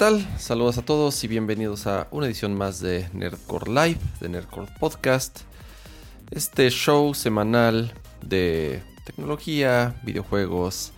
[0.00, 0.40] Hola, ¿qué tal?
[0.40, 5.40] Saludos a todos y bienvenidos a una edición más de Nerdcore Live, de Nerdcore Podcast.
[6.30, 7.92] Este show semanal
[8.22, 10.92] de tecnología, videojuegos,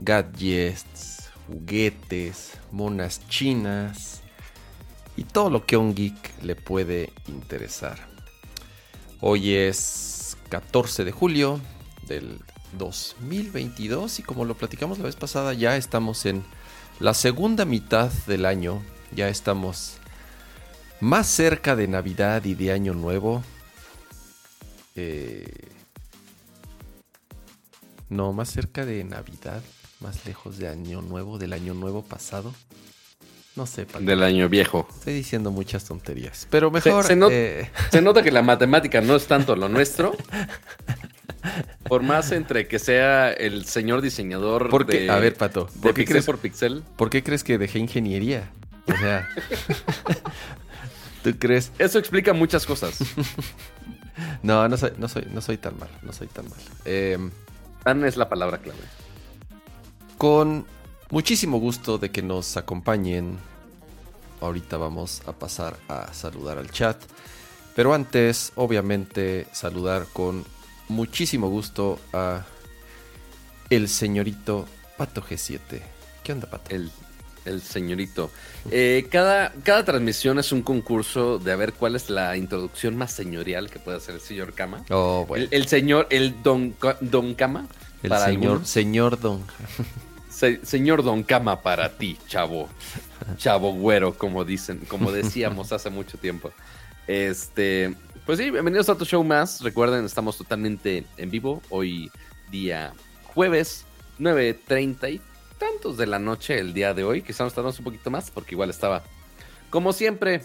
[0.00, 4.22] gadgets, juguetes, monas chinas
[5.16, 8.08] y todo lo que a un geek le puede interesar.
[9.20, 11.60] Hoy es 14 de julio
[12.08, 12.40] del
[12.76, 16.42] 2022 y como lo platicamos la vez pasada ya estamos en
[17.02, 18.80] la segunda mitad del año,
[19.10, 19.94] ya estamos
[21.00, 23.42] más cerca de Navidad y de Año Nuevo.
[24.94, 25.68] Eh,
[28.08, 29.62] no, más cerca de Navidad,
[29.98, 32.54] más lejos de Año Nuevo, del Año Nuevo pasado.
[33.56, 33.84] No sé.
[34.00, 34.86] Del año viejo.
[34.94, 36.46] Estoy diciendo muchas tonterías.
[36.50, 37.04] Pero mejor.
[37.04, 40.16] Se, eh, se nota que la matemática no es tanto lo nuestro.
[41.88, 46.26] Por más entre que sea el señor diseñador porque, a ver, Pato, ¿por qué crees
[46.26, 46.82] por pixel?
[46.96, 48.50] ¿Por qué crees que dejé ingeniería?
[48.86, 49.28] O sea,
[51.22, 51.72] ¿tú crees?
[51.78, 52.98] Eso explica muchas cosas.
[54.42, 56.58] no, no soy, no soy, no soy tan mal, no soy tan mal.
[56.84, 57.18] Eh,
[57.84, 58.80] tan es la palabra clave.
[60.18, 60.66] Con
[61.10, 63.38] muchísimo gusto de que nos acompañen.
[64.40, 67.00] Ahorita vamos a pasar a saludar al chat.
[67.76, 70.44] Pero antes, obviamente, saludar con
[70.88, 72.44] muchísimo gusto a
[73.70, 74.66] el señorito
[74.96, 75.60] Pato G7.
[76.22, 76.74] ¿Qué onda, Pato?
[76.74, 76.90] El,
[77.44, 78.30] el señorito.
[78.70, 83.12] Eh, cada, cada transmisión es un concurso de a ver cuál es la introducción más
[83.12, 84.84] señorial que puede hacer el señor Kama.
[84.90, 85.46] Oh, bueno.
[85.50, 87.66] el, señor, el Don, don Kama.
[88.02, 89.42] El señor, señor Don.
[90.62, 92.68] señor Don Kama para ti, chavo.
[93.36, 96.52] Chavo güero, como dicen, como decíamos hace mucho tiempo.
[97.06, 99.60] Este, pues sí, bienvenidos a otro show más.
[99.62, 101.60] Recuerden, estamos totalmente en vivo.
[101.70, 102.10] Hoy
[102.50, 102.92] día
[103.34, 103.84] jueves,
[104.20, 105.20] 9.30 y
[105.58, 107.22] tantos de la noche el día de hoy.
[107.22, 109.02] Quizá nos tardamos un poquito más porque igual estaba,
[109.70, 110.42] como siempre,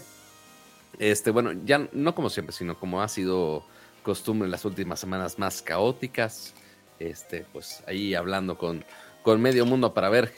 [0.98, 3.64] este, bueno, ya no como siempre, sino como ha sido
[4.02, 6.54] costumbre en las últimas semanas más caóticas.
[6.98, 8.84] Este, pues ahí hablando con,
[9.22, 10.32] con medio mundo para ver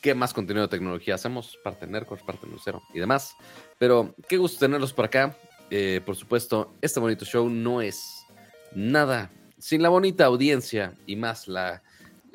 [0.00, 3.36] qué más contenido de tecnología hacemos, parte Nercos, parte Lucero y demás.
[3.78, 5.36] Pero qué gusto tenerlos por acá.
[5.74, 8.26] Eh, por supuesto, este bonito show no es
[8.74, 11.82] nada sin la bonita audiencia y más la,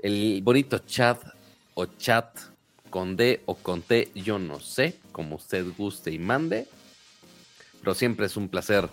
[0.01, 1.21] el bonito chat
[1.75, 2.35] o chat
[2.89, 6.65] con D o con T, yo no sé, como usted guste y mande.
[7.79, 8.89] Pero siempre es un placer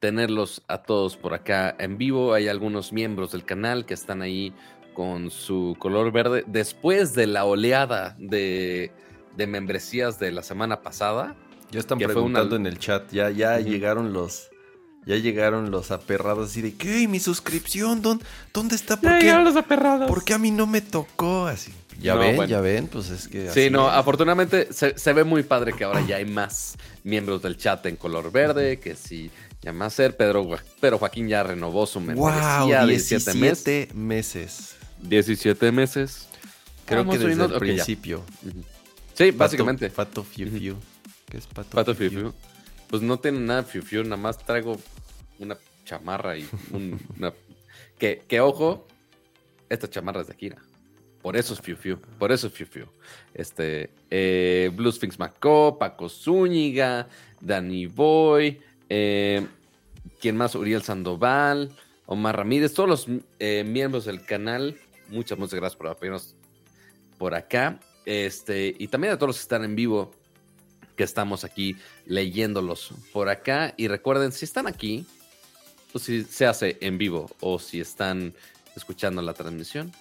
[0.00, 2.32] tenerlos a todos por acá en vivo.
[2.32, 4.54] Hay algunos miembros del canal que están ahí
[4.94, 8.90] con su color verde después de la oleada de,
[9.36, 11.36] de membresías de la semana pasada.
[11.72, 14.48] Ya están preguntando en el chat, ya, ya llegaron los.
[15.04, 17.08] Ya llegaron los aperrados así de ¿qué?
[17.08, 18.02] ¿Mi suscripción?
[18.02, 18.24] ¿Dónde,
[18.54, 18.96] dónde está?
[18.96, 19.24] ¿Por ya qué?
[19.24, 20.06] llegaron los aperrados.
[20.06, 21.46] ¿Por qué a mí no me tocó?
[21.46, 21.72] Así.
[22.00, 23.50] Ya ven, ya ven, pues es que.
[23.50, 27.84] Sí, no, afortunadamente se, ve muy padre que ahora ya hay más miembros del chat
[27.86, 30.48] en color verde, que si llama a ser Pedro,
[30.80, 34.76] pero Joaquín ya renovó su membresía wow, 17, 17 meses.
[35.00, 36.28] 17 meses.
[36.84, 38.22] Creo que desde el principio.
[39.14, 39.88] Sí, básicamente.
[39.90, 40.76] Fato Fiu Fiu.
[41.32, 42.34] ¿Qué es Pato, Pato Fiu Fiu?
[42.88, 44.76] Pues no tiene nada Fiu Fiu, nada más traigo
[45.38, 47.32] una chamarra y una...
[47.98, 48.86] Que, que, ojo,
[49.70, 50.58] esta chamarra es de Akira.
[51.22, 52.86] Por eso es Fiu Fiu, por eso es Fiu Fiu.
[53.32, 57.08] Este, eh, Blue Sphinx Maco, Paco Zúñiga,
[57.40, 58.60] Danny Boy,
[58.90, 59.46] eh,
[60.20, 60.54] ¿quién más?
[60.54, 63.06] Uriel Sandoval, Omar Ramírez, todos los
[63.38, 64.76] eh, miembros del canal.
[65.08, 66.36] Muchas, muchas gracias por apoyarnos
[67.16, 67.80] por acá.
[68.04, 70.12] Este, y también a todos los que están en vivo
[70.96, 71.76] que estamos aquí
[72.06, 73.74] leyéndolos por acá.
[73.76, 75.06] Y recuerden, si están aquí,
[75.92, 78.34] o si se hace en vivo, o si están
[78.76, 79.92] escuchando la transmisión,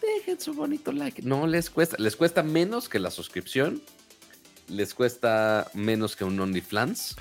[0.00, 1.22] dejen su bonito like.
[1.22, 3.82] No les cuesta, les cuesta menos que la suscripción,
[4.68, 7.16] les cuesta menos que un OnlyFans.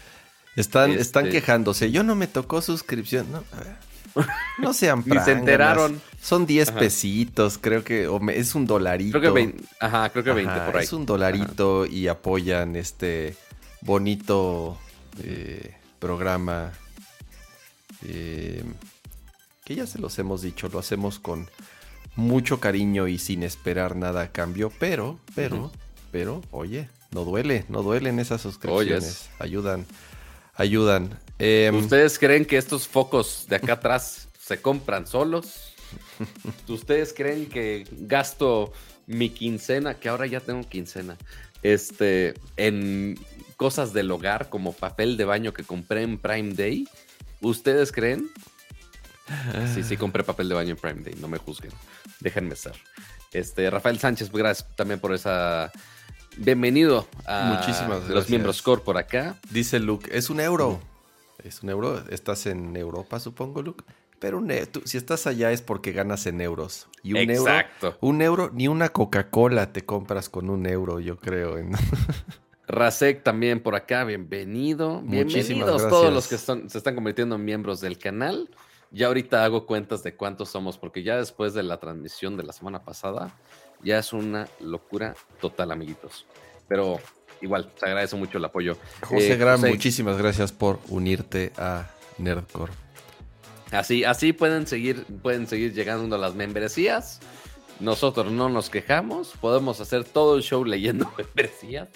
[0.56, 1.92] Están, están este quejándose.
[1.92, 3.30] Yo no me tocó suscripción.
[3.32, 3.44] No,
[4.58, 6.02] no sean Ni se enteraron.
[6.22, 8.10] Son 10 pesitos, creo que.
[8.34, 9.20] es un dolarito.
[9.20, 9.64] Creo que 20.
[9.80, 10.84] Ajá, creo que 20 por ahí.
[10.84, 13.36] Es un dolarito y apoyan este
[13.82, 14.78] bonito
[15.24, 16.72] eh, programa.
[18.04, 18.64] Eh,
[19.64, 21.50] que ya se los hemos dicho, lo hacemos con
[22.16, 25.72] mucho cariño y sin esperar nada a cambio, pero, pero,
[26.12, 29.30] pero, oye, no duele, no duelen esas suscripciones.
[29.40, 29.86] Ayudan,
[30.56, 31.20] ayudan.
[31.38, 35.74] Em, ¿Ustedes creen que estos focos de acá atrás se compran solos?
[36.68, 38.72] ¿Ustedes creen que gasto
[39.06, 41.18] mi quincena, que ahora ya tengo quincena,
[41.62, 43.20] este, en
[43.58, 46.88] cosas del hogar como papel de baño que compré en Prime Day?
[47.42, 48.30] ¿Ustedes creen?
[49.74, 51.72] Sí, sí, compré papel de baño en Prime Day, no me juzguen.
[52.20, 52.74] Déjenme ser.
[53.34, 55.72] Este, Rafael Sánchez, gracias también por esa
[56.38, 59.36] bienvenido a Muchísimas los miembros core por acá.
[59.50, 60.80] Dice Luke, es un euro.
[61.46, 62.04] Es un euro.
[62.10, 63.84] Estás en Europa, supongo, Luke.
[64.20, 66.88] Pero un e- tú- si estás allá es porque ganas en euros.
[67.04, 67.98] Y un euro, Exacto.
[68.02, 71.58] un euro, ni una Coca-Cola te compras con un euro, yo creo.
[71.60, 71.72] en-
[72.68, 75.02] Rasek también por acá, bienvenido.
[75.02, 75.90] Muchísimas Bienvenidos gracias.
[75.92, 76.38] todos los que
[76.70, 78.50] se están convirtiendo en miembros del canal.
[78.90, 82.54] Ya ahorita hago cuentas de cuántos somos, porque ya después de la transmisión de la
[82.54, 83.38] semana pasada,
[83.84, 86.26] ya es una locura total, amiguitos.
[86.68, 87.00] Pero
[87.46, 88.78] igual, te agradece mucho el apoyo.
[89.02, 92.74] José Eh, Gran, José, muchísimas gracias por unirte a Nerdcore.
[93.72, 97.20] Así, así pueden seguir, pueden seguir llegando a las membresías.
[97.80, 101.90] Nosotros no nos quejamos, podemos hacer todo el show leyendo membresías.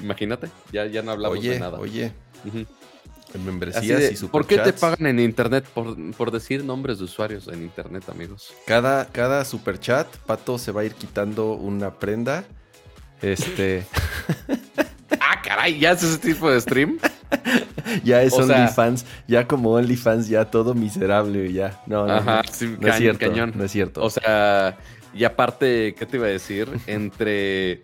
[0.00, 1.78] Imagínate, ya, ya no hablamos Oye, de nada.
[1.78, 2.12] oye,
[3.34, 6.98] en membresías de, y ¿Por qué te superchats, pagan en internet por, por decir nombres
[6.98, 8.52] de usuarios en internet, amigos?
[8.66, 12.44] Cada, cada superchat, Pato se va a ir quitando una prenda.
[13.22, 13.86] Este,
[15.42, 16.98] caray, ¿ya haces ese tipo de stream?
[18.04, 21.80] ya es OnlyFans, ya como OnlyFans, ya todo miserable, ya.
[21.86, 23.52] No, no, Ajá, no, sí, no es cierto, cañón.
[23.54, 24.02] no es cierto.
[24.02, 24.76] O sea,
[25.14, 26.68] y aparte, ¿qué te iba a decir?
[26.86, 27.82] Entre.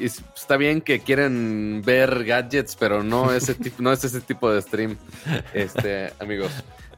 [0.00, 4.50] es- Está bien que quieren ver gadgets, pero no ese tipo, no es ese tipo
[4.52, 4.96] de stream,
[5.54, 6.50] este, amigos.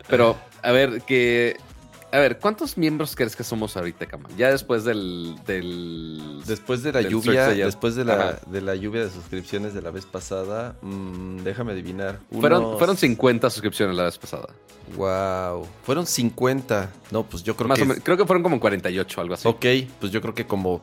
[0.09, 1.57] Pero, a ver, que.
[2.11, 4.29] A ver, ¿cuántos miembros crees que somos ahorita, Cama?
[4.37, 5.35] Ya después del.
[5.47, 9.91] del Después de la lluvia, después de la, de la lluvia de suscripciones de la
[9.91, 12.21] vez pasada, mm, déjame adivinar.
[12.41, 14.49] fueron, unos- fueron 50 suscripciones la vez pasada.
[14.97, 16.91] Wow, fueron 50.
[17.11, 17.83] No, pues yo creo Más que.
[17.85, 19.47] o menos, creo que fueron como 48, algo así.
[19.47, 19.67] Ok,
[20.01, 20.81] pues yo creo que como,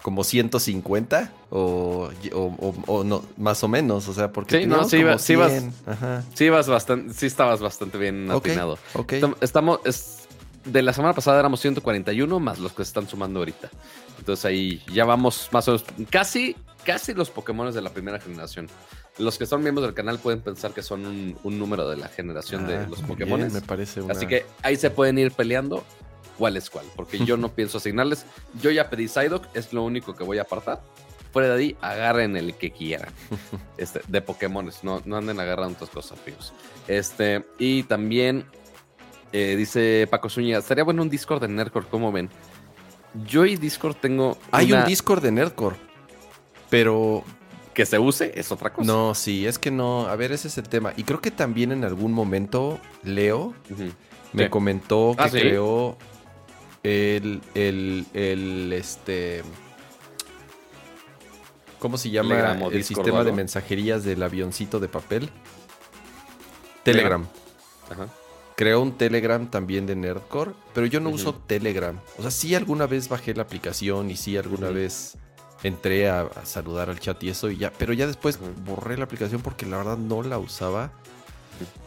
[0.00, 4.84] como 150 o, o, o- o no, más o menos, o sea, porque Sí, no,
[4.84, 6.24] sí como iba- sí ibas- 100, Ajá.
[6.32, 8.78] Sí, vas bastante, sí estabas bastante bien atinado.
[8.94, 9.12] ok.
[9.12, 10.25] Estam- Estamos, es-
[10.66, 13.70] de la semana pasada éramos 141 más los que se están sumando ahorita.
[14.18, 18.68] Entonces ahí ya vamos más o menos, casi, casi los Pokémon de la primera generación.
[19.18, 22.08] Los que son miembros del canal pueden pensar que son un, un número de la
[22.08, 23.52] generación Ah, de los muy Pokémon.
[23.52, 24.12] me parece una...
[24.12, 25.84] Así que ahí se pueden ir peleando
[26.36, 28.26] cuál es cuál, porque yo no pienso asignarles.
[28.60, 30.82] Yo ya pedí Psyduck, es lo único que voy a apartar.
[31.32, 33.10] Fuera de ahí, agarren el que quieran.
[33.78, 36.52] Este, de Pokémones, no, no anden agarrando otras cosas, amigos.
[36.88, 38.46] Este, y también
[39.32, 42.30] eh, dice Paco Zúñiga, estaría bueno un Discord de Nerdcore, ¿cómo ven?
[43.26, 45.76] Yo y Discord tengo Hay una- un Discord de Nerdcore,
[46.70, 47.24] pero
[47.74, 48.86] que se use, es otra cosa.
[48.86, 50.92] no, sí, es que no, a ver, ese es el tema.
[50.96, 53.54] Y creo que también en algún momento Leo
[54.32, 54.50] me Sí.
[54.50, 55.38] comentó que Ah, ¿sí?
[55.40, 55.96] creó
[56.82, 59.42] el, el, el, este...
[61.78, 65.30] ¿Cómo se llama Telegram el Discord sistema de mensajerías del avioncito de papel?
[66.82, 67.26] Telegram.
[67.90, 68.08] Ajá.
[68.56, 72.00] Creó un Telegram también de Nerdcore, pero yo no uso Telegram.
[72.18, 75.18] O sea, sí alguna vez bajé la aplicación y sí alguna vez
[75.62, 79.04] entré a, a saludar al chat y eso y ya, pero ya después borré la
[79.04, 80.90] aplicación porque la verdad no la usaba.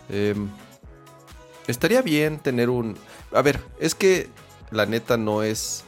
[0.09, 0.47] Em,
[1.67, 2.95] estaría bien tener un...
[3.31, 4.29] A ver, es que
[4.71, 5.83] la neta no es...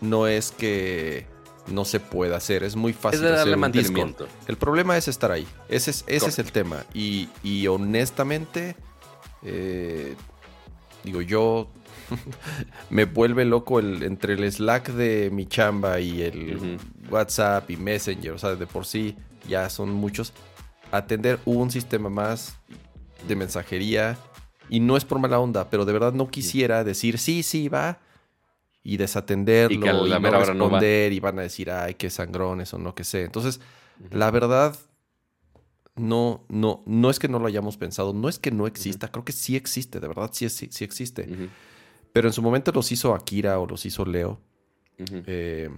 [0.00, 1.26] No es que
[1.68, 3.92] no se pueda hacer, es muy Es fácil hacer darle un Discord.
[3.92, 4.28] mantenimiento.
[4.48, 5.46] El problema es estar ahí.
[5.68, 6.84] Ese es, ese es el tema.
[6.92, 8.74] Y, y honestamente,
[9.44, 10.14] eh,
[11.04, 11.68] digo, yo
[12.90, 16.78] me vuelve loco el, entre el Slack de mi chamba y el.
[17.10, 18.32] WhatsApp y Messenger.
[18.32, 19.16] O sea, de por sí
[19.48, 20.32] ya son muchos.
[20.90, 22.56] Atender un sistema más
[23.26, 24.16] de mensajería.
[24.68, 27.98] Y no es por mala onda, pero de verdad no quisiera decir sí, sí, va.
[28.84, 30.78] Y desatenderlo Y que a la y, no mera hora no va.
[30.80, 33.24] responder y van a decir, ay, qué sangrones o no que sé.
[33.24, 33.60] Entonces,
[34.10, 34.74] la verdad,
[35.96, 39.24] no, no, no es que no lo hayamos pensado, no es que no exista, creo
[39.24, 41.28] que sí existe, de verdad sí, sí, sí existe.
[42.12, 44.40] Pero en su momento los hizo Akira o los hizo Leo.
[44.98, 45.70] eh,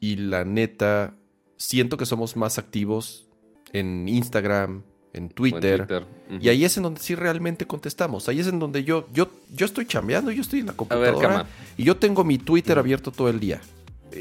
[0.00, 1.14] y la neta,
[1.56, 3.28] siento que somos más activos
[3.72, 4.82] en Instagram,
[5.12, 6.06] en Twitter.
[6.40, 8.28] Y ahí es en donde sí realmente contestamos.
[8.28, 11.46] Ahí es en donde yo, yo, yo estoy chambeando, yo estoy en la ver, computadora
[11.76, 13.60] y yo tengo mi Twitter abierto todo el día.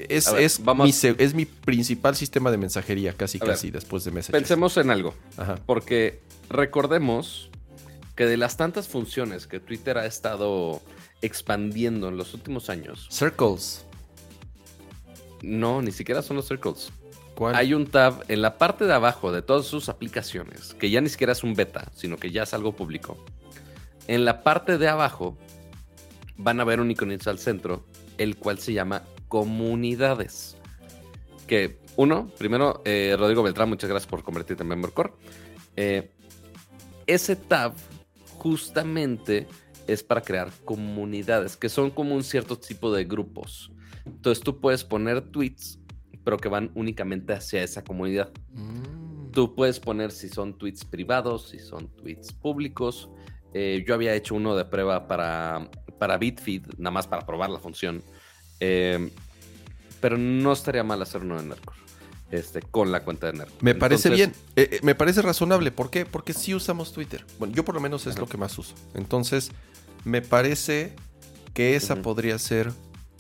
[0.10, 3.72] Es, ver, es, vamos- mi, es mi principal sistema de mensajería, casi, A ver, casi,
[3.72, 4.40] después de Messenger.
[4.42, 5.14] Pensemos en algo.
[5.38, 5.56] Ajá.
[5.66, 7.50] Porque recordemos
[8.16, 10.82] que de las tantas funciones que Twitter ha estado
[11.22, 13.86] expandiendo en los últimos años, Circles.
[15.42, 16.90] no, ni siquiera son los circles.
[17.36, 17.56] ¿Cuál?
[17.56, 21.10] Hay un tab en la parte de abajo de todas sus aplicaciones, que ya ni
[21.10, 23.24] siquiera es un beta, sino que ya es algo público.
[24.08, 25.38] En la parte de abajo
[26.38, 27.86] van a ver un iconito al centro,
[28.18, 30.58] el cual se llama comunidades.
[31.48, 35.14] Que uno, primero, eh, Rodrigo Beltrán, muchas gracias por convertirte en member core.
[35.78, 36.12] Eh,
[37.08, 37.72] ese tab
[38.38, 39.48] justamente
[39.88, 43.72] es para crear comunidades, que son como un cierto tipo de grupos.
[44.06, 45.80] Entonces tú puedes poner tweets
[46.24, 48.32] pero que van únicamente hacia esa comunidad.
[48.52, 49.32] Mm.
[49.32, 53.10] Tú puedes poner si son tweets privados, si son tweets públicos.
[53.54, 57.60] Eh, yo había hecho uno de prueba para, para Bitfeed, nada más para probar la
[57.60, 58.04] función.
[58.62, 59.10] Eh,
[60.00, 61.82] pero no estaría mal hacer uno de Nerdcore.
[62.32, 63.60] Este, con la cuenta de Nerdcore.
[63.62, 65.72] Me parece Entonces, bien, eh, eh, me parece razonable.
[65.72, 66.06] ¿Por qué?
[66.06, 67.26] Porque sí usamos Twitter.
[67.40, 68.22] Bueno, yo por lo menos es Ajá.
[68.22, 68.74] lo que más uso.
[68.94, 69.52] Entonces,
[70.06, 70.94] me parece
[71.54, 72.72] que esa podría ser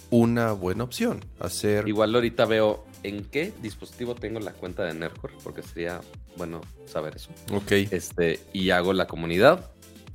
[0.10, 1.25] una buena opción.
[1.39, 1.88] Hacer...
[1.88, 6.01] Igual ahorita veo en qué dispositivo tengo la cuenta de Nerdcore, porque sería
[6.38, 7.29] bueno saber eso.
[7.51, 7.71] Ok.
[7.71, 9.71] Este, y hago la comunidad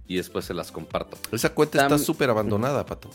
[0.07, 1.19] y después se las comparto.
[1.33, 3.11] Esa cuenta está súper abandonada, Pato.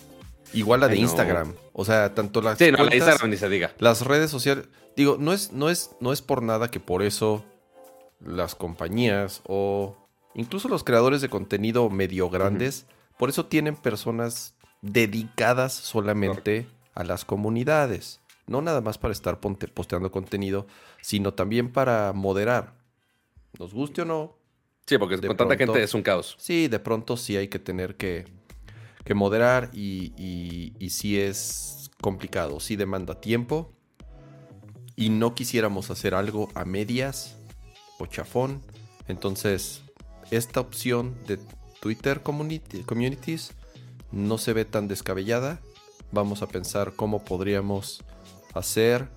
[0.54, 1.08] Igual la de Ay, no.
[1.08, 1.54] Instagram.
[1.74, 3.74] O sea, tanto las Sí, no, la Instagram ni se diga.
[3.80, 7.44] Las redes sociales, digo, no es, no es, no es por nada que por eso
[8.20, 9.98] las compañías o
[10.36, 12.86] incluso los creadores de contenido medio grandes,
[13.18, 18.20] por eso tienen personas dedicadas solamente a las comunidades.
[18.48, 20.68] No nada más para estar posteando contenido,
[21.02, 22.74] sino también para moderar.
[23.58, 24.36] Nos guste o no,
[24.88, 26.36] Sí, porque De con tanta gente es un caos.
[26.38, 28.26] Sí, de pronto sí hay que tener que,
[29.04, 33.74] que moderar y, y, y sí es complicado, sí demanda tiempo
[34.96, 37.36] y no quisiéramos hacer algo a medias
[37.98, 38.62] o chafón.
[39.08, 39.82] Entonces,
[40.30, 41.40] esta opción de
[41.80, 43.54] Twitter Communities
[44.12, 45.60] no se ve tan descabellada.
[46.12, 48.04] Vamos a pensar cómo podríamos
[48.54, 49.10] hacer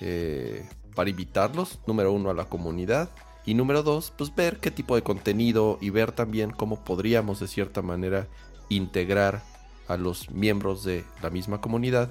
[0.00, 3.10] eh, para invitarlos, número uno, a la comunidad.
[3.44, 7.48] Y número dos, pues ver qué tipo de contenido y ver también cómo podríamos de
[7.48, 8.28] cierta manera
[8.76, 9.42] integrar
[9.88, 12.10] a los miembros de la misma comunidad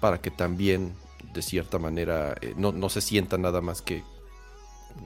[0.00, 0.94] para que también
[1.32, 4.02] de cierta manera eh, no, no se sienta nada más que,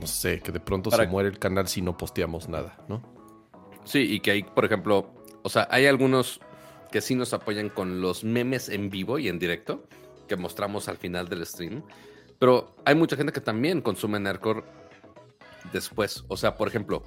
[0.01, 3.03] no sé, que de pronto Para- se muere el canal si no posteamos nada, ¿no?
[3.85, 6.41] Sí, y que hay, por ejemplo, o sea, hay algunos
[6.91, 9.85] que sí nos apoyan con los memes en vivo y en directo
[10.29, 11.83] que mostramos al final del stream.
[12.39, 14.63] Pero hay mucha gente que también consume Nerdcore
[15.73, 16.25] después.
[16.29, 17.03] O sea, por ejemplo,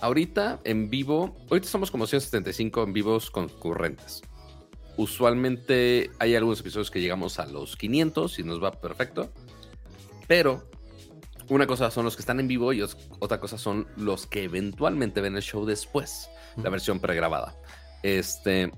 [0.00, 4.22] ahorita en vivo, ahorita somos como 175 en vivos concurrentes.
[4.96, 9.32] Usualmente hay algunos episodios que llegamos a los 500 y nos va perfecto.
[10.26, 10.62] Pero
[11.48, 12.82] una cosa son los que están en vivo y
[13.18, 16.30] otra cosa son los que eventualmente ven el show después,
[16.62, 17.54] la versión pregrabada.
[18.02, 18.70] Este,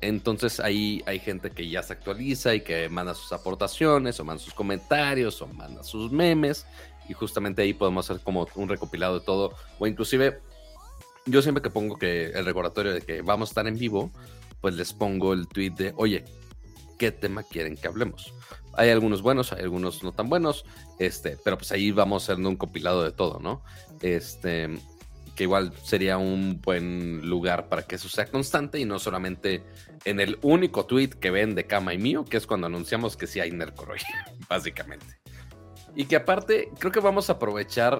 [0.00, 4.42] entonces ahí hay gente que ya se actualiza y que manda sus aportaciones o manda
[4.42, 6.66] sus comentarios o manda sus memes
[7.08, 10.40] y justamente ahí podemos hacer como un recopilado de todo o inclusive
[11.26, 14.10] yo siempre que pongo que el recordatorio de que vamos a estar en vivo,
[14.60, 16.24] pues les pongo el tweet de, oye,
[16.98, 18.32] ¿qué tema quieren que hablemos?
[18.74, 20.64] Hay algunos buenos, hay algunos no tan buenos,
[20.98, 23.62] este, pero pues ahí vamos haciendo un compilado de todo, ¿no?
[24.00, 24.70] Este,
[25.34, 29.62] que igual sería un buen lugar para que eso sea constante y no solamente
[30.04, 33.26] en el único tweet que ven de Cama y mío, que es cuando anunciamos que
[33.26, 34.00] sí hay Nerdcore hoy,
[34.48, 35.18] básicamente.
[35.94, 37.98] Y que aparte, creo que vamos a aprovechar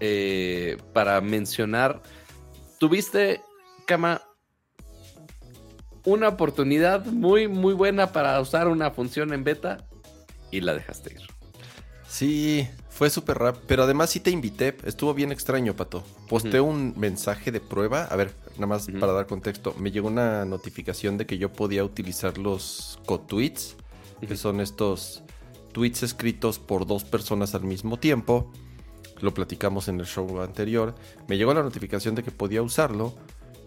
[0.00, 2.02] eh, para mencionar,
[2.80, 3.42] tuviste,
[3.84, 4.22] Cama,
[6.04, 9.86] una oportunidad muy, muy buena para usar una función en beta
[10.50, 11.20] y la dejaste ir.
[12.08, 13.64] Sí, fue súper rápido.
[13.68, 14.76] Pero además sí te invité.
[14.84, 16.02] Estuvo bien extraño, Pato.
[16.28, 18.04] Posté un mensaje de prueba.
[18.04, 19.74] A ver, nada más para dar contexto.
[19.78, 23.76] Me llegó una notificación de que yo podía utilizar los co-tweets.
[24.26, 25.22] Que son estos
[25.72, 28.50] tweets escritos por dos personas al mismo tiempo.
[29.20, 30.94] Lo platicamos en el show anterior.
[31.28, 33.14] Me llegó la notificación de que podía usarlo.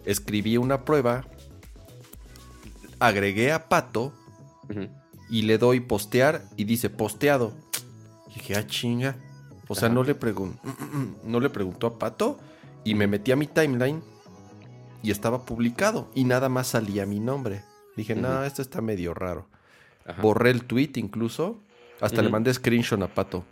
[0.04, 1.24] Escribí una prueba.
[3.00, 4.12] Agregué a Pato
[5.30, 7.52] y le doy postear y dice posteado.
[8.30, 9.16] Y dije, ah, chinga.
[9.68, 9.94] O sea, Ajá.
[9.94, 10.58] no le, pregun-
[11.24, 12.38] no le preguntó a Pato
[12.84, 14.02] y me metí a mi timeline
[15.02, 17.62] y estaba publicado y nada más salía mi nombre.
[17.96, 18.42] Dije, no, Ujú.
[18.42, 19.46] esto está medio raro.
[20.06, 20.20] Ajá.
[20.20, 21.60] Borré el tweet incluso.
[22.00, 23.44] Hasta le mandé screenshot a Pato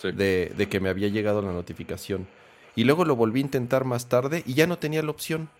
[0.00, 0.12] Sí.
[0.12, 2.26] de, de que me había llegado la notificación.
[2.74, 5.50] Y luego lo volví a intentar más tarde y ya no tenía la opción.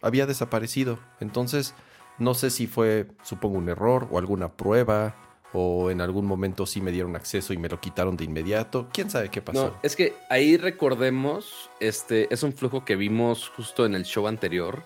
[0.00, 0.98] Había desaparecido.
[1.20, 1.74] Entonces,
[2.18, 5.16] no sé si fue, supongo, un error o alguna prueba.
[5.52, 8.88] O en algún momento sí me dieron acceso y me lo quitaron de inmediato.
[8.92, 9.66] ¿Quién sabe qué pasó?
[9.66, 14.28] No, es que ahí recordemos, este, es un flujo que vimos justo en el show
[14.28, 14.84] anterior,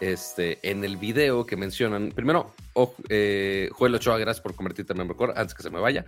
[0.00, 2.10] este, en el video que mencionan.
[2.10, 5.80] Primero, oh, eh, Joel Ochoa, gracias por convertirte en miembro core, antes que se me
[5.80, 6.04] vaya.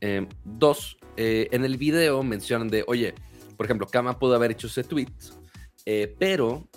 [0.00, 3.14] Eh, dos, eh, en el video mencionan de, oye,
[3.56, 5.08] por ejemplo, Kama pudo haber hecho ese tweet,
[5.86, 6.68] eh, pero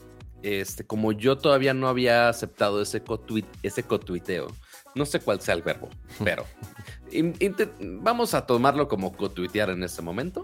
[0.42, 4.48] este, como yo todavía no había aceptado ese co-tweet, ese co-tuiteo,
[4.96, 5.90] no sé cuál sea el verbo,
[6.24, 6.46] pero
[7.12, 7.36] in-
[8.02, 10.44] vamos a tomarlo como co-tuitear en este momento.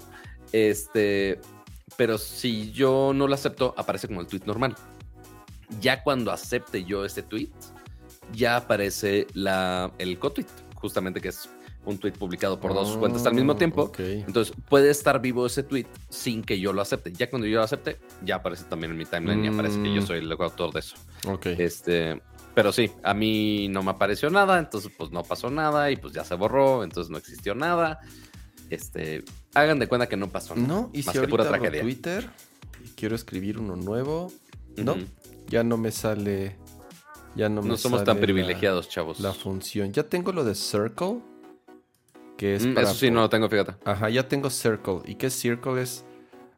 [0.54, 1.40] Este,
[1.98, 4.76] pero si yo no lo acepto, aparece como el tweet normal.
[5.82, 7.50] Ya cuando acepte yo este tweet,
[8.34, 10.46] ya aparece la, el co-tweet,
[10.76, 11.50] justamente que es
[11.86, 13.92] un tweet publicado por dos Ah, cuentas al mismo tiempo.
[13.98, 17.14] Entonces puede estar vivo ese tweet sin que yo lo acepte.
[17.14, 20.02] Ya cuando yo lo acepte, ya aparece también en mi timeline y aparece que yo
[20.02, 20.06] Mm.
[20.08, 20.96] soy el autor de eso.
[21.28, 21.46] Ok.
[21.58, 22.22] Este,
[22.54, 26.14] pero sí, a mí no me apareció nada, entonces pues no pasó nada y pues
[26.14, 28.00] ya se borró, entonces no existió nada.
[28.70, 30.68] Este, hagan de cuenta que no pasó nada.
[30.68, 31.82] No, y más si que pura ahorita abro tragedia.
[31.82, 32.30] Twitter
[32.84, 34.30] y quiero escribir uno nuevo,
[34.76, 34.98] no.
[35.50, 36.56] Ya no me sale.
[37.36, 39.20] Ya no, No, me somos sale tan la- privilegiados, chavos.
[39.20, 39.94] La, función.
[39.94, 41.20] Ya tengo lo de Circle,
[42.36, 42.88] que es Mm, para.
[42.90, 43.76] eso sí, no lo tengo, fíjate.
[43.86, 45.02] Ajá, ya tengo Circle.
[45.06, 45.82] ¿Y qué Circle?
[45.82, 46.04] Es.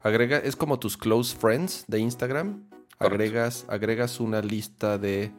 [0.01, 2.63] Agrega, es como tus close friends de Instagram.
[3.00, 5.31] Agregas, agregas una lista de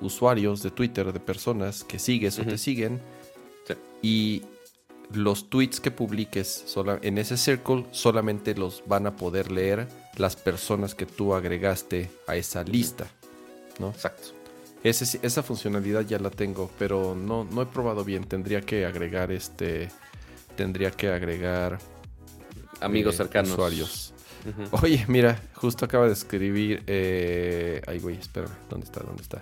[0.00, 3.00] usuarios de Twitter, de personas que sigues o te siguen.
[3.66, 3.74] Sí.
[4.02, 4.42] Y
[5.12, 10.36] los tweets que publiques sola- en ese circle solamente los van a poder leer las
[10.36, 13.06] personas que tú agregaste a esa lista.
[13.78, 13.90] ¿no?
[13.90, 14.28] Exacto.
[14.84, 18.24] Ese esa funcionalidad ya la tengo, pero no, no he probado bien.
[18.24, 19.88] Tendría que agregar este.
[20.56, 21.78] Tendría que agregar
[22.80, 23.52] Amigos eh, cercanos.
[23.52, 24.14] usuarios.
[24.82, 26.82] Oye, mira, justo acaba de escribir.
[26.86, 27.82] Eh...
[27.86, 28.52] Ay, güey, espérame.
[28.70, 29.00] ¿Dónde está?
[29.00, 29.40] ¿Dónde está?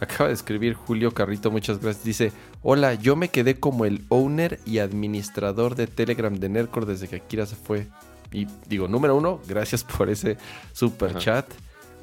[0.00, 2.04] Acaba de escribir Julio Carrito, muchas gracias.
[2.04, 7.06] Dice: Hola, yo me quedé como el owner y administrador de Telegram de Nercor desde
[7.06, 7.86] que Akira se fue.
[8.32, 10.38] Y digo, número uno, gracias por ese
[10.72, 11.18] super Ajá.
[11.18, 11.46] chat.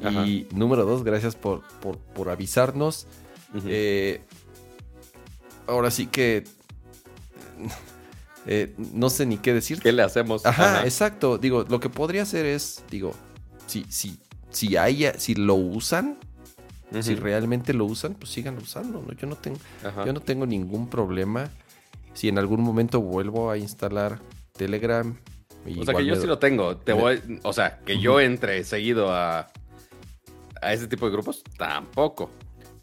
[0.04, 0.27] Ajá.
[0.27, 3.08] Y número dos, gracias por, por, por avisarnos.
[3.66, 4.22] Eh,
[5.66, 6.44] ahora sí que.
[8.46, 9.82] eh, no sé ni qué decir.
[9.82, 10.46] ¿Qué le hacemos?
[10.46, 10.84] Ajá, Ajá.
[10.86, 11.38] exacto.
[11.38, 13.13] Digo, lo que podría hacer es, digo,
[13.66, 14.20] si, si,
[14.51, 16.18] si hay, si lo usan,
[17.01, 19.13] si realmente lo usan, pues síganlo usando, ¿no?
[19.13, 20.06] Yo no tengo, Ajá.
[20.06, 21.50] yo no tengo ningún problema.
[22.13, 24.20] Si en algún momento vuelvo a instalar
[24.53, 25.16] Telegram.
[25.79, 26.77] O sea que yo me- sí lo tengo.
[26.77, 29.48] Te voy, o sea, que yo entre seguido a,
[30.62, 32.29] a ese tipo de grupos, tampoco.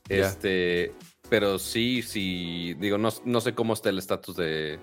[0.09, 0.93] Este,
[1.31, 4.79] pero sí, sí, digo, no, no sé cómo está el estatus de,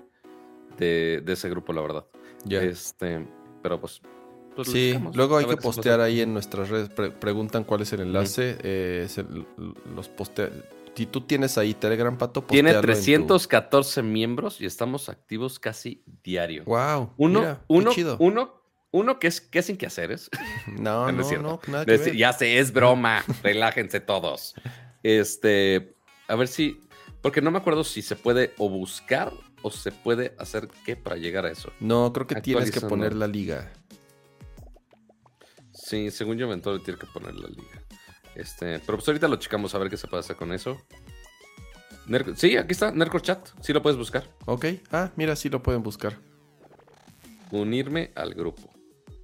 [0.78, 2.04] de, de ese grupo, la verdad.
[2.44, 2.60] Ya.
[2.62, 3.24] Este,
[3.62, 4.00] pero pues.
[4.54, 8.00] Pues Sí, luego hay que postear ahí en nuestras redes, pre- preguntan cuál es el
[8.00, 9.06] enlace, eh,
[9.94, 10.50] los postea.
[10.94, 15.58] Si tú tienes ahí Telegram, Pato, Tiene postealo en tu- 314 miembros y estamos activos
[15.58, 16.64] casi diario.
[16.66, 18.16] Wow, Uno, mira, qué uno, chido.
[18.20, 18.60] uno,
[18.90, 20.28] uno que es, que es sin que hacer es.
[20.66, 21.48] No, No, no no, es cierto.
[21.66, 22.16] no, nada que Decir, ver.
[22.16, 23.24] ya sé, es broma.
[23.42, 24.54] Relájense todos.
[25.02, 25.94] Este,
[26.28, 26.78] a ver si,
[27.22, 31.16] porque no me acuerdo si se puede o buscar o se puede hacer qué para
[31.16, 31.70] llegar a eso.
[31.80, 33.72] No, creo que tienes que poner la liga.
[35.92, 37.82] Sí, según yo, eventualmente tiene que poner la liga.
[38.34, 40.80] Este, pero pues ahorita lo checamos a ver qué se puede hacer con eso.
[42.36, 43.50] Sí, aquí está, Nerco Chat.
[43.60, 44.26] Sí lo puedes buscar.
[44.46, 46.18] Ok, ah, mira, sí lo pueden buscar.
[47.50, 48.70] Unirme al grupo.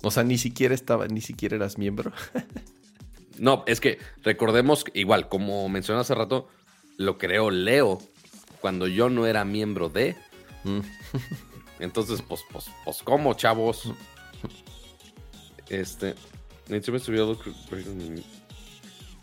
[0.02, 2.12] O sea, ni siquiera estaba, ni siquiera eras miembro.
[3.38, 6.48] No, es que recordemos, igual, como mencioné hace rato,
[6.96, 7.98] lo creó Leo
[8.60, 10.16] cuando yo no era miembro de.
[10.64, 10.80] Mm.
[11.78, 13.84] Entonces, pues, pues, pues, ¿cómo, chavos?
[15.68, 16.16] Este.
[16.68, 17.52] Subir algo que-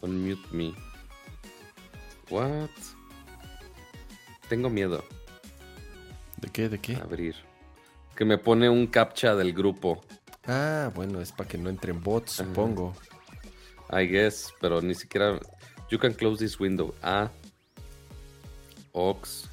[0.01, 0.73] Unmute me.
[2.29, 2.69] What?
[4.49, 5.03] Tengo miedo.
[6.37, 6.69] ¿De qué?
[6.69, 6.95] ¿De qué?
[6.95, 7.35] Abrir.
[8.15, 10.01] Que me pone un captcha del grupo.
[10.47, 12.49] Ah, bueno, es para que no entren bots, Ajá.
[12.49, 12.93] supongo.
[13.91, 15.39] I guess, pero ni siquiera.
[15.89, 16.93] You can close this window.
[17.01, 17.29] Ah.
[18.91, 19.49] Ox.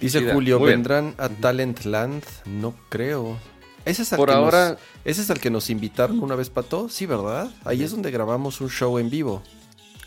[0.00, 0.32] Dice.
[0.32, 0.78] Julio, Muy bien.
[0.80, 2.22] ¿vendrán a Talentland?
[2.46, 3.38] No creo.
[3.86, 6.50] Ese es, al Por que ahora- nos, ese es al que nos invitaron una vez,
[6.50, 6.88] Pato.
[6.90, 7.48] Sí, ¿verdad?
[7.64, 9.42] Ahí es donde grabamos un show en vivo.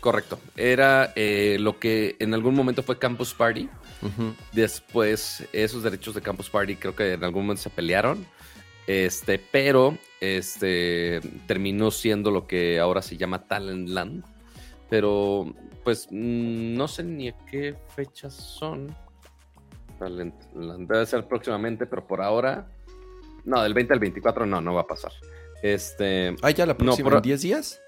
[0.00, 0.38] Correcto.
[0.56, 3.68] Era eh, lo que en algún momento fue Campus Party.
[4.52, 8.24] Después, esos derechos de Campus Party creo que en algún momento se pelearon.
[8.86, 14.24] Este, pero este terminó siendo lo que ahora se llama Talentland.
[14.88, 18.94] Pero, pues, mm, no sé ni a qué fechas son.
[19.98, 20.88] Talentland.
[20.90, 22.70] Debe ser próximamente, pero por ahora.
[23.44, 25.12] No, del 20 al 24 no, no va a pasar.
[25.62, 26.34] Este.
[26.42, 27.80] Ah, ya la próxima pero- en 10 días.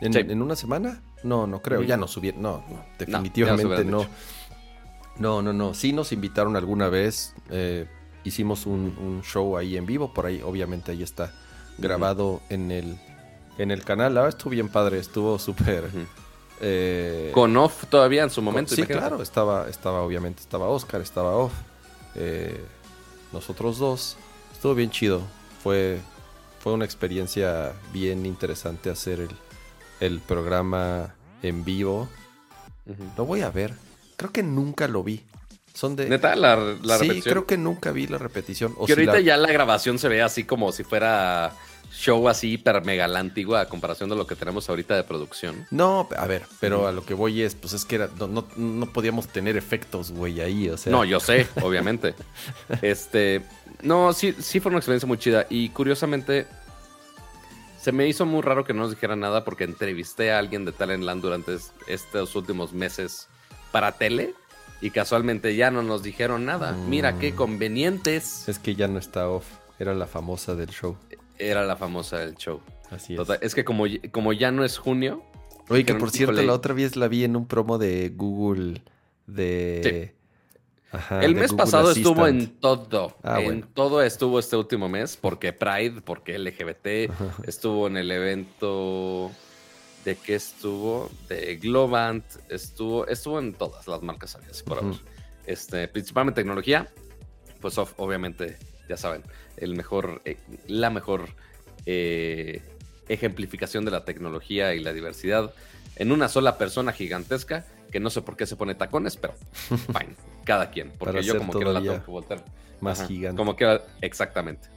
[0.00, 0.18] ¿En, Sí.
[0.20, 1.00] en una semana?
[1.22, 1.82] No, no creo.
[1.82, 2.42] Ya no subieron.
[2.42, 2.64] No,
[2.98, 4.04] definitivamente no.
[5.18, 5.74] No, no, no.
[5.74, 7.34] Sí nos invitaron alguna vez.
[7.50, 7.86] eh,
[8.24, 10.12] hicimos un, un show ahí en vivo.
[10.12, 11.32] Por ahí, obviamente, ahí está
[11.78, 12.98] grabado en el
[13.58, 14.16] en el canal.
[14.18, 14.98] Ah, estuvo bien padre.
[14.98, 15.84] Estuvo súper.
[16.60, 18.74] Eh, Con off todavía en su momento.
[18.74, 19.06] sí, imagínate.
[19.08, 19.22] claro.
[19.22, 21.52] Estaba, estaba, obviamente, estaba Oscar, estaba Off.
[22.14, 22.60] eh,
[23.32, 24.16] nosotros dos.
[24.62, 25.20] Estuvo bien chido.
[25.60, 25.98] Fue,
[26.60, 29.30] fue una experiencia bien interesante hacer el,
[29.98, 32.08] el programa en vivo.
[33.16, 33.74] Lo voy a ver.
[34.16, 35.24] Creo que nunca lo vi.
[35.74, 36.08] Son de.
[36.08, 37.32] Neta, la, la sí, repetición.
[37.32, 38.72] creo que nunca vi la repetición.
[38.78, 41.50] O que si ahorita la- ya la grabación se ve así como si fuera
[41.94, 45.66] show así hiper mega la antigua a comparación de lo que tenemos ahorita de producción.
[45.70, 48.46] No, a ver, pero a lo que voy es, pues es que era, no, no,
[48.56, 50.90] no podíamos tener efectos, güey, ahí, o sea.
[50.90, 52.14] No, yo sé, obviamente.
[52.82, 53.42] este,
[53.82, 56.46] no, sí, sí fue una experiencia muy chida y curiosamente
[57.80, 60.72] se me hizo muy raro que no nos dijera nada porque entrevisté a alguien de
[60.72, 61.56] Talentland durante
[61.88, 63.28] estos últimos meses
[63.72, 64.34] para tele
[64.80, 66.72] y casualmente ya no nos dijeron nada.
[66.72, 67.36] Mira qué Mm.
[67.36, 68.48] convenientes.
[68.48, 69.46] Es que ya no está off,
[69.78, 70.96] era la famosa del show.
[71.50, 72.60] Era la famosa del show.
[72.90, 73.16] Así es.
[73.16, 75.22] Total, es que como, como ya no es junio,
[75.68, 76.46] Oye, que por cierto, "Híjole".
[76.46, 78.82] la otra vez la vi en un promo de Google
[79.26, 80.14] de...
[80.90, 83.16] Ajá, el de mes Google pasado estuvo en todo.
[83.22, 83.68] Ah, en bueno.
[83.72, 87.10] todo estuvo este último mes, porque Pride, porque LGBT,
[87.46, 89.30] estuvo en el evento.
[90.04, 91.10] ¿De qué estuvo?
[91.28, 94.96] De Globant, estuvo, estuvo en todas las marcas habidas y por haber.
[95.46, 96.88] Este, principalmente tecnología,
[97.60, 99.22] pues obviamente, ya saben,
[99.56, 101.28] el mejor, eh, la mejor
[101.86, 102.62] eh,
[103.08, 105.52] ejemplificación de la tecnología y la diversidad
[105.96, 109.34] en una sola persona gigantesca que no sé por qué se pone tacones, pero
[109.68, 112.44] fine, cada quien, porque Para yo como quiera la tengo que voltear.
[112.80, 113.36] Más Ajá, gigante.
[113.36, 114.68] Como quiera, exactamente.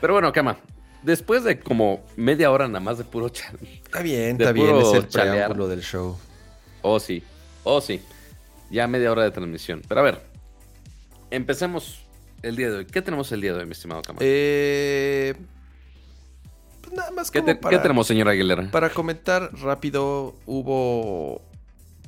[0.00, 0.58] Pero bueno, Cama,
[1.02, 3.56] después de como media hora nada más de puro chal.
[3.62, 5.34] Está bien, está bien, es el chalear.
[5.34, 6.18] preámbulo del show.
[6.82, 7.22] Oh, sí,
[7.64, 8.02] oh, sí.
[8.70, 9.82] Ya media hora de transmisión.
[9.88, 10.20] Pero a ver,
[11.30, 12.00] empecemos
[12.42, 12.86] el día de hoy.
[12.86, 14.18] ¿Qué tenemos el día de hoy, mi estimado Cama?
[14.22, 15.34] Eh,
[16.82, 18.70] pues nada más ¿Qué, como te- para, qué tenemos, señora Aguilera?
[18.70, 21.42] para comentar rápido, hubo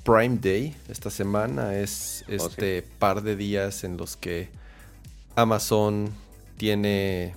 [0.04, 1.74] Prime Day esta semana.
[1.74, 4.48] Es Oh, este par de días en los que
[5.36, 6.10] Amazon
[6.56, 7.34] tiene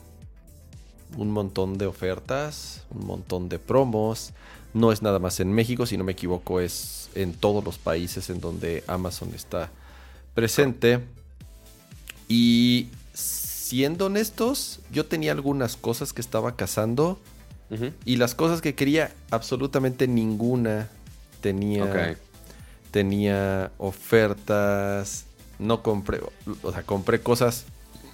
[1.17, 4.33] un montón de ofertas, un montón de promos.
[4.73, 8.29] No es nada más en México, si no me equivoco, es en todos los países
[8.31, 9.69] en donde Amazon está
[10.33, 10.99] presente.
[12.27, 17.19] Y siendo honestos, yo tenía algunas cosas que estaba cazando
[18.05, 20.89] y las cosas que quería, absolutamente ninguna
[21.41, 22.15] tenía,
[22.91, 25.25] tenía ofertas.
[25.57, 26.19] No compré,
[26.61, 27.65] o sea, compré cosas,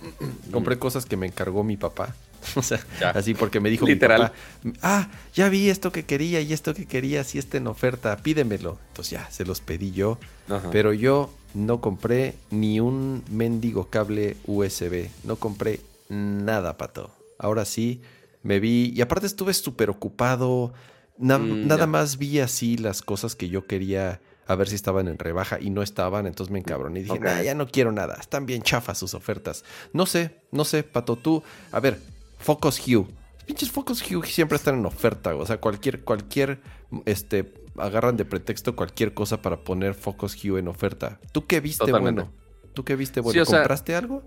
[0.51, 2.15] compré cosas que me encargó mi papá.
[2.55, 3.09] O sea, Ya.
[3.09, 4.31] así porque me dijo Literal.
[4.63, 7.67] mi papá, ah, ya vi esto que quería y esto que quería, si está en
[7.67, 8.77] oferta, pídemelo.
[8.87, 10.17] Entonces ya, se los pedí yo.
[10.47, 10.69] Ajá.
[10.71, 15.09] Pero yo no compré ni un mendigo cable USB.
[15.23, 17.11] No compré nada, pato.
[17.37, 18.01] Ahora sí,
[18.43, 18.91] me vi.
[18.95, 20.73] Y aparte estuve súper ocupado.
[21.17, 25.07] Na- Mm, nada más vi así las cosas que yo quería a ver si estaban
[25.07, 26.25] en rebaja y no estaban.
[26.25, 27.23] Entonces me encabroné y dije, Ok.
[27.23, 28.15] "Nah, ya no quiero nada.
[28.19, 29.63] Están bien chafas sus ofertas.
[29.93, 31.17] No sé, no sé, pato.
[31.17, 31.99] Tú, a ver,
[32.39, 33.05] Focus Hue.
[33.45, 35.35] Pinches Focus Hue siempre están en oferta.
[35.35, 36.61] O sea, cualquier, cualquier,
[37.05, 37.43] este,
[37.77, 41.19] agarran de pretexto cualquier cosa para poner Focus Hue en oferta.
[41.31, 42.23] ¿Tú qué viste Totalmente.
[42.23, 42.35] bueno?
[42.73, 43.41] ¿Tú qué viste Sí, bueno?
[43.41, 44.23] o sea- ¿Compraste algo?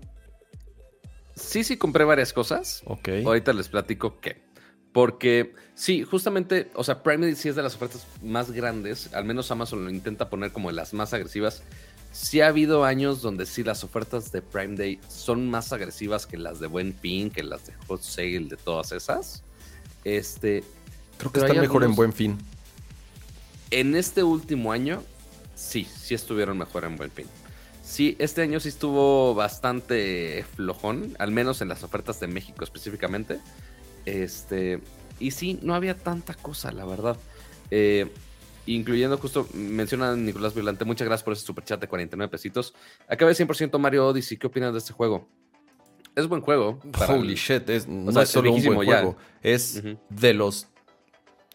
[1.35, 2.83] Sí, sí, compré varias cosas.
[2.85, 3.09] Ok.
[3.25, 4.43] Ahorita les platico qué.
[4.91, 9.11] Porque sí, justamente, o sea, Prime Day sí es de las ofertas más grandes.
[9.13, 11.63] Al menos Amazon lo intenta poner como de las más agresivas.
[12.11, 16.37] Sí ha habido años donde sí las ofertas de Prime Day son más agresivas que
[16.37, 19.43] las de Buen Fin, que las de Hot Sale, de todas esas.
[20.03, 20.63] Este,
[21.17, 22.37] Creo que están mejor en buen fin.
[23.79, 25.03] En este último año,
[25.55, 27.25] sí, sí estuvieron mejor en Buen Fin.
[27.81, 33.39] Sí, este año sí estuvo bastante flojón, al menos en las ofertas de México específicamente.
[34.05, 34.79] Este,
[35.19, 37.17] y sí, no había tanta cosa, la verdad.
[37.71, 38.09] Eh,
[38.65, 42.73] incluyendo justo, menciona Nicolás Violante, muchas gracias por ese superchat de 49 pesitos.
[43.09, 45.27] Acabé 100% Mario Odyssey, ¿qué opinas de este juego?
[46.15, 46.79] Es buen juego.
[47.09, 48.99] Holy el- shit, es, no sea, es solo un buen ya.
[48.99, 49.17] juego.
[49.41, 50.67] Es de los.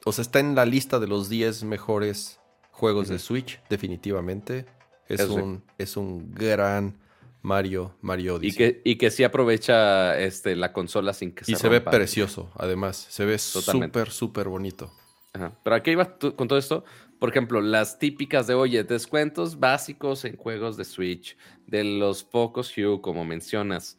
[0.09, 2.40] O sea, está en la lista de los 10 mejores
[2.71, 3.18] juegos de.
[3.18, 4.66] Switch, definitivamente.
[5.07, 5.40] Es Eso sí.
[5.40, 6.99] un, es un gran
[7.40, 8.57] Mario, Mario Y Odyssey.
[8.59, 11.92] que, y que sí aprovecha este, la consola sin que Y se ve rompa.
[11.92, 13.07] precioso, además.
[13.09, 14.92] Se ve súper, súper bonito.
[15.33, 15.53] Ajá.
[15.62, 16.85] Pero aquí iba tú- con todo esto.
[17.18, 22.73] Por ejemplo, las típicas de, oye, descuentos básicos en juegos de Switch, de los pocos
[22.77, 23.99] Hue, como mencionas.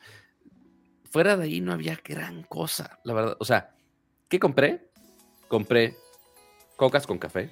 [1.11, 3.37] Fuera de ahí no había gran cosa, la verdad.
[3.39, 3.75] O sea,
[4.27, 4.88] ¿qué compré?
[5.49, 5.97] Compré
[6.77, 7.51] cocas con café,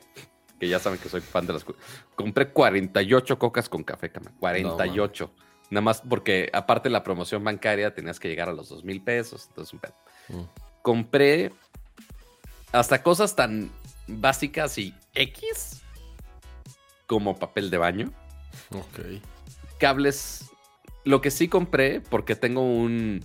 [0.59, 1.65] que ya saben que soy fan de las...
[1.65, 1.75] co-
[2.15, 4.31] Compré 48 cocas con café, cama.
[4.39, 5.29] 48.
[5.69, 9.01] Nada más porque aparte de la promoción bancaria tenías que llegar a los 2 mil
[9.01, 9.47] pesos.
[9.49, 9.93] Entonces, un pedo
[10.29, 10.43] Mm.
[10.81, 11.51] compré
[12.71, 13.69] hasta cosas tan
[14.07, 15.81] básicas y X
[17.07, 18.11] como papel de baño,
[18.71, 19.21] Ok.
[19.79, 20.49] cables.
[21.05, 23.23] Lo que sí compré, porque tengo un,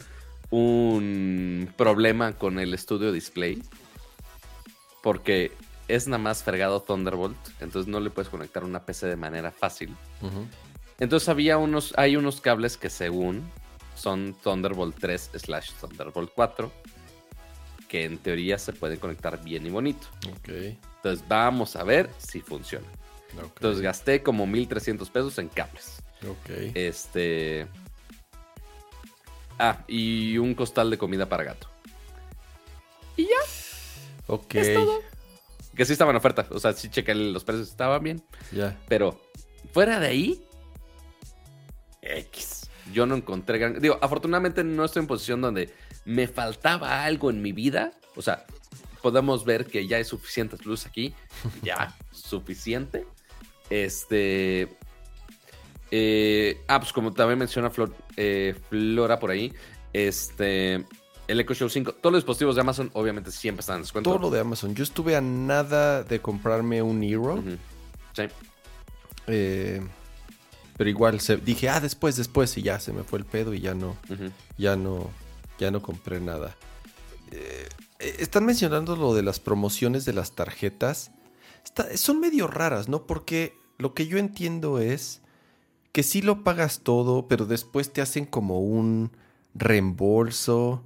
[0.50, 3.61] un problema con el estudio display,
[5.02, 5.52] porque
[5.88, 9.94] es nada más fregado Thunderbolt, entonces no le puedes conectar una PC de manera fácil.
[10.98, 13.50] Entonces había unos, hay unos cables que según
[13.94, 16.72] son Thunderbolt 3 slash Thunderbolt 4,
[17.88, 20.06] que en teoría se pueden conectar bien y bonito.
[20.30, 20.48] Ok.
[20.96, 22.86] Entonces vamos a ver si funciona.
[23.36, 26.02] ok, Entonces gasté como 1300 pesos en cables.
[26.26, 26.50] Ok.
[26.74, 27.66] Este.
[29.58, 31.68] Ah, y un costal de comida para gato.
[34.26, 34.54] Ok.
[35.76, 36.46] Que sí estaba en oferta.
[36.50, 38.22] O sea, sí chequé los precios, estaban bien.
[38.52, 38.78] Ya.
[38.88, 39.20] Pero
[39.72, 40.44] fuera de ahí,
[42.02, 42.68] X.
[42.92, 43.80] Yo no encontré gran...
[43.80, 45.72] Digo, afortunadamente no estoy en posición donde
[46.04, 47.92] me faltaba algo en mi vida.
[48.16, 48.44] O sea,
[49.00, 51.14] podemos ver que ya hay suficientes luz aquí.
[51.62, 53.06] Ya, suficiente.
[53.70, 54.68] Este...
[55.90, 59.52] eh, ah, pues como también menciona Flor- eh, Flora por ahí,
[59.92, 60.85] este...
[61.33, 64.11] El Echo Show 5, todos los dispositivos de Amazon obviamente siempre están en descuento.
[64.11, 64.75] Todo lo de Amazon.
[64.75, 67.42] Yo estuve a nada de comprarme un Hero.
[68.14, 68.25] Sí.
[69.27, 69.81] eh,
[70.77, 72.57] pero igual se- dije, ah, después, después.
[72.59, 73.97] Y ya se me fue el pedo y ya no.
[74.59, 75.11] ya no,
[75.59, 76.55] ya no compré nada.
[77.31, 77.68] Eh,
[78.01, 81.12] eh, están mencionando lo de las promociones de las tarjetas.
[81.64, 83.07] Está- son medio raras, ¿no?
[83.07, 85.21] Porque lo que yo entiendo es
[85.92, 89.12] que sí lo pagas todo, pero después te hacen como un
[89.55, 90.83] reembolso.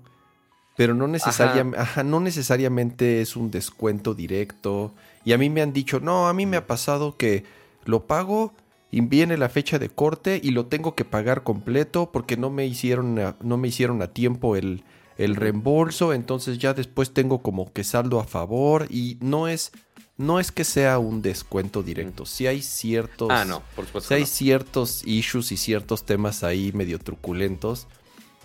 [0.76, 4.92] Pero no, necesariam- ajá, no necesariamente es un descuento directo.
[5.24, 7.44] Y a mí me han dicho, no, a mí me ha pasado que
[7.84, 8.52] lo pago
[8.90, 12.66] y viene la fecha de corte y lo tengo que pagar completo porque no me
[12.66, 14.84] hicieron a, no me hicieron a tiempo el,
[15.18, 16.12] el reembolso.
[16.12, 18.86] Entonces ya después tengo como que saldo a favor.
[18.90, 19.72] Y no es,
[20.18, 22.26] no es que sea un descuento directo.
[22.26, 23.28] Si hay ciertos.
[23.30, 24.08] Ah, no, por supuesto.
[24.08, 24.26] Sí hay no.
[24.26, 27.86] ciertos issues y ciertos temas ahí medio truculentos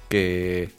[0.10, 0.72] que,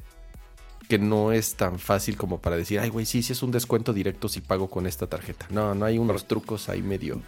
[0.93, 3.95] que no es tan fácil como para decir, ay, güey, sí, sí es un descuento
[3.95, 5.47] directo si pago con esta tarjeta.
[5.49, 7.23] No, no hay unos trucos ahí medio,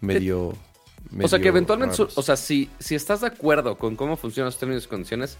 [0.00, 0.56] medio...
[1.20, 2.16] O sea que eventualmente, raros.
[2.16, 5.36] o sea, si, si estás de acuerdo con cómo funcionan los términos y condiciones,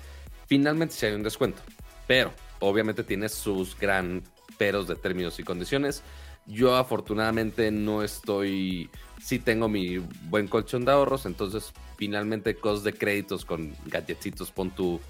[0.48, 1.62] finalmente sí hay un descuento.
[2.06, 4.22] Pero, obviamente tiene sus gran
[4.58, 6.02] peros de términos y condiciones.
[6.44, 9.96] Yo afortunadamente no estoy, sí tengo mi
[10.28, 15.00] buen colchón de ahorros, entonces finalmente cosas de créditos con galletitos, pon tú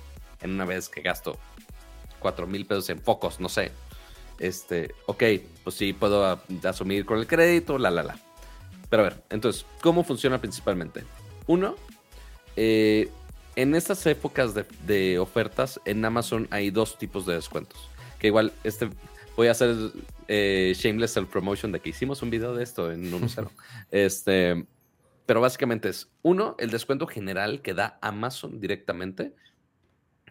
[0.42, 1.36] en una vez que gasto
[2.22, 3.72] 4 mil pesos en focos, no sé.
[4.38, 5.22] Este, ok,
[5.62, 8.18] pues sí puedo asumir con el crédito, la, la, la.
[8.88, 11.04] Pero a ver, entonces, ¿cómo funciona principalmente?
[11.46, 11.76] Uno,
[12.56, 13.10] eh,
[13.56, 17.90] en estas épocas de, de ofertas, en Amazon hay dos tipos de descuentos.
[18.18, 18.88] Que igual, este,
[19.36, 19.74] voy a hacer
[20.28, 23.48] eh, shameless self-promotion de que hicimos un video de esto en 1.0.
[23.90, 24.66] este,
[25.26, 29.34] pero básicamente es, uno, el descuento general que da Amazon directamente.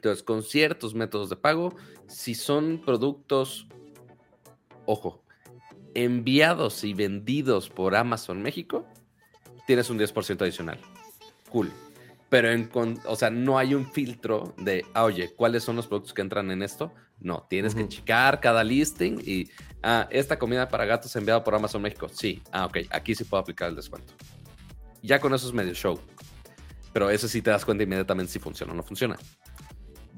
[0.02, 1.76] Entonces, con ciertos métodos de pago,
[2.08, 3.68] si son productos,
[4.88, 5.24] ojo,
[5.94, 8.84] enviados y vendidos por Amazon México,
[9.68, 10.80] tienes un 10% adicional.
[11.52, 11.72] Cool.
[12.30, 15.86] Pero, en con- o sea, no hay un filtro de, ah, oye, ¿cuáles son los
[15.86, 16.92] productos que entran en esto?
[17.20, 17.90] No, tienes que Ujú.
[17.92, 19.52] checar cada listing y,
[19.84, 22.10] ah, esta comida para gatos enviada por Amazon México.
[22.10, 24.14] Sí, ah, ok, aquí sí puedo aplicar el descuento.
[25.04, 26.00] Ya con eso es medio show.
[26.92, 29.16] Pero eso sí te das cuenta inmediatamente si funciona o no funciona.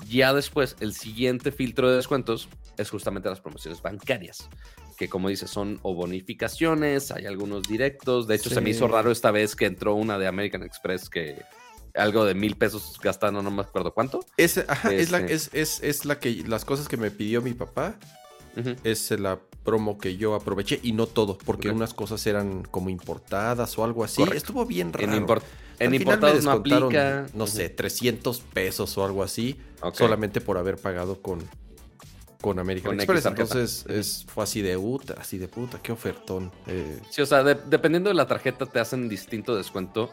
[0.10, 4.50] Ya después, el siguiente filtro de descuentos es justamente las promociones bancarias,
[4.98, 8.28] que como dices, son o bonificaciones, hay algunos directos.
[8.28, 11.42] De hecho, se me hizo raro esta vez que entró una de American Express que
[11.96, 14.26] algo de mil pesos gastando, no me acuerdo cuánto.
[14.38, 15.34] Ese- ajá, es, la, Este.
[15.34, 17.96] es, es, es la que las cosas que me pidió mi papá.
[18.84, 23.76] Es la promo que yo aproveché y no todo, porque unas cosas eran como importadas
[23.80, 24.18] o algo así.
[24.18, 24.38] Correcto.
[24.38, 25.12] Estuvo bien raro.
[25.12, 27.26] En, import- Al en importados no aplica.
[27.34, 29.60] No sé, 300 pesos o algo así,
[29.94, 31.40] solamente por haber pagado con,
[32.42, 33.26] con American Con Express.
[33.26, 36.52] Entonces es, fue así de puta, así de puta, qué ofertón.
[36.68, 40.10] Eh, Sí, o sea, de- dependiendo de la tarjeta te hacen distinto descuento.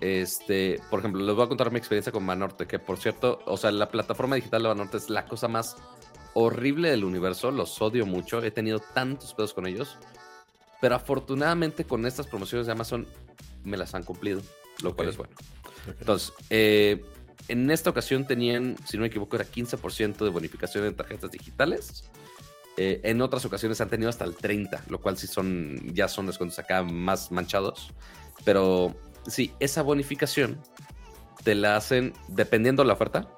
[0.00, 3.56] Este, por ejemplo, les voy a contar mi experiencia con Banorte, que por cierto, o
[3.58, 5.76] sea, la plataforma digital de Banorte es la cosa más
[6.32, 9.98] horrible del universo, los odio mucho, he tenido tantos pedos con ellos,
[10.80, 13.06] pero afortunadamente con estas promociones de Amazon
[13.64, 14.40] me las han cumplido,
[14.82, 15.34] lo cual es bueno.
[15.98, 17.02] Entonces, eh,
[17.48, 22.04] en esta ocasión tenían, si no me equivoco, era 15% de bonificación en tarjetas digitales.
[22.76, 26.26] Eh, en otras ocasiones han tenido hasta el 30, lo cual sí son, ya son
[26.26, 27.92] descuentos acá más manchados.
[28.44, 28.94] Pero
[29.26, 30.60] sí, esa bonificación
[31.42, 33.28] te la hacen, dependiendo de la oferta,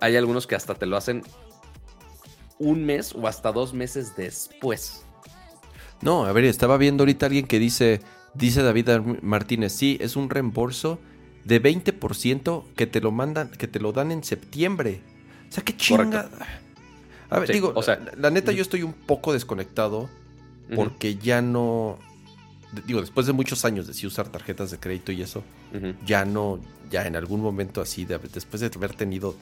[0.00, 1.22] hay algunos que hasta te lo hacen
[2.58, 5.04] un mes o hasta dos meses después.
[6.00, 8.00] No, a ver, estaba viendo ahorita alguien que dice,
[8.38, 10.98] dice David Ar- Martínez, sí, es un reembolso
[11.44, 15.00] de 20% que te lo mandan, que te lo dan en septiembre.
[15.48, 16.28] O sea, qué chinga.
[17.30, 20.08] A ver, Sí, digo, o sea, la, la neta yo estoy un poco desconectado
[20.74, 21.98] porque ya no,
[22.86, 25.42] digo, después de muchos años de sí usar tarjetas de crédito y eso,
[26.04, 26.58] ya no,
[26.90, 29.36] ya en algún momento así, de- después de haber tenido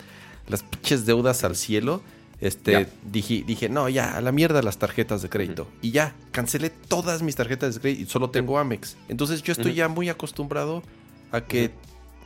[0.48, 2.02] las pinches deudas al cielo,
[2.40, 5.68] Este, dije, dije, no, ya, a la mierda las tarjetas de crédito.
[5.82, 8.96] Y ya, cancelé todas mis tarjetas de crédito y solo tengo Amex.
[9.08, 10.82] Entonces yo estoy ya muy acostumbrado
[11.32, 11.70] a que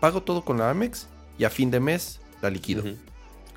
[0.01, 1.07] pago todo con la Amex
[1.39, 2.83] y a fin de mes la liquido.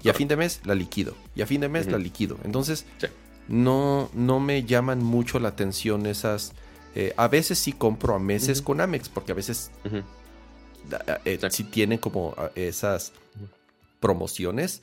[0.04, 1.16] Y a fin de mes la liquido.
[1.36, 2.38] Y a fin de mes la liquido.
[2.44, 3.08] Entonces, Sí.
[3.48, 6.54] no, no me llaman mucho la atención esas.
[6.96, 9.72] eh, a veces sí compro a meses con Amex, porque a veces
[11.26, 11.64] eh, Sí.
[11.64, 13.14] tienen como ah, esas
[14.00, 14.82] promociones.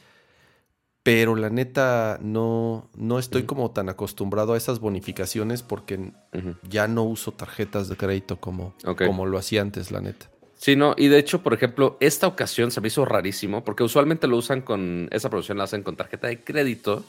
[1.03, 6.13] Pero la neta, no, no estoy como tan acostumbrado a esas bonificaciones porque
[6.69, 10.29] ya no uso tarjetas de crédito como, como lo hacía antes, la neta.
[10.59, 14.27] Sí, no, y de hecho, por ejemplo, esta ocasión se me hizo rarísimo porque usualmente
[14.27, 17.05] lo usan con, esa promoción la hacen con tarjeta de crédito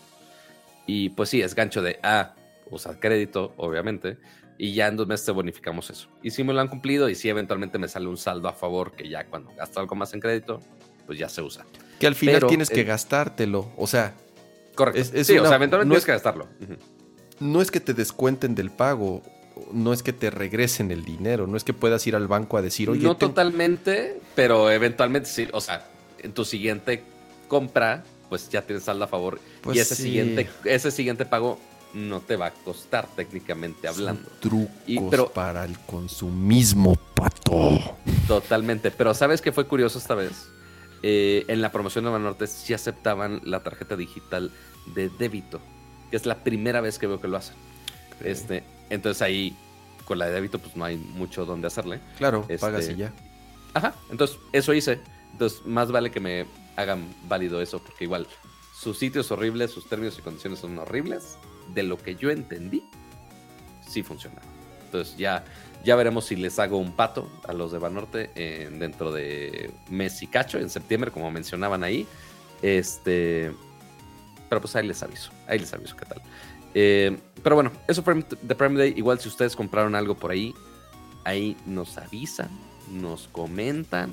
[0.86, 2.36] y pues sí, es gancho de, ah,
[2.70, 4.18] usa crédito, obviamente,
[4.60, 6.10] y ya en dos meses te bonificamos eso.
[6.22, 8.92] Y sí me lo han cumplido y sí eventualmente me sale un saldo a favor
[8.92, 10.60] que ya cuando gasto algo más en crédito,
[11.08, 11.66] pues ya se usa.
[12.00, 13.72] Que al final Pero tienes que el- gastártelo.
[13.78, 14.14] O sea,
[14.76, 15.02] Correcto.
[15.02, 16.48] Es- es sí, o sea, eventualmente no tienes es- que gastarlo.
[17.40, 19.22] No es que te descuenten del pago,
[19.74, 22.62] no es que te regresen el dinero, no es que puedas ir al banco a
[22.62, 25.86] decir, oye, no totalmente, pero eventualmente sí, o sea,
[26.20, 27.04] en tu siguiente
[27.50, 29.40] compra, pues ya tienes saldo a favor.
[29.62, 30.04] Pues y ese sí.
[30.04, 31.60] siguiente, ese siguiente pago
[31.94, 34.22] no te va a costar técnicamente hablando.
[34.30, 37.96] son trucos Y- pero- para el consumismo, pato.
[38.28, 38.92] Totalmente.
[38.92, 40.48] Pero ¿sabes qué fue curioso esta vez?
[41.04, 44.52] Eh, en la promoción de Banorte sí aceptaban la tarjeta digital
[44.94, 45.60] de débito,
[46.10, 47.56] que es la primera vez que veo que lo hacen.
[48.24, 49.56] Este, entonces ahí,
[50.06, 52.02] con la de débito, pues no hay mucho donde hacerle.
[52.18, 53.14] Claro, este- pagas y ya.
[53.74, 55.00] Ajá, entonces eso hice.
[55.32, 58.28] Entonces, más vale que me hagan válido eso, porque igual
[58.76, 61.38] sus sitios horribles, sus términos y condiciones son horribles.
[61.74, 62.84] De lo que yo entendí,
[63.88, 64.42] sí funciona.
[64.86, 65.46] Entonces, ya,
[65.84, 70.22] ya veremos si les hago un pato a los de Banorte eh, dentro de mes
[70.22, 72.06] y cacho, en septiembre, como mencionaban ahí.
[72.62, 73.52] Este.
[74.50, 76.22] Pero pues ahí les aviso, ahí les aviso qué tal.
[76.74, 78.94] Eh, pero bueno, eso fue de Prime Day.
[78.98, 80.54] Igual si ustedes compraron algo por ahí,
[81.24, 82.50] ahí nos avisan,
[82.92, 84.12] nos comentan,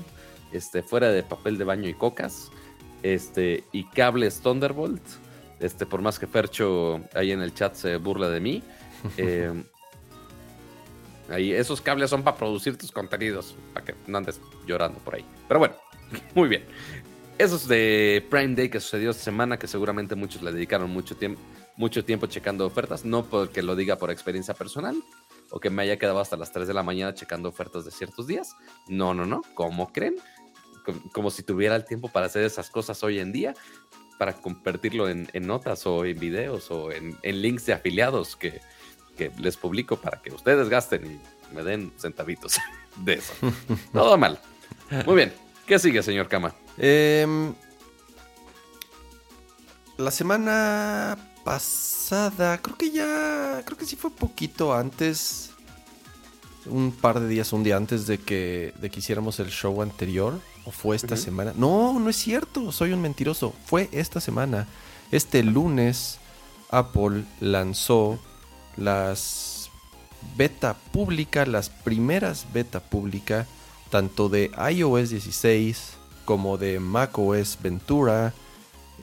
[0.52, 2.50] este, fuera de papel de baño y cocas,
[3.02, 5.02] este, y cables Thunderbolt,
[5.60, 8.62] este, por más que Fercho ahí en el chat se burla de mí,
[9.16, 9.52] eh,
[11.30, 15.24] ahí, esos cables son para producir tus contenidos, para que no andes llorando por ahí.
[15.48, 15.74] Pero bueno,
[16.34, 16.64] muy bien.
[17.38, 21.16] Eso es de Prime Day que sucedió esta semana, que seguramente muchos le dedicaron mucho
[21.16, 21.40] tiempo,
[21.76, 24.96] mucho tiempo checando ofertas, no porque lo diga por experiencia personal,
[25.50, 28.26] o que me haya quedado hasta las 3 de la mañana checando ofertas de ciertos
[28.26, 28.56] días.
[28.88, 29.42] No, no, no.
[29.54, 30.16] ¿Cómo creen?
[30.86, 33.52] Com- Como, si tuviera el tiempo para hacer esas cosas hoy en día,
[34.18, 38.62] para convertirlo en, en notas o en videos o en, en links de afiliados que,
[39.16, 42.56] que les publico para que ustedes gasten y me den centavitos
[42.96, 43.32] de eso.
[43.92, 44.40] Todo mal.
[45.04, 45.32] Muy bien.
[45.66, 46.54] ¿Qué sigue, señor Kama?
[46.78, 47.52] Em,
[49.96, 55.50] la semana pasada, creo que ya, creo que sí fue poquito antes,
[56.66, 60.40] un par de días, un día antes de que, de que hiciéramos el show anterior,
[60.64, 61.52] o fue esta semana.
[61.56, 63.54] No, no es cierto, soy un mentiroso.
[63.64, 64.66] Fue esta semana.
[65.12, 66.18] Este lunes,
[66.70, 68.18] Apple lanzó
[68.76, 69.70] las
[70.36, 73.46] beta pública, las primeras beta pública,
[73.90, 75.92] tanto de iOS 16
[76.24, 78.32] como de macOS Ventura,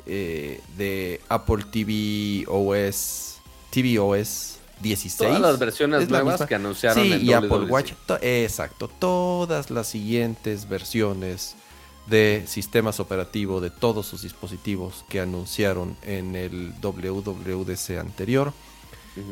[0.06, 3.38] eh, de Apple TV OS,
[3.70, 5.18] tvOS 16.
[5.30, 6.48] Todas las versiones la nuevas misma.
[6.48, 7.72] que anunciaron Sí, en y Apple WWDC.
[7.72, 7.92] Watch.
[8.06, 11.56] to- exacto, todas las siguientes versiones
[12.08, 18.52] de sistemas operativos de todos sus dispositivos que anunciaron en el WWDC anterior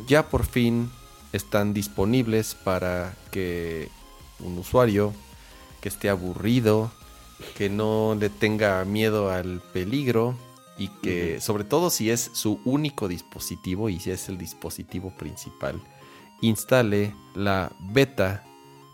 [0.07, 0.91] Ya por fin
[1.33, 3.89] están disponibles para que
[4.39, 5.13] un usuario
[5.81, 6.91] que esté aburrido,
[7.57, 10.35] que no le tenga miedo al peligro
[10.77, 15.81] y que sobre todo si es su único dispositivo y si es el dispositivo principal,
[16.41, 18.43] instale la beta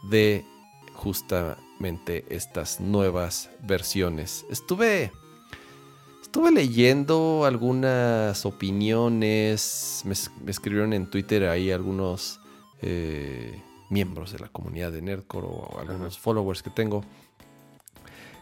[0.03, 0.45] de
[0.93, 4.45] justamente estas nuevas versiones.
[4.49, 5.11] Estuve
[6.38, 12.39] Estuve leyendo algunas opiniones, me, es- me escribieron en Twitter ahí algunos
[12.83, 13.59] eh,
[13.89, 17.03] miembros de la comunidad de Nerdcore o algunos followers que tengo,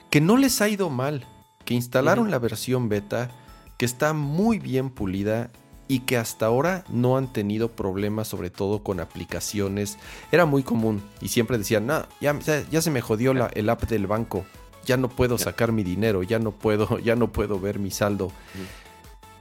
[0.10, 1.26] que no les ha ido mal,
[1.64, 3.32] que instalaron la versión beta,
[3.78, 5.50] que está muy bien pulida
[5.88, 9.98] y que hasta ahora no han tenido problemas, sobre todo con aplicaciones.
[10.34, 13.70] Era muy común y siempre decían, no, ya, ya- ya se me jodió la- el
[13.70, 14.44] app del banco,
[14.86, 18.32] ya no puedo sacar mi dinero, ya no puedo, ya no puedo ver mi saldo.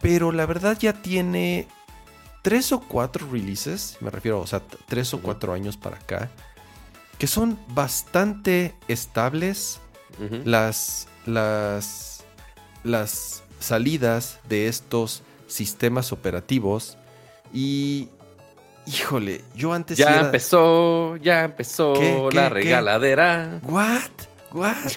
[0.01, 1.67] Pero la verdad ya tiene
[2.43, 6.31] tres o cuatro releases, me refiero, o sea, tres o cuatro años para acá,
[7.19, 9.81] que son bastante estables.
[10.45, 12.23] Las, las,
[12.85, 16.97] las salidas de estos sistemas operativos
[17.53, 18.11] y
[18.87, 22.49] híjole, yo antes ya era- empezó, ya empezó ¿Qué, qué, la qué?
[22.55, 23.61] regaladera.
[23.65, 24.11] What?
[24.53, 24.93] What?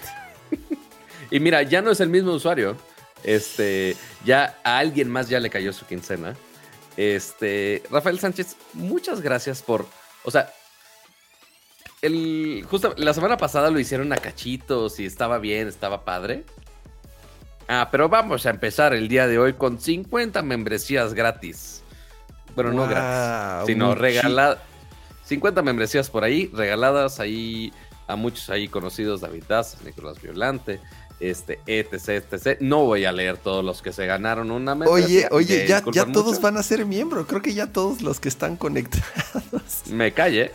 [1.32, 2.78] Y mira, ya no es el mismo usuario.
[3.24, 6.36] Este, ya a alguien más ya le cayó su quincena.
[6.96, 9.86] Este, Rafael Sánchez, muchas gracias por,
[10.24, 10.52] o sea,
[12.02, 16.44] el, justo la semana pasada lo hicieron a cachitos y estaba bien, estaba padre.
[17.68, 21.84] Ah, pero vamos a empezar el día de hoy con 50 membresías gratis.
[22.56, 24.60] Bueno, no gratis, sino regaladas.
[25.26, 27.74] 50 membresías por ahí, regaladas ahí
[28.08, 30.80] a muchos ahí conocidos, David Daz, Nicolás Violante,
[31.20, 32.58] este, etc, etc.
[32.62, 34.80] No voy a leer todos los que se ganaron una Oye,
[35.26, 35.28] membresía.
[35.32, 36.42] oye, me ya, ya todos mucho.
[36.42, 37.26] van a ser miembro.
[37.28, 39.84] Creo que ya todos los que están conectados.
[39.90, 40.52] Me calle.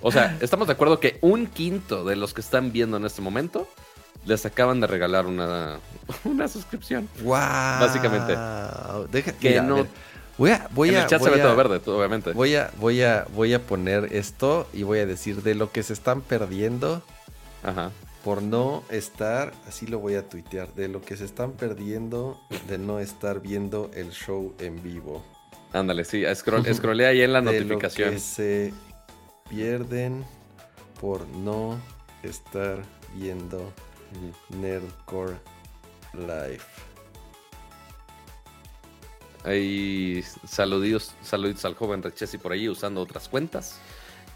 [0.00, 3.20] O sea, estamos de acuerdo que un quinto de los que están viendo en este
[3.22, 3.68] momento
[4.26, 5.78] les acaban de regalar una,
[6.24, 7.08] una suscripción.
[7.22, 7.32] Wow.
[7.80, 8.32] Básicamente.
[9.10, 9.86] Deja, Que mira, no-
[10.36, 12.32] voy a, voy en el chat voy se ve a- todo verde, obviamente.
[12.32, 15.82] Voy a, voy a, voy a poner esto y voy a decir de lo que
[15.82, 17.02] se están perdiendo
[17.64, 17.90] Ajá.
[18.24, 22.78] Por no estar, así lo voy a tuitear, de lo que se están perdiendo de
[22.78, 25.24] no estar viendo el show en vivo.
[25.72, 28.08] Ándale, sí, scroll, scrollea ahí en la de notificación.
[28.08, 28.72] Lo que se
[29.48, 30.24] pierden
[31.00, 31.78] por no
[32.22, 32.82] estar
[33.14, 33.72] viendo.
[34.60, 35.36] Nerdcore
[36.14, 36.60] Live.
[39.44, 43.78] Ahí saluditos, saluditos al joven Rechesi por ahí usando otras cuentas.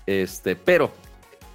[0.07, 0.93] Este, pero,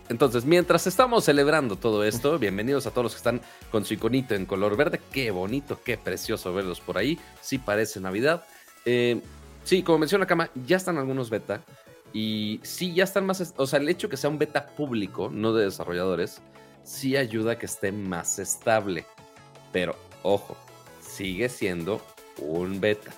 [0.10, 3.42] entonces, mientras estamos celebrando todo esto, bienvenidos a todos los que están
[3.72, 5.02] con su iconito en color verde.
[5.12, 7.20] Qué bonito, qué precioso verlos por ahí.
[7.42, 8.46] Sí parece Navidad.
[8.86, 9.22] Eh,
[9.64, 11.62] sí, como menciona Kama, ya están algunos beta.
[12.14, 13.54] Y sí, ya están más.
[13.58, 16.42] O sea, el hecho que sea un beta público, no de desarrolladores,
[16.84, 19.06] sí ayuda a que esté más estable.
[19.74, 20.56] Pero, ojo,
[21.02, 22.02] sigue siendo
[22.40, 23.12] un beta.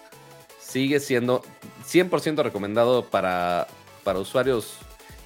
[0.60, 1.44] Sigue siendo
[1.88, 3.68] 100% recomendado para,
[4.04, 4.80] para usuarios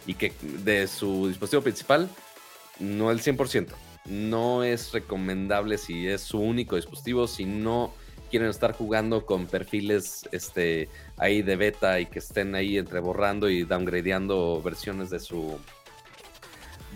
[0.05, 2.09] y que de su dispositivo principal,
[2.79, 3.69] no el 100%.
[4.05, 7.93] No es recomendable si es su único dispositivo, si no
[8.29, 13.47] quieren estar jugando con perfiles este, ahí de beta y que estén ahí entre borrando
[13.47, 15.57] y downgradeando versiones de su,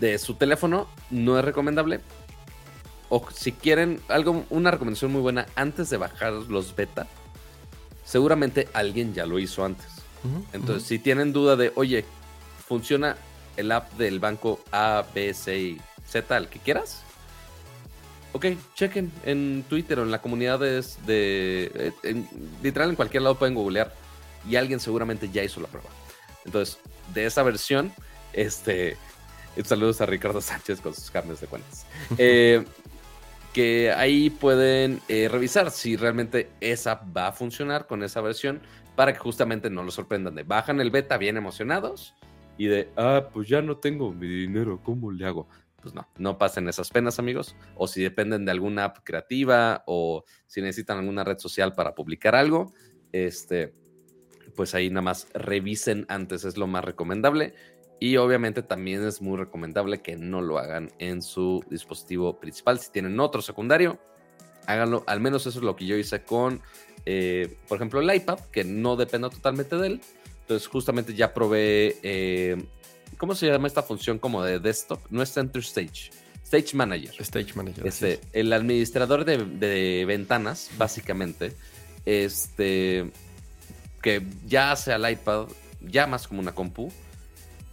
[0.00, 2.00] de su teléfono, no es recomendable.
[3.08, 7.06] O si quieren algo, una recomendación muy buena antes de bajar los beta,
[8.04, 9.86] seguramente alguien ya lo hizo antes.
[10.52, 12.04] Entonces, si tienen duda de, oye,
[12.68, 13.16] funciona
[13.56, 17.02] el app del banco A, B, C y Z, el que quieras.
[18.32, 22.28] Ok, chequen en Twitter o en la comunidad de, de- eh, en-
[22.62, 23.92] literal en cualquier lado pueden googlear
[24.48, 25.88] y alguien seguramente ya hizo la prueba.
[26.44, 26.78] Entonces,
[27.14, 27.92] de esa versión,
[28.34, 28.96] este,
[29.64, 31.86] saludos a Ricardo Sánchez con sus carnes de cuentas.
[32.18, 32.64] Eh,
[33.54, 38.60] que ahí pueden eh, revisar si realmente esa va a funcionar con esa versión
[38.94, 42.14] para que justamente no lo sorprendan de bajan el beta bien emocionados
[42.58, 45.48] y de, ah, pues ya no tengo mi dinero, ¿cómo le hago?
[45.80, 47.56] Pues no, no pasen esas penas, amigos.
[47.76, 52.34] O si dependen de alguna app creativa o si necesitan alguna red social para publicar
[52.34, 52.74] algo,
[53.12, 53.72] este,
[54.56, 57.54] pues ahí nada más revisen antes, es lo más recomendable.
[58.00, 62.78] Y obviamente también es muy recomendable que no lo hagan en su dispositivo principal.
[62.80, 64.00] Si tienen otro secundario,
[64.66, 65.04] háganlo.
[65.06, 66.60] Al menos eso es lo que yo hice con,
[67.06, 70.00] eh, por ejemplo, el iPad, que no depende totalmente de él.
[70.48, 72.56] Entonces, justamente ya probé, eh,
[73.18, 74.98] ¿cómo se llama esta función como de desktop?
[75.10, 76.10] No es Center Stage,
[76.42, 77.14] Stage Manager.
[77.20, 77.86] Stage Manager.
[77.86, 81.52] Este, el administrador de, de ventanas, básicamente,
[82.06, 83.10] este,
[84.00, 85.48] que ya hace al iPad,
[85.82, 86.90] ya más como una compu,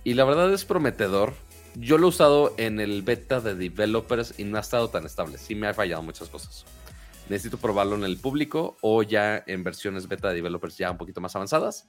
[0.03, 1.33] y la verdad es prometedor.
[1.75, 5.37] Yo lo he usado en el beta de developers y no ha estado tan estable.
[5.37, 6.65] Sí me ha fallado muchas cosas.
[7.29, 11.21] Necesito probarlo en el público o ya en versiones beta de developers ya un poquito
[11.21, 11.87] más avanzadas.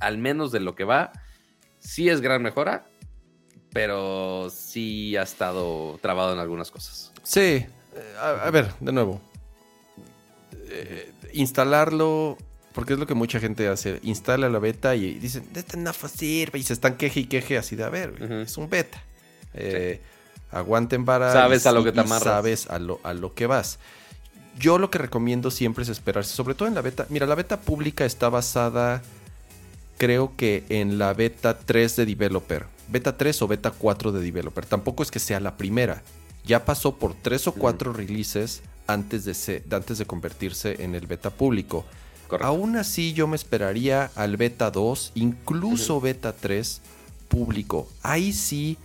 [0.00, 1.12] Al menos de lo que va,
[1.78, 2.86] sí es gran mejora,
[3.72, 7.12] pero sí ha estado trabado en algunas cosas.
[7.22, 7.66] Sí, eh,
[8.20, 9.20] a, a ver, de nuevo.
[10.68, 12.36] Eh, instalarlo,
[12.72, 14.00] porque es lo que mucha gente hace.
[14.02, 16.58] Instala la beta y dicen, este no sirve.
[16.58, 19.02] Y se están queje y queje así de, a ver, es un beta.
[19.54, 20.00] Eh,
[20.50, 21.32] Aguanten vara.
[21.32, 22.22] Sabes a lo que te amarras.
[22.22, 23.78] Sabes a lo, a lo que vas.
[24.58, 27.06] Yo lo que recomiendo siempre es esperarse, sobre todo en la beta.
[27.10, 29.02] Mira, la beta pública está basada,
[29.98, 32.66] creo que en la beta 3 de developer.
[32.88, 34.64] Beta 3 o beta 4 de developer.
[34.66, 36.02] Tampoco es que sea la primera.
[36.44, 41.06] Ya pasó por 3 o 4 releases antes de, se- antes de convertirse en el
[41.06, 41.84] beta público.
[42.28, 42.46] Correcto.
[42.46, 46.80] Aún así yo me esperaría al beta 2, incluso beta 3
[47.28, 47.88] público.
[48.02, 48.78] Ahí sí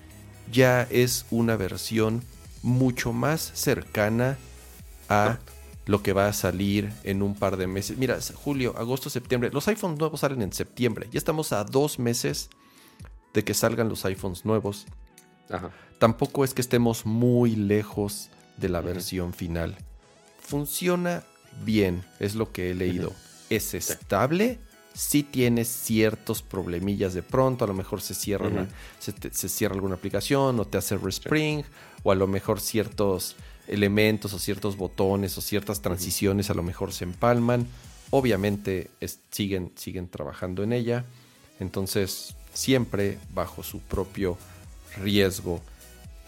[0.51, 2.23] ya es una versión
[2.63, 4.37] mucho más cercana
[5.09, 5.37] a
[5.85, 7.97] lo que va a salir en un par de meses.
[7.97, 9.49] Mira, julio, agosto, septiembre.
[9.51, 11.07] Los iPhones nuevos salen en septiembre.
[11.11, 12.49] Ya estamos a dos meses
[13.33, 14.85] de que salgan los iPhones nuevos.
[15.99, 19.75] Tampoco es que estemos muy lejos de la versión final.
[20.39, 21.23] Funciona
[21.63, 23.13] bien, es lo que he leído.
[23.49, 24.59] Es estable,
[24.93, 28.67] sí tiene ciertos problemillas de pronto, a lo mejor se cierra,
[28.99, 31.63] se, cierra alguna aplicación o te hace respring,
[32.03, 33.35] o a lo mejor ciertos
[33.67, 37.67] elementos o ciertos botones o ciertas transiciones a lo mejor se empalman.
[38.09, 38.89] Obviamente
[39.31, 41.05] siguen, siguen trabajando en ella,
[41.59, 44.37] entonces siempre bajo su propio
[45.01, 45.61] riesgo.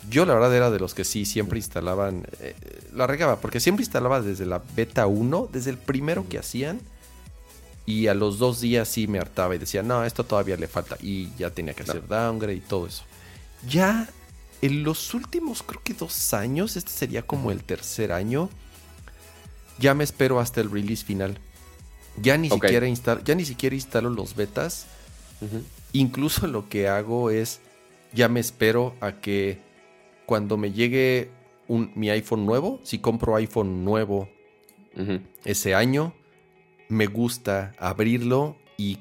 [0.09, 2.55] Yo la verdad era de los que sí siempre instalaban, eh,
[2.93, 6.79] la regaba, porque siempre instalaba desde la beta 1, desde el primero que hacían,
[7.85, 10.97] y a los dos días sí me hartaba y decía, no, esto todavía le falta,
[11.01, 13.03] y ya tenía que hacer downgrade y todo eso.
[13.67, 14.09] Ya
[14.63, 18.49] en los últimos, creo que dos años, este sería como el tercer año,
[19.77, 21.37] ya me espero hasta el release final.
[22.21, 22.87] Ya ni, siquiera,
[23.25, 24.85] ya ni siquiera instalo los betas.
[25.91, 27.59] Incluso lo que hago es,
[28.13, 29.59] ya me espero a que
[30.25, 31.29] cuando me llegue
[31.67, 34.29] un, mi iPhone nuevo, si compro iPhone nuevo
[35.43, 36.13] ese año,
[36.87, 38.99] me gusta abrirlo y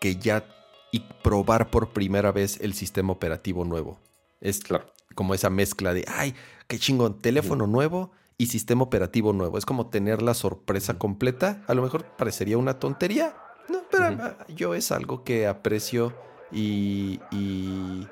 [0.00, 0.48] que ya
[0.90, 4.00] y probar por primera vez el sistema operativo nuevo.
[4.40, 4.95] Es claro.
[5.14, 6.34] Como esa mezcla de, ay,
[6.66, 9.58] qué chingón, teléfono nuevo y sistema operativo nuevo.
[9.58, 11.62] Es como tener la sorpresa completa.
[11.66, 13.36] A lo mejor parecería una tontería,
[13.68, 16.14] no, pero yo es algo que aprecio
[16.52, 18.06] y, y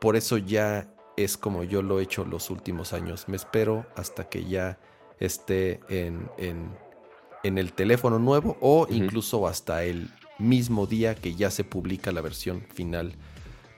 [0.00, 3.28] por eso ya es como yo lo he hecho los últimos años.
[3.28, 4.78] Me espero hasta que ya
[5.18, 11.64] esté en, en, el teléfono nuevo o incluso hasta el mismo día que ya se
[11.64, 13.14] publica la versión final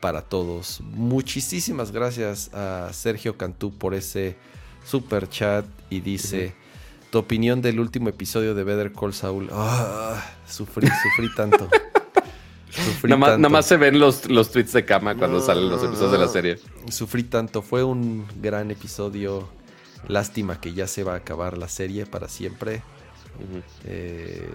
[0.00, 0.80] para todos.
[0.82, 4.36] Muchísimas gracias a Sergio Cantú por ese
[4.84, 6.54] super chat y dice...
[7.10, 9.48] Tu opinión del último episodio de Better Call Saul.
[9.50, 11.66] Ah, sufrí, sufrí tanto.
[13.04, 16.28] nada, más, se ven los, los tweets de cama cuando salen los episodios de la
[16.28, 16.58] serie.
[16.90, 17.62] Sufrí tanto.
[17.62, 19.48] Fue un gran episodio.
[20.06, 22.82] Lástima que ya se va a acabar la serie para siempre.
[23.84, 24.46] Eh,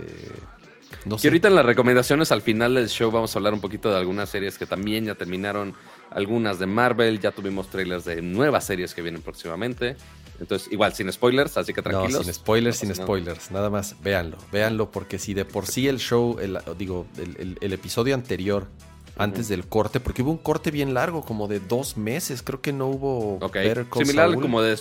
[1.06, 3.91] no y ahorita en las recomendaciones al final del show vamos a hablar un poquito
[3.91, 5.74] de algunas series que también ya terminaron.
[6.10, 9.96] Algunas de Marvel, ya tuvimos trailers de nuevas series que vienen próximamente.
[10.39, 12.20] Entonces, igual, sin spoilers, así que tranquilos.
[12.20, 13.52] No, sin spoilers, sin spoilers.
[13.52, 18.16] Nada más, véanlo, véanlo, porque si de por sí el show, el, digo, el, episodio
[18.16, 18.68] anterior,
[19.16, 22.74] antes del corte, porque hubo un corte bien largo, como de dos meses, creo que
[22.74, 24.78] no hubo Better Similar como de,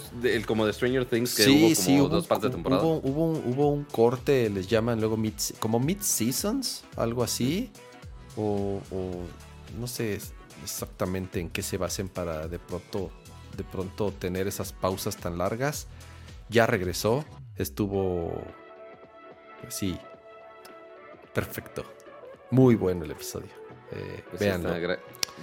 [0.46, 2.82] como de Stranger Things, que hubo como dos partes de temporada.
[2.82, 7.70] Hubo, hubo, un corte, les llaman luego mid, como mid-seasons, algo así,
[8.36, 9.10] o, o
[9.78, 10.18] no sé
[10.62, 13.10] exactamente en qué se basen para de pronto
[13.56, 15.86] de pronto tener esas pausas tan largas.
[16.48, 17.24] Ya regresó,
[17.56, 18.42] estuvo...
[19.60, 19.98] Pues sí,
[21.32, 21.84] perfecto.
[22.50, 23.61] Muy bueno el episodio.
[23.94, 24.42] Eh, pues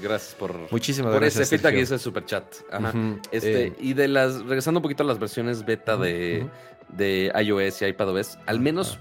[0.01, 2.43] gracias por, Muchísimas por gracias, ese feedback y ese super chat.
[3.31, 6.47] este, eh, y de las, regresando un poquito a las versiones beta de,
[6.89, 8.97] de iOS y iPadOS, al menos,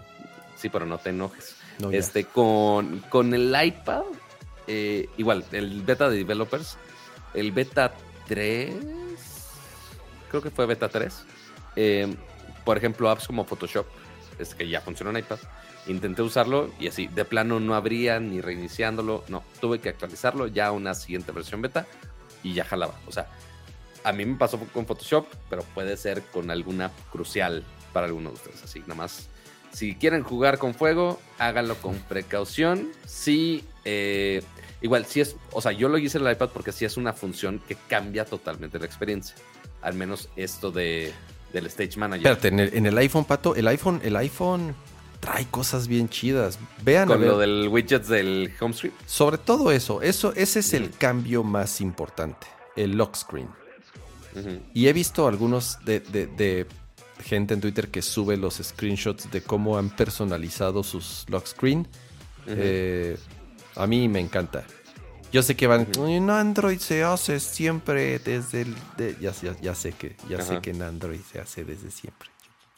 [0.57, 1.57] sí, pero no te enojes.
[1.93, 4.03] este, con, con el iPad,
[4.67, 6.77] eh, igual, el beta de developers,
[7.35, 7.93] el beta
[8.27, 8.75] 3,
[10.31, 11.25] creo que fue beta 3.
[11.77, 12.15] Eh,
[12.65, 13.87] por ejemplo, apps como Photoshop,
[14.39, 15.39] es que ya funciona en iPad.
[15.89, 19.25] Intenté usarlo y así, de plano no abría ni reiniciándolo.
[19.29, 21.87] No, tuve que actualizarlo ya a una siguiente versión beta
[22.43, 22.95] y ya jalaba.
[23.07, 23.29] O sea,
[24.05, 28.37] a mí me pasó con Photoshop, pero puede ser con alguna crucial para algunos de
[28.39, 28.63] ustedes.
[28.63, 29.29] Así, nada más.
[29.73, 32.91] Si quieren jugar con fuego, háganlo con precaución.
[33.07, 34.43] Si eh,
[34.81, 37.13] Igual, si es, o sea, yo lo hice en el iPad porque sí es una
[37.13, 39.35] función que cambia totalmente la experiencia.
[39.83, 41.13] Al menos esto de,
[41.53, 42.33] del Stage Manager.
[42.33, 44.77] Espérate, en el, iPhone, Pato, el iPhone, el iPhone
[45.21, 46.59] trae cosas bien chidas.
[46.83, 47.09] Vean.
[47.09, 48.95] Con lo del widget del home screen.
[49.07, 52.47] Sobre todo eso, eso ese es el cambio más importante,
[52.77, 53.49] el lock screen.
[54.73, 56.67] Y he visto algunos de, de,
[57.25, 61.89] gente en Twitter que sube los screenshots de cómo han personalizado sus lock screen.
[62.47, 63.19] eh,
[63.75, 64.65] a mí me encanta.
[65.31, 65.87] Yo sé que van.
[66.07, 68.75] En Android se hace siempre desde el.
[69.21, 72.31] ya, ya, sé que ya sé que en Android se hace desde siempre.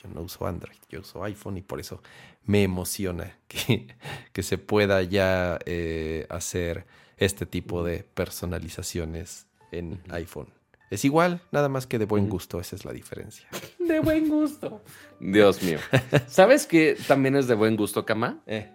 [0.03, 2.03] Yo, no uso Android, yo uso iPhone y por eso
[2.51, 3.87] me emociona que,
[4.33, 6.87] que se pueda ya eh, hacer
[7.17, 10.49] este tipo de personalizaciones en iPhone.
[10.91, 13.47] Es igual, nada más que de buen gusto, esa es la diferencia.
[13.79, 14.83] De buen gusto.
[15.19, 15.79] Dios mío.
[16.29, 18.39] ¿Sabes qué también es de buen gusto, Kama?
[18.47, 18.71] Eh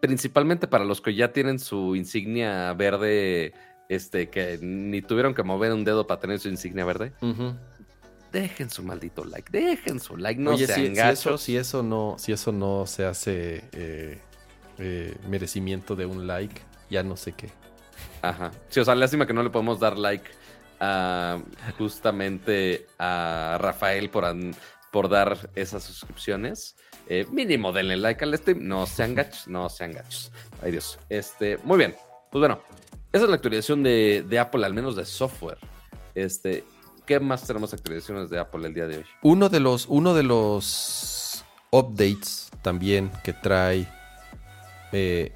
[0.00, 3.52] principalmente para los que ya tienen su insignia verde,
[3.88, 7.12] este, que ni tuvieron que mover un dedo para tener su insignia verde.
[8.32, 11.18] Dejen su maldito like, dejen su like, no Oye, sean si, si gachos.
[11.20, 14.18] eso, si eso no, si eso no se hace eh,
[14.78, 16.60] eh, merecimiento de un like,
[16.90, 17.50] ya no sé qué.
[18.22, 18.50] Ajá.
[18.68, 20.28] Sí, o sea, lástima que no le podemos dar like
[20.80, 21.38] a
[21.78, 24.54] justamente a Rafael por, an-
[24.90, 26.76] por dar esas suscripciones.
[27.08, 28.66] Eh, mínimo denle like al stream.
[28.66, 30.32] No sean gachos, no sean gachos.
[30.62, 30.98] Ay Dios.
[31.08, 31.94] Este, muy bien.
[32.30, 32.60] Pues bueno,
[33.12, 35.58] esa es la actualización de, de Apple, al menos de software.
[36.14, 36.64] Este,
[37.12, 39.04] ¿qué más tenemos actualizaciones de Apple el día de hoy?
[39.22, 43.86] Uno de los, uno de los updates también que trae.
[44.92, 45.32] eh,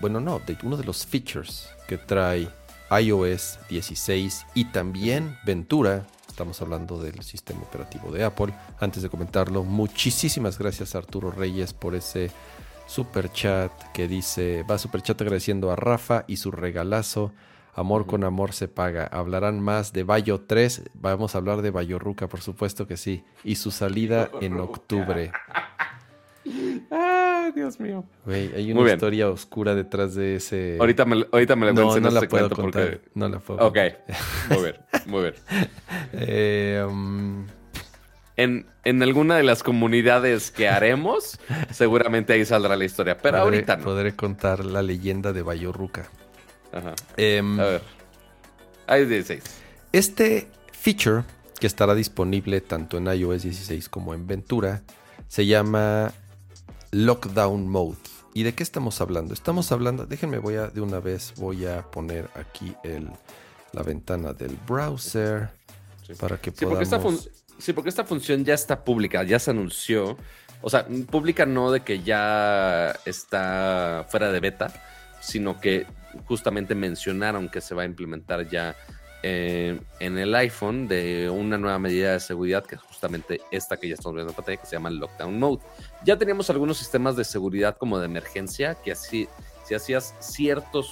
[0.00, 2.48] bueno, no update, uno de los features que trae
[2.90, 6.06] iOS 16 y también Ventura.
[6.28, 8.54] Estamos hablando del sistema operativo de Apple.
[8.80, 12.30] Antes de comentarlo, muchísimas gracias Arturo Reyes por ese
[12.86, 17.34] super chat que dice: Va super chat agradeciendo a Rafa y su regalazo.
[17.78, 19.06] Amor con amor se paga.
[19.06, 20.82] Hablarán más de Bayo 3.
[20.94, 23.22] Vamos a hablar de Bayo Ruca, por supuesto que sí.
[23.44, 25.30] Y su salida en octubre.
[26.90, 28.04] Ah, Dios mío.
[28.26, 30.76] Hay una historia oscura detrás de ese.
[30.80, 32.90] Ahorita me, ahorita me la no, no la puedo contar.
[32.90, 33.96] porque- No la puedo Ok, contar.
[34.48, 34.74] muy bien,
[35.06, 35.34] muy bien.
[36.14, 37.46] Eh, um,
[38.36, 41.38] En, en alguna de las comunidades que haremos,
[41.70, 43.18] seguramente ahí saldrá la historia.
[43.18, 43.84] Pero podré- ahorita no.
[43.84, 46.08] Podré contar la leyenda de Bayo Ruca.
[46.72, 46.94] Ajá.
[47.16, 47.82] Em, A ver.
[48.86, 49.42] Hay 16.
[49.92, 51.24] Este feature,
[51.60, 54.82] que estará disponible tanto en iOS 16 como en Ventura,
[55.28, 56.12] se llama
[56.92, 57.98] Lockdown Mode.
[58.34, 59.34] ¿Y de qué estamos hablando?
[59.34, 63.08] Estamos hablando, déjenme voy a de una vez voy a poner aquí el,
[63.72, 65.50] la ventana del browser
[66.06, 66.14] Sí.
[66.14, 69.50] para que Sí porque, esta podamos sí, porque esta función ya está pública, ya se
[69.50, 70.16] anunció.
[70.62, 74.72] O sea, pública no de que ya está fuera de beta,
[75.20, 75.86] sino que
[76.26, 78.76] justamente mencionaron que se va a implementar ya
[79.22, 83.88] eh, en el iPhone de una nueva medida de seguridad, que es justamente esta que
[83.88, 85.62] ya estamos viendo en pantalla, que se llama Lockdown Mode.
[86.04, 89.28] Ya teníamos algunos sistemas de seguridad como de emergencia, que así,
[89.64, 90.86] si hacías ciertas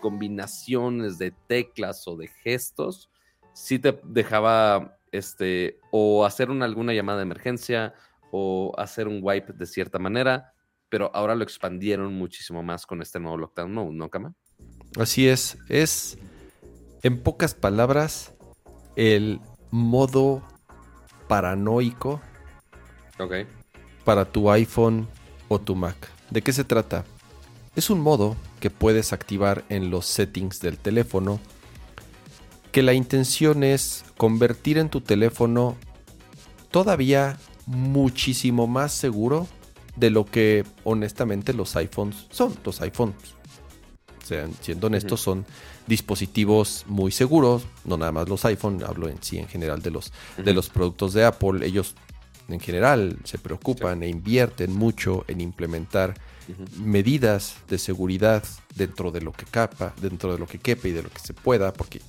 [0.00, 3.10] combinaciones de teclas o de gestos,
[3.52, 7.94] sí te dejaba este o hacer una, alguna llamada de emergencia
[8.30, 10.54] o hacer un wipe de cierta manera,
[10.92, 14.34] pero ahora lo expandieron muchísimo más con este nuevo lockdown mode, ¿no, Kama?
[14.98, 16.18] Así es, es
[17.02, 18.34] en pocas palabras
[18.94, 19.40] el
[19.70, 20.42] modo
[21.28, 22.20] paranoico
[24.04, 25.08] para tu iPhone
[25.48, 25.96] o tu Mac.
[26.28, 27.06] ¿De qué se trata?
[27.74, 31.40] Es un modo que puedes activar en los settings del teléfono
[32.70, 35.74] que la intención es convertir en tu teléfono
[36.70, 39.48] todavía muchísimo más seguro
[39.96, 42.54] de lo que honestamente los iPhones son.
[42.64, 43.16] Los iPhones,
[44.60, 45.44] siendo honestos, son
[45.86, 47.64] dispositivos muy seguros.
[47.84, 51.12] No nada más los iPhone, hablo en sí en general de los, de los productos
[51.12, 51.64] de Apple.
[51.66, 51.94] Ellos
[52.48, 56.14] en general se preocupan e invierten mucho en implementar
[56.78, 61.02] medidas de seguridad dentro de lo que capa, dentro de lo que quepe y de
[61.02, 62.00] lo que se pueda, porque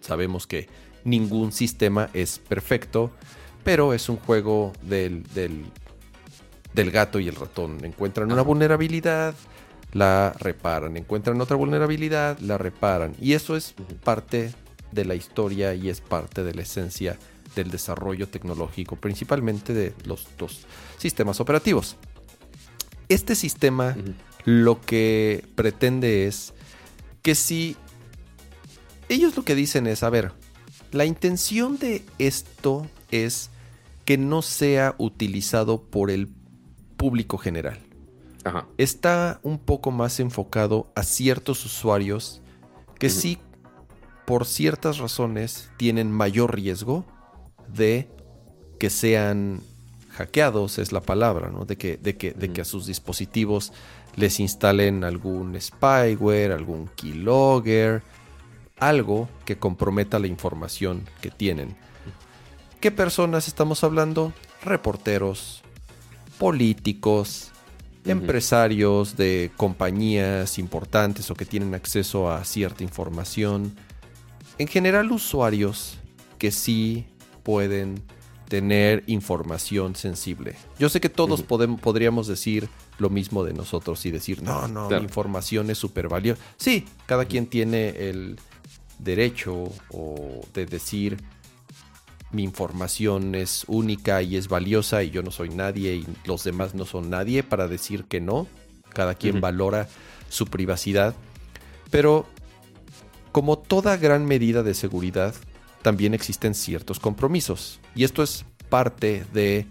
[0.00, 0.68] sabemos que
[1.04, 3.10] ningún sistema es perfecto,
[3.64, 5.64] pero es un juego del, del,
[6.74, 7.84] del gato y el ratón.
[7.84, 9.34] Encuentran una vulnerabilidad,
[9.92, 10.96] la reparan.
[10.96, 13.14] Encuentran otra vulnerabilidad, la reparan.
[13.20, 14.52] Y eso es parte
[14.90, 17.18] de la historia y es parte de la esencia
[17.54, 20.66] del desarrollo tecnológico, principalmente de los dos
[20.98, 21.96] sistemas operativos.
[23.08, 23.96] Este sistema
[24.44, 26.54] lo que pretende es
[27.20, 27.76] que si
[29.08, 30.32] ellos lo que dicen es, a ver,
[30.92, 33.50] la intención de esto es
[34.04, 36.28] que no sea utilizado por el
[37.02, 37.80] público general.
[38.44, 38.68] Ajá.
[38.78, 42.42] Está un poco más enfocado a ciertos usuarios
[43.00, 43.16] que Ujú.
[43.16, 43.38] sí,
[44.24, 47.04] por ciertas razones, tienen mayor riesgo
[47.66, 48.08] de
[48.78, 49.62] que sean
[50.10, 51.64] hackeados, es la palabra, ¿no?
[51.64, 53.72] De que, de que, de que a sus dispositivos
[54.14, 58.04] les instalen algún spyware, algún keylogger,
[58.78, 61.74] algo que comprometa la información que tienen.
[62.80, 64.32] ¿Qué personas estamos hablando?
[64.64, 65.61] Reporteros,
[66.42, 67.52] políticos,
[68.04, 73.76] empresarios de compañías importantes o que tienen acceso a cierta información.
[74.58, 75.98] En general usuarios
[76.38, 77.06] que sí
[77.44, 78.02] pueden
[78.48, 80.56] tener información sensible.
[80.80, 81.48] Yo sé que todos Ujú.
[81.48, 82.68] podem- podríamos decir
[82.98, 85.00] lo mismo de nosotros y decir, no, no, Claro.
[85.02, 86.42] mi información es súper valiosa.
[86.56, 88.36] Sí, cada quien tiene el
[88.98, 91.18] derecho o de decir
[92.32, 96.74] mi información es única y es valiosa y yo no soy nadie y los demás
[96.74, 98.46] no son nadie para decir que no.
[98.88, 99.88] Cada quien valora
[100.28, 101.14] su privacidad.
[101.90, 102.26] Pero
[103.32, 105.34] como toda gran medida de seguridad,
[105.82, 107.80] también existen ciertos compromisos.
[107.94, 109.66] Y esto es parte de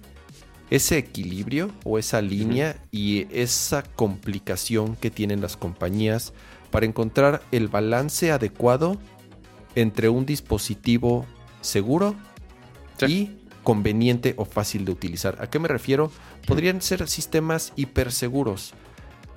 [0.72, 6.34] ese equilibrio o esa línea y esa complicación que tienen las compañías
[6.72, 8.98] para encontrar el balance adecuado
[9.76, 11.26] entre un dispositivo
[11.62, 12.16] seguro
[13.08, 15.38] y conveniente o fácil de utilizar.
[15.40, 16.12] ¿A qué me refiero?
[16.48, 18.74] Podrían ser sistemas hiperseguros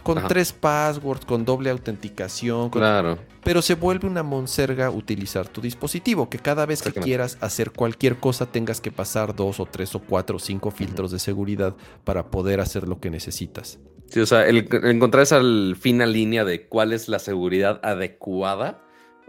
[0.04, 2.70] con tres passwords, con doble autenticación.
[2.70, 3.18] Claro.
[3.42, 8.16] Pero se vuelve una monserga utilizar tu dispositivo, que cada vez que quieras hacer cualquier
[8.18, 12.30] cosa tengas que pasar dos o tres o cuatro o cinco filtros de seguridad para
[12.30, 13.78] poder hacer lo que necesitas.
[14.10, 15.40] Sí, o sea, el, encontrar esa
[15.80, 18.82] fina línea de cuál es la seguridad adecuada.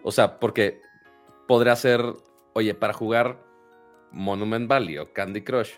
[0.04, 0.82] O sea, porque
[1.48, 2.02] podría ser,
[2.54, 3.45] oye, para jugar
[4.16, 5.74] Monument Valley o Candy Crush,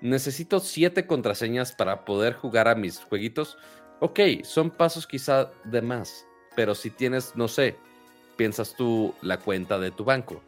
[0.00, 3.56] necesito siete contraseñas para poder jugar a mis jueguitos
[4.00, 6.26] Ok, son pasos quizá de más,
[6.56, 7.76] pero si tienes, no sé,
[8.36, 10.42] piensas tú la cuenta de tu banco,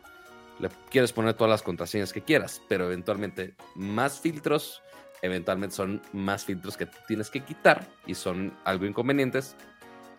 [0.59, 4.82] le quieres poner todas las contraseñas que quieras, pero eventualmente más filtros,
[5.22, 9.55] eventualmente son más filtros que tienes que quitar y son algo inconvenientes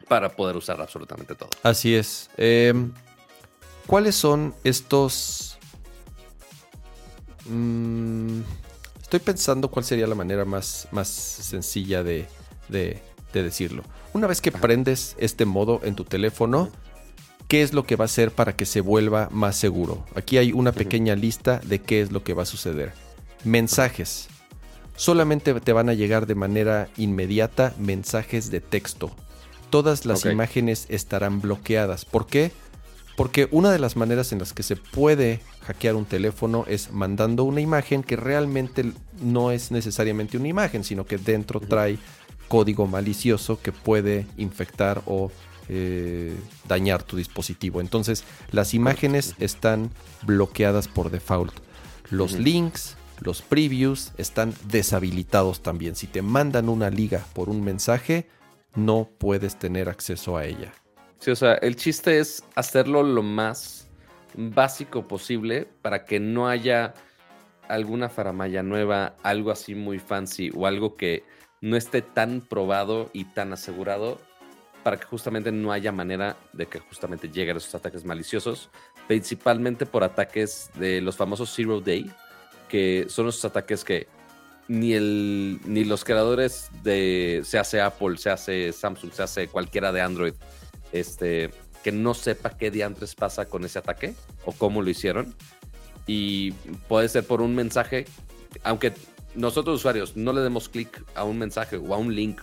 [0.08, 1.50] para poder usar absolutamente todo.
[1.64, 2.30] Así es.
[2.38, 2.92] Em,
[3.86, 5.57] ¿Cuáles son estos...
[7.50, 8.42] Mm,
[9.02, 12.28] estoy pensando cuál sería la manera más, más sencilla de,
[12.70, 13.02] de
[13.34, 13.84] decirlo.
[14.14, 16.70] Una vez que prendes este modo en tu teléfono,
[17.48, 20.06] ¿qué es lo que va a hacer para que se vuelva más seguro?
[20.16, 22.94] Aquí hay una pequeña lista de qué es lo que va a suceder.
[23.44, 24.28] Mensajes.
[24.96, 29.12] Solamente te van a llegar de manera inmediata mensajes de texto.
[29.70, 32.06] Todas las imágenes estarán bloqueadas.
[32.06, 32.52] ¿Por qué?
[32.52, 32.67] Porque
[33.52, 37.62] una de las maneras en las que se puede hackear un teléfono es mandando una
[37.62, 38.92] imagen que realmente
[39.22, 41.98] no es necesariamente una imagen, sino que dentro trae
[42.48, 45.32] código malicioso que puede infectar o
[45.68, 46.34] eh,
[46.68, 47.82] dañar tu dispositivo.
[47.82, 49.90] Entonces, las imágenes están
[50.24, 51.54] bloqueadas por default.
[52.10, 55.96] Los links, los previews están deshabilitados también.
[55.96, 58.30] Si te mandan una liga por un mensaje,
[58.76, 60.72] no puedes tener acceso a ella.
[61.20, 63.88] Sí, o sea, el chiste es hacerlo lo más
[64.36, 66.94] básico posible para que no haya
[67.68, 71.24] alguna faramaya nueva, algo así muy fancy o algo que
[71.60, 74.20] no esté tan probado y tan asegurado
[74.84, 78.70] para que justamente no haya manera de que justamente lleguen esos ataques maliciosos,
[79.08, 82.10] principalmente por ataques de los famosos Zero Day,
[82.70, 84.08] que son esos ataques que
[84.68, 89.92] ni, el, ni los creadores de, se hace Apple, se hace Samsung, se hace cualquiera
[89.92, 90.34] de Android,
[90.92, 91.52] este,
[91.84, 94.16] que no sepa qué diantres pasa con ese ataque
[94.46, 95.36] o cómo lo hicieron.
[96.06, 96.52] Y
[96.88, 98.06] puede ser por un mensaje,
[98.64, 98.94] aunque
[99.36, 102.40] nosotros usuarios no le demos clic a un mensaje o a un link,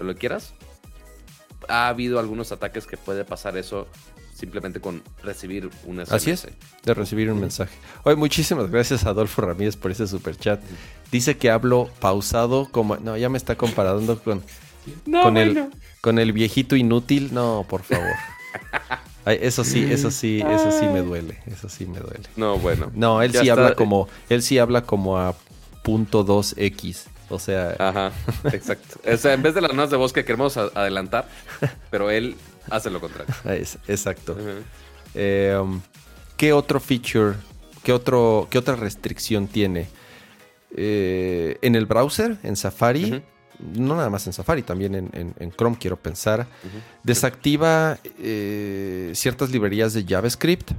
[0.00, 0.54] o lo quieras,
[1.68, 3.88] ha habido algunos ataques que puede pasar eso
[4.34, 6.12] simplemente con recibir un SMS.
[6.12, 6.46] Así es,
[6.84, 7.74] de recibir un mensaje.
[8.04, 10.60] Oye, muchísimas gracias a Adolfo Ramírez por ese super chat.
[11.10, 12.96] Dice que hablo pausado como...
[12.98, 14.42] No, ya me está comparando con,
[15.10, 15.70] con, el,
[16.06, 17.34] con el viejito inútil.
[17.34, 18.12] No, por favor.
[19.26, 21.36] eso sí, eso sí, eso sí me duele.
[21.50, 22.28] Eso sí me duele.
[22.36, 22.92] No, bueno.
[22.94, 24.08] No, él sí habla como...
[24.28, 25.34] Él sí habla como a
[25.82, 27.06] .2x.
[27.28, 27.74] O sea.
[27.80, 28.12] Ajá,
[28.52, 29.00] exacto.
[29.04, 31.26] O sea, en vez de las notas de voz que queremos adelantar,
[31.90, 32.36] pero él
[32.70, 33.34] hace lo contrario.
[33.88, 34.36] exacto.
[35.12, 35.80] Eh, um,
[36.36, 37.34] ¿Qué otro feature,
[37.82, 39.88] qué, otro, qué otra restricción tiene?
[40.76, 43.24] Eh, en el browser, en Safari,
[43.58, 46.46] no nada más en Safari, también en, Chrome quiero pensar,
[47.02, 50.70] desactiva eh, ciertas librerías de JavaScript.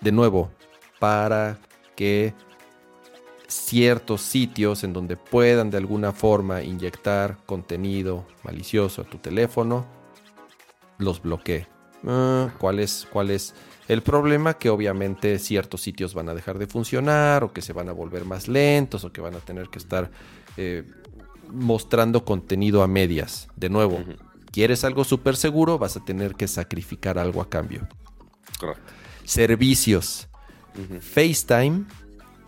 [0.00, 0.50] De nuevo,
[0.98, 1.58] para
[1.96, 2.34] que
[3.46, 9.86] ciertos sitios en donde puedan de alguna forma inyectar contenido malicioso a tu teléfono,
[10.98, 11.66] los bloquee.
[12.06, 13.54] Ah, ¿cuál, es, ¿Cuál es
[13.88, 14.54] el problema?
[14.54, 18.24] Que obviamente ciertos sitios van a dejar de funcionar o que se van a volver
[18.24, 20.10] más lentos o que van a tener que estar
[20.56, 20.84] eh,
[21.50, 23.48] mostrando contenido a medias.
[23.56, 24.02] De nuevo,
[24.50, 27.86] quieres algo súper seguro, vas a tener que sacrificar algo a cambio.
[29.24, 30.28] Servicios.
[31.00, 31.84] FaceTime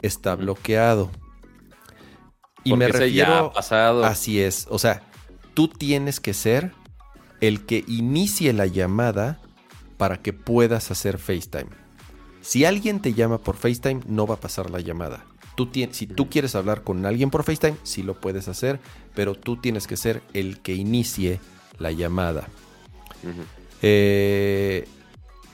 [0.03, 1.11] está bloqueado.
[2.65, 3.53] Y me refiero.
[3.53, 4.05] pasado.
[4.05, 4.67] Así es.
[4.71, 5.03] O sea,
[5.55, 6.73] tú tienes que ser
[7.41, 9.41] el que inicie la llamada
[9.97, 11.71] para que puedas hacer FaceTime.
[12.41, 15.25] Si alguien te llama por FaceTime, no va a pasar la llamada.
[15.57, 18.79] Tú si tú quieres hablar con alguien por FaceTime, sí lo puedes hacer,
[19.15, 21.41] pero tú tienes que ser el que inicie
[21.79, 22.49] la llamada.
[23.83, 24.87] eh,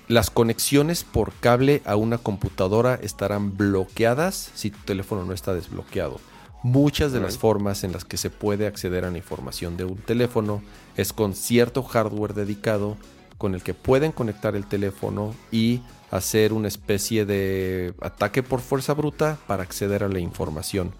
[0.08, 6.20] las conexiones por cable a una computadora estarán bloqueadas si tu teléfono no está desbloqueado.
[6.62, 9.96] Muchas de las formas en las que se puede acceder a la información de un
[9.96, 10.62] teléfono
[10.96, 12.96] es con cierto hardware dedicado
[13.36, 15.80] con el que pueden conectar el teléfono y
[16.12, 20.92] hacer una especie de ataque por fuerza bruta para acceder a la información.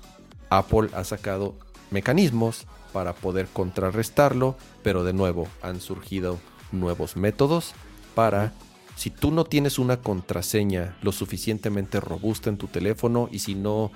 [0.50, 1.54] Apple ha sacado
[1.90, 6.38] mecanismos para poder contrarrestarlo, pero de nuevo han surgido
[6.72, 7.74] nuevos métodos
[8.14, 8.52] para
[8.96, 13.90] si tú no tienes una contraseña lo suficientemente robusta en tu teléfono y si no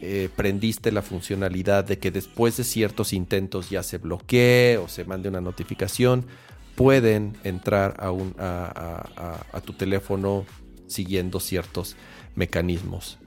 [0.00, 5.04] eh, prendiste la funcionalidad de que después de ciertos intentos ya se bloquee o se
[5.04, 6.26] mande una notificación,
[6.74, 10.44] pueden entrar a, un, a, tu teléfono
[10.86, 11.96] siguiendo ciertos
[12.34, 13.18] mecanismos.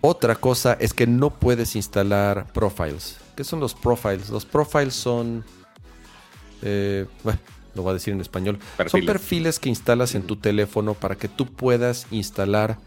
[0.00, 3.18] Otra cosa es que no puedes instalar profiles.
[3.36, 4.30] ¿Qué son los profiles?
[4.30, 5.44] Los profiles son...
[6.62, 7.38] Eh, bueno,
[7.74, 8.58] lo voy a decir en español.
[8.86, 12.78] Son perfiles que instalas en tu teléfono para que tú puedas instalar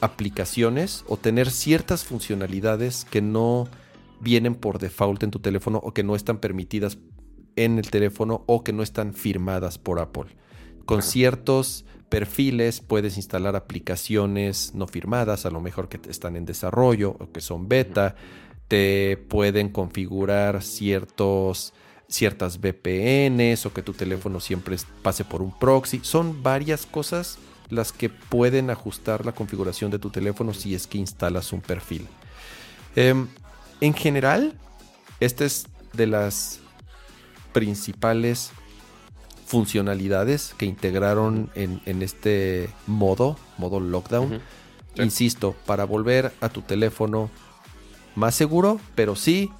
[0.00, 3.68] aplicaciones o tener ciertas funcionalidades que no
[4.20, 6.98] vienen por default en tu teléfono o que no están permitidas
[7.56, 10.36] en el teléfono o que no están firmadas por Apple.
[10.84, 11.84] Con ciertos
[12.14, 17.40] perfiles puedes instalar aplicaciones no firmadas, a lo mejor que están en desarrollo o que
[17.40, 18.14] son beta.
[18.68, 21.72] Te pueden configurar ciertos
[22.06, 26.02] ciertas VPNs o que tu teléfono siempre pase por un proxy.
[26.04, 27.38] Son varias cosas
[27.68, 32.06] las que pueden ajustar la configuración de tu teléfono si es que instalas un perfil.
[32.94, 33.26] Em,
[33.80, 34.54] en general,
[35.18, 36.60] esta es de las
[37.52, 38.52] principales
[39.54, 44.40] funcionalidades que integraron en, este modo, modo lockdown.
[44.96, 47.30] Insisto, para volver a tu teléfono
[48.16, 49.50] más seguro, pero sí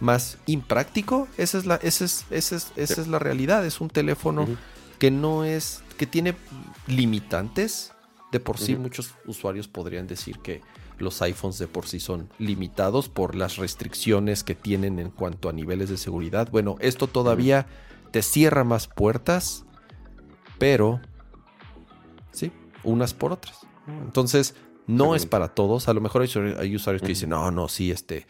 [0.00, 1.28] más impráctico.
[1.36, 3.66] Esa es la, esa es, esa es, esa es la realidad.
[3.66, 4.46] Es un teléfono
[4.98, 6.34] que no es, que tiene
[6.86, 7.92] limitantes.
[8.30, 10.60] De por sí, muchos usuarios podrían decir que
[10.98, 15.52] los iPhones de por sí son limitados por las restricciones que tienen en cuanto a
[15.52, 16.48] niveles de seguridad.
[16.52, 17.66] Bueno, esto todavía
[18.10, 19.64] te cierra más puertas,
[20.58, 21.00] pero
[22.32, 22.52] sí,
[22.84, 23.58] unas por otras.
[23.86, 24.54] Entonces,
[24.86, 25.88] no es para todos.
[25.88, 28.26] A lo mejor hay, usuarios que dicen, no, no, sí, este,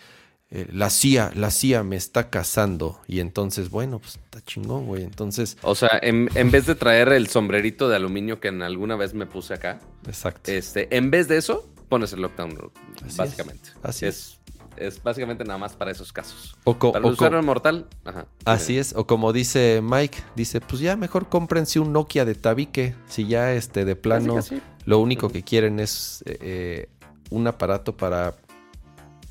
[0.51, 3.01] eh, la CIA, la CIA me está cazando.
[3.07, 5.05] Y entonces, bueno, pues está chingón, güey.
[5.05, 5.57] Entonces.
[5.63, 9.27] O sea, en, vez de traer el sombrerito de aluminio que en alguna vez me
[9.27, 9.81] puse acá.
[10.07, 10.51] Exacto.
[10.51, 12.73] Este, en vez de eso, pones el lockdown,
[13.17, 13.71] básicamente.
[13.83, 14.40] Así es.
[14.87, 15.03] Es.
[15.03, 16.57] básicamente nada más para esos casos.
[16.65, 17.87] O para el usuario mortal.
[18.05, 18.27] Ajá.
[18.45, 18.95] Así es.
[18.95, 22.95] O como dice Mike, dice, pues ya mejor cómprense un Nokia de tabique.
[23.09, 24.37] Si ya este de plano
[24.85, 26.89] lo único que quieren es eh, eh,
[27.31, 28.35] un aparato para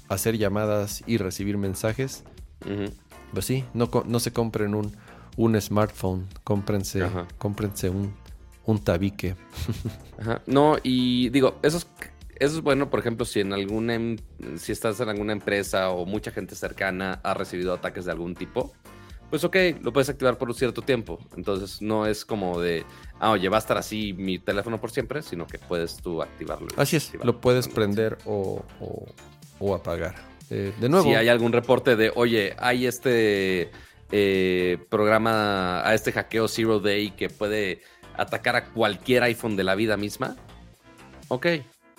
[0.07, 2.23] hacer llamadas y recibir mensajes,
[3.33, 4.95] pues sí, no, no se compren un,
[5.37, 8.13] un smartphone, cómprense, cómprense un,
[8.65, 9.35] un tabique.
[10.47, 11.87] No, y digo, eso es,
[12.39, 14.17] eso es bueno, por ejemplo, si en alguna em,
[14.57, 18.73] si estás en alguna empresa o mucha gente cercana ha recibido ataques de algún tipo,
[19.29, 21.19] pues ok, lo puedes activar por un cierto tiempo.
[21.35, 22.85] Entonces no es como de,
[23.19, 26.67] ah, oye, va a estar así mi teléfono por siempre, sino que puedes tú activarlo.
[26.77, 28.63] Así es, lo puedes prender o,
[29.59, 30.15] o apagar.
[30.49, 31.05] Eh, de nuevo.
[31.05, 33.69] Si hay algún reporte de, oye, hay este
[34.11, 37.81] eh, programa, a este hackeo Zero Day que puede
[38.17, 40.35] atacar a cualquier iPhone de la vida misma,
[41.27, 41.45] ok,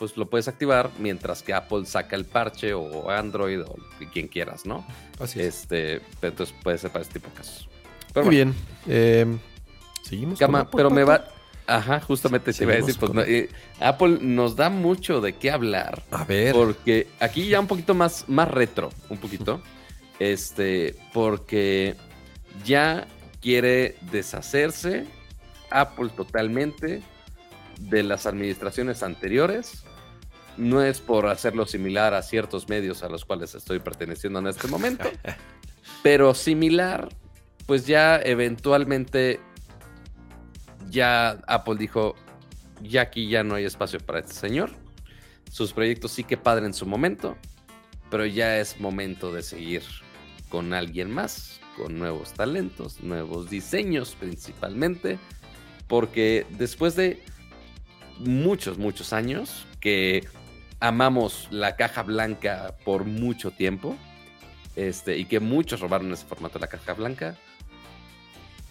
[0.00, 3.76] pues lo puedes activar mientras que Apple saca el parche o Android o
[4.10, 4.82] quien quieras, ¿no?
[5.20, 5.60] Así es.
[5.60, 7.68] Este, entonces puede ser para este tipo de casos.
[8.14, 8.54] Muy bien.
[8.88, 9.26] Eh,
[10.02, 10.38] seguimos.
[10.74, 11.28] pero me va.
[11.66, 16.02] Ajá, justamente te iba a decir, pues, eh, Apple nos da mucho de qué hablar.
[16.10, 16.54] A ver.
[16.54, 19.60] Porque aquí ya un poquito más, más retro, un poquito.
[20.18, 21.94] este, porque
[22.64, 23.06] ya
[23.42, 25.06] quiere deshacerse
[25.70, 27.02] Apple totalmente
[27.78, 29.84] de las administraciones anteriores.
[30.60, 34.68] No es por hacerlo similar a ciertos medios a los cuales estoy perteneciendo en este
[34.68, 35.10] momento,
[36.02, 37.08] pero similar,
[37.66, 39.40] pues ya eventualmente
[40.90, 42.14] ya Apple dijo,
[42.82, 44.70] ya aquí ya no hay espacio para este señor.
[45.50, 47.38] Sus proyectos sí que padre en su momento,
[48.10, 49.82] pero ya es momento de seguir
[50.50, 55.18] con alguien más, con nuevos talentos, nuevos diseños principalmente,
[55.88, 57.22] porque después de
[58.18, 60.28] muchos, muchos años que
[60.80, 63.96] amamos la caja blanca por mucho tiempo,
[64.76, 67.36] este, y que muchos robaron ese formato de la caja blanca,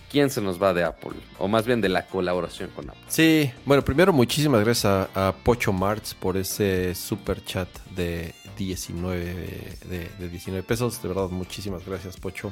[0.10, 3.02] quién se nos va de Apple, o más bien de la colaboración con Apple.
[3.08, 10.30] Sí, bueno, primero muchísimas gracias a, Pocho Marts por ese super chat de 19, de,
[10.30, 11.02] 19 pesos.
[11.02, 12.52] De verdad, muchísimas gracias Pocho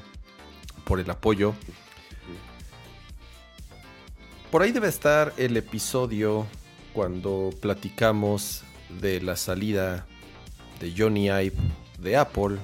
[0.85, 1.53] por el apoyo.
[4.51, 6.45] Por ahí debe estar el episodio
[6.93, 10.05] cuando platicamos de la salida
[10.79, 11.55] de Johnny Ive
[11.99, 12.57] de Apple.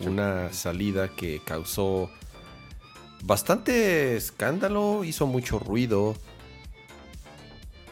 [0.00, 2.10] Una salida que causó
[3.22, 6.14] bastante escándalo, hizo mucho ruido.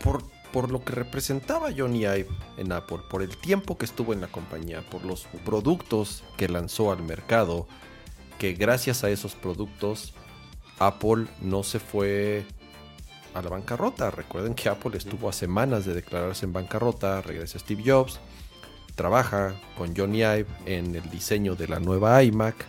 [0.03, 0.23] Por
[0.53, 4.29] por lo que representaba Johnny Ive en Apple, por el tiempo que estuvo en la
[4.29, 7.67] compañía, por los productos que lanzó al mercado,
[8.39, 10.15] que gracias a esos productos
[10.79, 12.47] Apple no se fue
[13.39, 14.11] a la bancarrota.
[14.11, 18.21] Recuerden que Apple estuvo a semanas de declararse en bancarrota, regresa Steve Jobs,
[18.95, 22.67] trabaja con Johnny Ive en el diseño de la nueva iMac,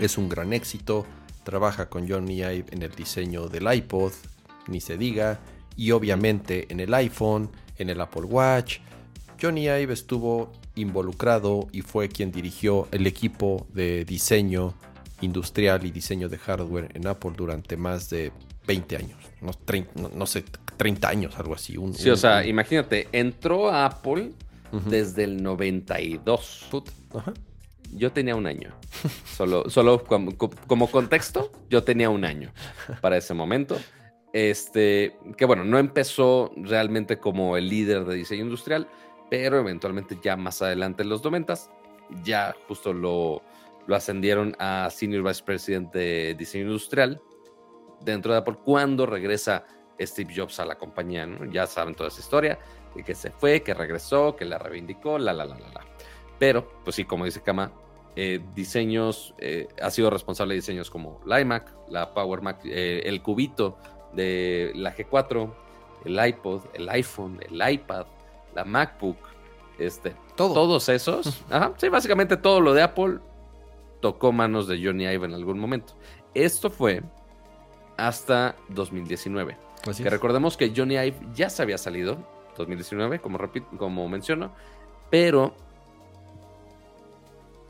[0.00, 1.06] es un gran éxito,
[1.44, 4.12] trabaja con Johnny Ive en el diseño del iPod,
[4.66, 5.40] ni se diga,
[5.76, 8.80] y obviamente en el iPhone, en el Apple Watch.
[9.40, 14.74] Johnny Ive estuvo involucrado y fue quien dirigió el equipo de diseño
[15.20, 18.32] industrial y diseño de hardware en Apple durante más de
[18.68, 19.18] 20 años,
[20.14, 20.44] no, sé,
[20.76, 21.76] 30 años, algo así.
[21.94, 24.32] sí, o sea, imagínate, entró a Apple
[24.86, 26.68] desde el 92.
[27.90, 28.74] Yo tenía un año.
[29.34, 32.52] Solo, solo como, como, contexto, yo tenía un año
[33.00, 33.78] para ese momento.
[34.34, 38.86] Este, que bueno, no empezó realmente como el líder de diseño industrial,
[39.30, 41.54] pero eventualmente ya más adelante en los 90
[42.22, 43.42] ya justo lo,
[43.86, 47.20] lo ascendieron a Senior Vice President de Diseño Industrial
[48.00, 49.64] dentro de Apple cuando regresa
[50.00, 52.58] Steve Jobs a la compañía, Ya saben toda esa historia,
[52.94, 55.80] de que se fue, que regresó, que la reivindicó, la, la, la, la, la.
[56.38, 57.72] Pero, pues sí, como dice Kama,
[58.16, 63.02] eh, diseños, eh, ha sido responsable de diseños como la iMac, la Power Mac, eh,
[63.04, 63.78] el cubito
[64.12, 65.52] de la G4,
[66.04, 68.06] el iPod, el iPhone, el iPad,
[68.54, 69.18] la MacBook,
[69.78, 73.18] este, todos esos, ajá, sí, básicamente todo lo de Apple
[74.00, 75.94] tocó manos de Johnny Ive en algún momento.
[76.34, 77.02] Esto fue
[77.98, 79.58] hasta 2019.
[79.96, 82.16] que recordemos que Johnny Ive ya se había salido,
[82.56, 84.52] 2019, como, repito, como menciono,
[85.10, 85.54] pero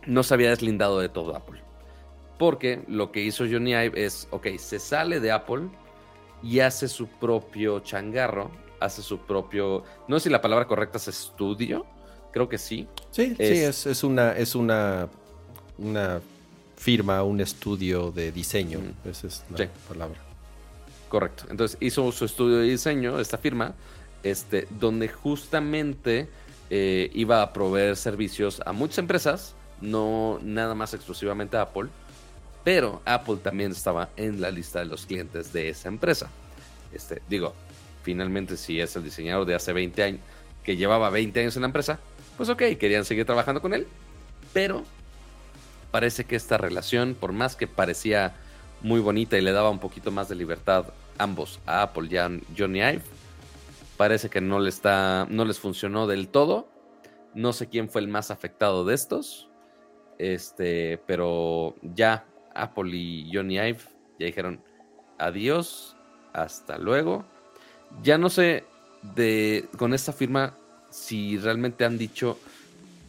[0.07, 1.61] no se había deslindado de todo Apple.
[2.39, 5.69] Porque lo que hizo Johnny Ive es, ok, se sale de Apple
[6.43, 8.51] y hace su propio changarro,
[8.81, 11.85] hace su propio, no sé si la palabra correcta es estudio,
[12.33, 12.87] creo que sí.
[13.11, 15.09] Sí, es, sí, es, una, es una,
[15.79, 16.21] una
[16.79, 18.81] firma, un estudio de diseño.
[19.05, 20.19] Esa es la palabra.
[21.09, 21.45] Correcto.
[21.51, 23.75] Entonces hizo su estudio de diseño, esta firma,
[24.23, 26.29] este, donde justamente
[26.71, 31.89] eh, iba a proveer servicios a muchas empresas, no nada más exclusivamente a Apple,
[32.65, 36.29] pero Apple también estaba en la lista de los clientes de esa empresa.
[36.93, 37.55] Este, digo,
[38.03, 40.21] finalmente si es el diseñador de hace 20 años,
[40.63, 41.99] que llevaba 20 años en la empresa,
[42.37, 43.87] pues ok, querían seguir trabajando con él,
[44.53, 44.85] pero
[45.91, 48.35] parece que esta relación, por más que parecía
[48.83, 50.87] muy bonita y le daba un poquito más de libertad
[51.19, 53.03] ambos a Apple y a Johnny Ive,
[53.97, 56.69] parece que no, le está, no les funcionó del todo.
[57.35, 59.49] No sé quién fue el más afectado de estos.
[60.19, 62.25] Este, pero ya
[62.55, 63.81] Apple y Johnny Ive
[64.19, 64.63] ya dijeron
[65.19, 65.97] adiós,
[66.33, 67.25] hasta luego.
[68.03, 68.65] Ya no sé
[69.03, 70.55] de con esta firma
[70.91, 72.39] si realmente han dicho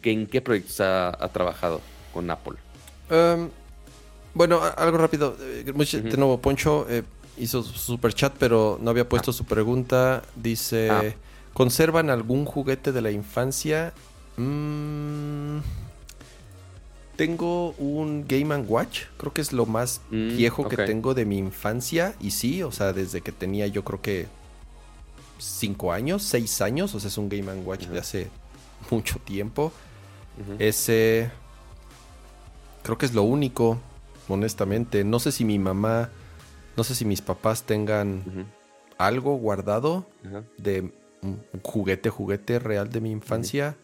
[0.02, 1.80] que en qué proyectos ha, trabajado
[2.12, 2.56] con Apple.
[3.10, 3.50] Um,
[4.34, 5.36] bueno, algo rápido.
[5.40, 7.02] Eh, de nuevo, Poncho eh,
[7.36, 9.34] hizo su super chat, pero no había puesto ah.
[9.34, 10.22] su pregunta.
[10.36, 11.02] Dice: ah.
[11.52, 13.92] ¿Conservan algún juguete de la infancia?
[14.36, 15.58] Mm,
[17.16, 21.38] tengo un Game Watch, creo que es lo más mm, viejo que tengo de mi
[21.38, 22.14] infancia.
[22.20, 24.26] Y sí, o sea, desde que tenía yo creo que
[25.38, 28.30] 5 años, 6 años, o sea, es un Game Watch de hace
[28.90, 29.72] mucho tiempo.
[30.58, 31.30] Ese
[32.82, 33.78] creo que es lo único,
[34.28, 35.04] honestamente.
[35.04, 36.10] No sé si mi mamá,
[36.76, 38.48] no sé si mis papás tengan
[38.98, 40.06] algo guardado
[40.58, 43.76] de un juguete, juguete real de mi infancia.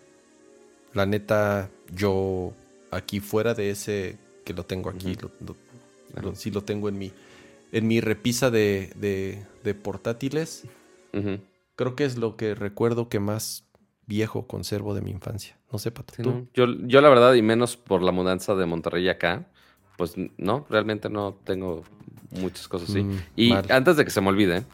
[0.93, 2.53] La neta, yo
[2.91, 7.13] aquí fuera de ese que lo tengo aquí, lo, sí lo tengo en mi,
[7.73, 8.93] en mi repisa de,
[9.63, 10.65] de, portátiles.
[11.77, 13.65] Creo que es lo que recuerdo que más
[14.07, 15.56] viejo conservo de mi infancia.
[15.73, 16.15] No sé, Pato.
[16.23, 16.49] ¿tú?
[16.55, 19.47] Yo, yo la verdad, y menos por la mudanza de Monterrey acá,
[19.97, 21.83] pues no, realmente no tengo
[22.31, 23.03] muchas cosas así.
[23.03, 24.65] Mm, y antes de que se me olvide,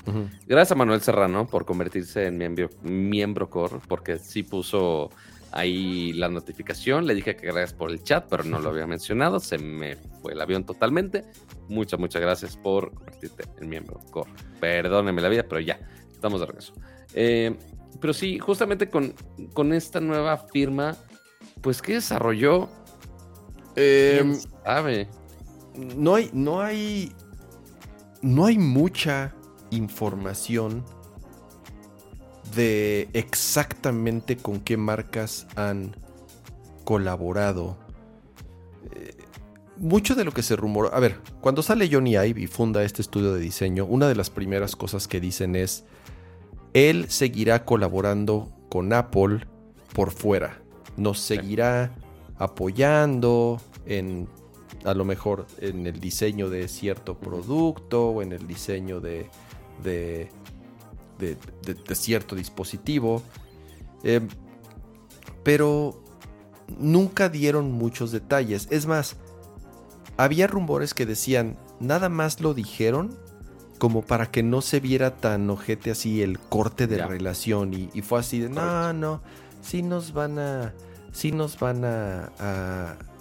[0.46, 5.10] gracias a Manuel Serrano por convertirse en miembro, miembro core, porque sí puso
[5.52, 7.06] ahí la notificación.
[7.06, 9.38] Le dije que gracias por el chat, pero no lo había mencionado.
[9.38, 11.24] Se me fue el avión totalmente.
[11.68, 14.30] Muchas, muchas gracias por convertirte en miembro core.
[14.60, 15.78] Perdóneme la vida, pero ya,
[16.12, 16.74] estamos de regreso.
[17.14, 17.56] Eh,
[18.00, 19.14] pero sí, justamente con,
[19.52, 20.96] con esta nueva firma,
[21.60, 22.68] pues, ¿qué desarrolló?
[23.76, 25.08] Eh, sabe?
[25.96, 27.12] No hay, no hay,
[28.20, 29.34] no hay mucha
[29.70, 30.84] información
[32.54, 35.96] de exactamente con qué marcas han
[36.84, 37.78] colaborado.
[38.94, 39.16] Eh,
[39.78, 40.94] mucho de lo que se rumoró.
[40.94, 44.30] A ver, cuando sale Johnny Ive y funda este estudio de diseño, una de las
[44.30, 45.84] primeras cosas que dicen es.
[46.74, 49.46] Él seguirá colaborando con Apple
[49.92, 50.62] por fuera.
[50.96, 51.94] Nos seguirá
[52.36, 54.28] apoyando en
[54.84, 59.28] a lo mejor en el diseño de cierto producto o en el diseño de,
[59.82, 60.28] de,
[61.94, 63.22] cierto dispositivo.
[64.02, 64.28] Em,
[65.44, 66.02] pero
[66.78, 68.66] nunca dieron muchos detalles.
[68.70, 69.16] Es más,
[70.16, 73.16] había rumores que decían, nada más lo dijeron
[73.82, 78.20] como para que no se viera tan ojete así el corte de relación y, fue
[78.20, 79.20] así de, no, no,
[79.60, 80.72] sí nos van a,
[81.10, 82.30] sí nos van a,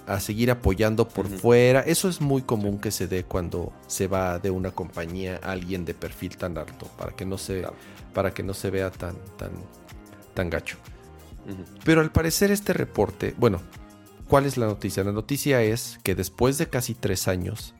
[0.06, 1.80] a, seguir apoyando por fuera.
[1.80, 5.84] Eso es muy común que se dé cuando se va de una compañía a alguien
[5.84, 7.66] de perfil tan alto, para que no se,
[8.14, 9.54] para que no se vea tan, tan,
[10.36, 10.78] tan gacho.
[11.84, 13.62] Pero al parecer este reporte, bueno,
[14.28, 15.04] ¿cuál es la noticia?
[15.04, 17.74] La noticia es que después de casi tres años,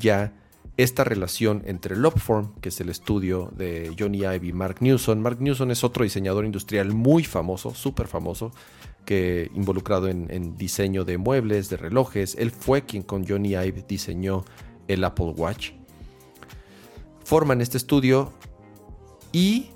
[0.00, 0.32] ya
[0.76, 5.22] esta relación entre Lobform, que es el estudio de Johnny Ive y Mark Newson.
[5.22, 8.52] Mark Newson es otro diseñador industrial muy famoso, súper famoso,
[9.06, 12.34] que involucrado en, diseño de muebles, de relojes.
[12.38, 14.44] Él fue quien con Johnny Ive diseñó
[14.86, 15.70] el Apple Watch.
[17.24, 18.32] Forman este estudio
[19.32, 19.70] y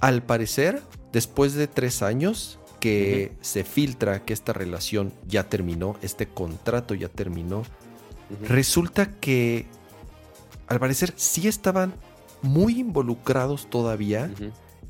[0.00, 0.82] al parecer,
[1.12, 7.08] después de tres años que se filtra que esta relación ya terminó, este contrato ya
[7.08, 7.64] terminó,
[8.46, 9.66] resulta que
[10.68, 11.94] al parecer sí estaban
[12.42, 14.30] muy involucrados todavía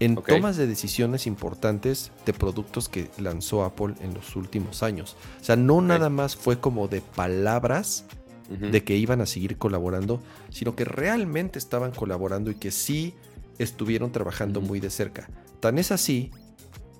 [0.00, 5.16] en tomas de decisiones importantes de productos que lanzó Apple en los últimos años.
[5.40, 8.04] O sea, no nada más fue como de palabras
[8.48, 13.14] de que iban a seguir colaborando, sino que realmente estaban colaborando y que sí
[13.58, 15.28] estuvieron trabajando muy de cerca.
[15.60, 16.30] Tan es así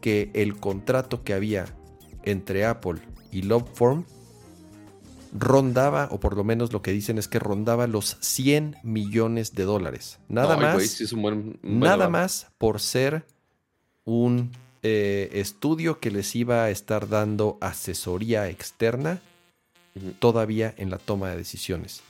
[0.01, 1.66] que el contrato que había
[2.24, 3.01] entre Apple
[3.33, 4.05] y Loveform
[5.33, 9.64] rondaba, o por lo menos lo que dicen es que rondaba los 100 millones de
[9.64, 10.18] dólares.
[10.29, 11.03] Nada más.
[11.62, 13.24] nada más por ser
[14.05, 14.51] un
[14.83, 19.20] eh, estudio que les iba a estar dando asesoría externa
[20.18, 22.03] todavía en la toma de decisiones.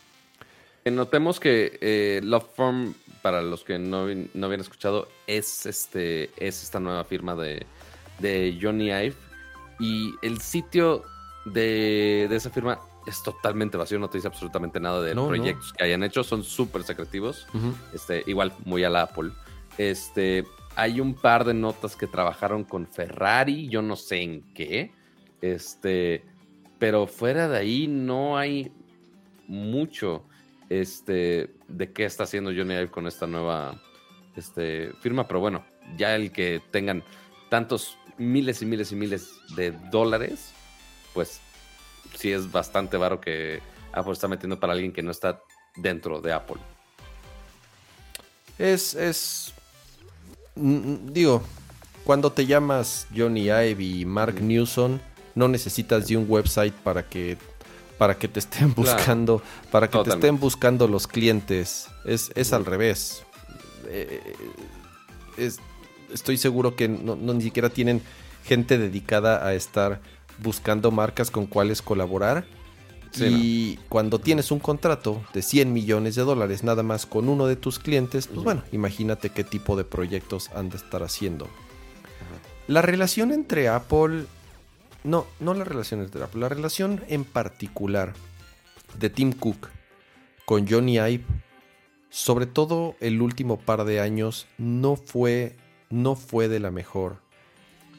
[0.85, 7.05] Notemos que eh, Loveform, para los que no, habían escuchado, es, este, es esta nueva
[7.05, 7.66] firma de,
[8.61, 9.14] Johnny Ive.
[9.81, 11.05] Y el sitio
[11.45, 15.84] de, de, esa firma es totalmente vacío, no te dice absolutamente nada de proyectos que
[15.84, 17.46] hayan hecho, son súper secretivos.
[17.94, 19.30] este, igual, muy a la Apple.
[19.78, 20.44] Este,
[20.76, 24.92] hay un par de notas que trabajaron con Ferrari, yo no sé en qué.
[25.40, 26.24] Este,
[26.78, 28.72] pero fuera de ahí no hay
[29.46, 30.24] mucho
[30.68, 33.80] este, de qué está haciendo Johnny Ive con esta nueva
[34.36, 35.26] este, firma.
[35.26, 35.64] Pero bueno,
[35.96, 37.02] ya el que tengan
[37.48, 40.52] tantos miles y miles y miles de dólares,
[41.14, 41.40] pues
[42.14, 43.61] sí es bastante varo que
[43.92, 45.40] Apple está metiendo para alguien que no está
[45.76, 46.56] dentro de Apple.
[48.59, 49.52] Es, es,
[50.56, 51.42] mm, mm, digo,
[52.04, 55.00] cuando te llamas Johnny Ive y Mark Newson,
[55.34, 57.38] no necesitas de un website para que
[57.98, 59.42] para que te estén buscando,
[59.72, 61.88] para que te estén buscando los clientes.
[62.04, 63.24] Es, es al revés.
[63.88, 64.34] Eh,
[66.12, 68.00] estoy seguro que no, ni siquiera tienen
[68.44, 70.00] gente dedicada a estar
[70.39, 72.47] buscando marcas con cuales colaborar.
[73.16, 77.56] y cuando tienes un contrato de 100 millones de dólares nada más con uno de
[77.56, 81.48] tus clientes, pues bueno, imagínate qué tipo de proyectos han de estar haciendo.
[82.66, 84.27] La relación entre Apple,
[85.02, 88.12] no, no la relación entre Apple, la relación en particular
[88.98, 89.69] de Tim Cook
[90.44, 91.24] con Johnny Ive,
[92.10, 95.56] sobre todo el último par de años, no fue,
[95.90, 97.20] no fue de la mejor.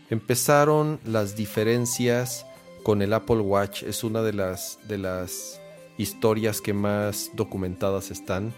[0.10, 2.46] Empezaron las diferencias
[2.84, 3.84] con el Apple Watch.
[3.84, 5.62] Es una de las, de las
[5.98, 8.54] historias que más documentadas están.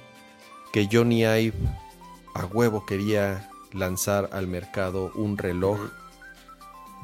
[0.72, 1.54] Que Johnny Ive
[2.34, 5.80] a huevo quería lanzar al mercado un reloj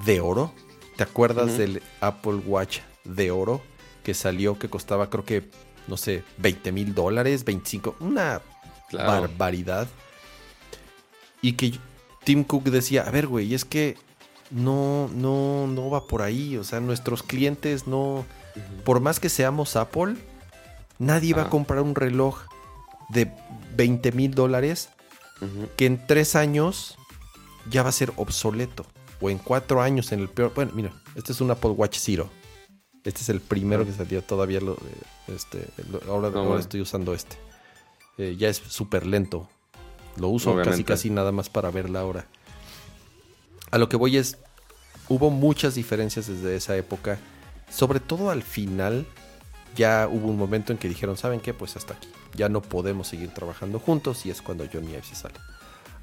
[0.06, 0.54] de oro.
[0.96, 3.62] ¿Te acuerdas del Apple Watch de oro
[4.04, 5.50] que salió que costaba creo que,
[5.88, 8.42] no sé, 20 mil dólares, 25, una
[8.92, 9.88] barbaridad?
[11.42, 11.78] Y que
[12.24, 13.98] Tim Cook decía, a ver, güey, es que
[14.52, 16.58] no, no, no va por ahí.
[16.58, 18.26] O sea, nuestros clientes no.
[18.84, 20.16] Por más que seamos Apple,
[21.00, 22.40] nadie va a comprar un reloj
[23.10, 23.32] de
[23.76, 24.90] 20 mil dólares
[25.76, 26.98] que en tres años
[27.70, 28.86] ya va a ser obsoleto.
[29.20, 30.54] O en cuatro años, en el peor.
[30.54, 32.30] Bueno, mira, este es un Apple Watch Zero.
[33.04, 34.60] Este es el primero que salió todavía.
[34.60, 34.78] Lo,
[35.28, 35.68] este,
[36.08, 37.38] ahora, estoy usando este.
[38.18, 39.48] Eh, ya es súper lento.
[40.18, 42.28] Lo uso casi casi nada más para ver la hora
[43.72, 44.38] a lo que voy es,
[45.10, 47.18] hubo muchas diferencias desde esa época,
[47.70, 49.06] sobre todo al final,
[49.76, 51.54] ya hubo un momento en que dijeron, ¿saben qué?
[51.54, 55.16] Pues hasta aquí, ya no podemos seguir trabajando juntos y es cuando Johnny Ive se
[55.16, 55.36] sale.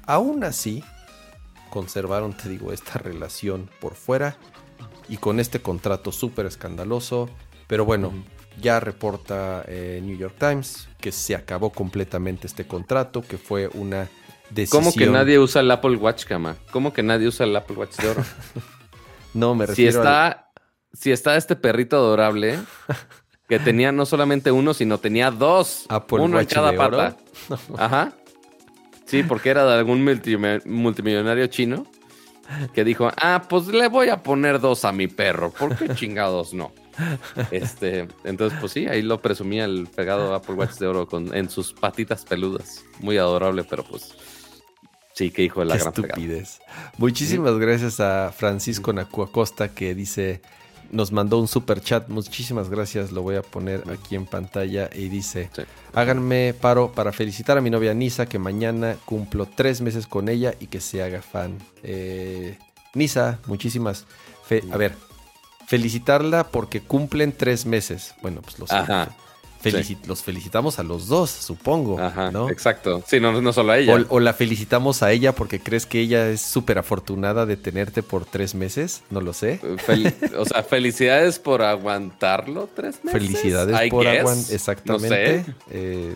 [0.05, 0.83] Aún así,
[1.69, 4.37] conservaron, te digo, esta relación por fuera
[5.09, 7.29] y con este contrato súper escandaloso.
[7.67, 8.13] Pero bueno,
[8.61, 14.09] ya reporta eh, New York Times que se acabó completamente este contrato, que fue una
[14.49, 14.83] decisión.
[14.83, 16.55] ¿Cómo que nadie usa el Apple Watch, cama?
[16.71, 18.23] ¿Cómo que nadie usa el Apple Watch de oro?
[19.33, 20.51] no, me si refiero está,
[20.93, 22.59] si está este perrito adorable
[23.49, 25.85] que tenía no solamente uno, sino tenía dos.
[25.89, 26.97] Apple uno Watch en cada de oro.
[26.97, 27.17] pata.
[27.77, 28.13] Ajá.
[29.05, 30.03] Sí, porque era de algún
[30.65, 31.85] multimillonario chino
[32.73, 35.51] que dijo, ah, pues le voy a poner dos a mi perro.
[35.51, 36.71] ¿Por qué chingados no?
[37.51, 41.49] Este, entonces, pues sí, ahí lo presumía el pegado Apple Watch de oro con, en
[41.49, 42.83] sus patitas peludas.
[42.99, 44.13] Muy adorable, pero pues
[45.15, 46.13] sí, que hijo de la Qué gran pegada.
[46.13, 46.59] estupidez.
[46.97, 50.41] Muchísimas gracias a Francisco Nacuacosta que dice,
[50.91, 52.07] nos mandó un super chat.
[52.09, 55.63] Muchísimas gracias, lo voy a poner aquí en pantalla y dice, Sí.
[55.93, 60.53] háganme paro para felicitar a mi novia Nisa que mañana cumplo tres meses con ella
[60.59, 61.57] y que se haga fan.
[61.83, 62.57] Eh,
[62.93, 64.05] Nisa, muchísimas.
[64.47, 64.93] fe- a ver,
[65.67, 68.13] felicitarla porque cumplen tres meses.
[68.21, 69.15] Bueno, pues los, Ajá,
[69.73, 71.99] felici- los felicitamos a los dos, supongo.
[71.99, 72.49] ajá, ¿no?
[72.49, 73.03] exacto.
[73.07, 73.95] Sí, no, no solo a ella.
[74.09, 78.03] O, o la felicitamos a ella porque crees que ella es súper afortunada de tenerte
[78.03, 79.59] por tres meses, no lo sé.
[79.85, 83.11] Fel- o sea, felicidades por aguantarlo tres meses.
[83.21, 84.53] Felicidades I por aguantar.
[84.53, 85.37] Exactamente.
[85.37, 85.55] No sé.
[85.71, 86.15] Eh,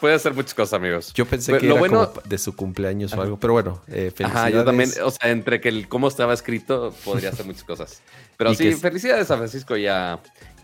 [0.00, 1.12] Puede ser muchas cosas, amigos.
[1.14, 4.12] yo pensé que lo era bueno- como de su cumpleaños o algo, pero bueno, eh,
[4.14, 4.36] felicidades.
[4.36, 8.02] Ajá, yo también, o sea, entre que el cómo estaba escrito, podría ser muchas cosas.
[8.36, 10.18] Pero sí, que felicidades a Francisco y a,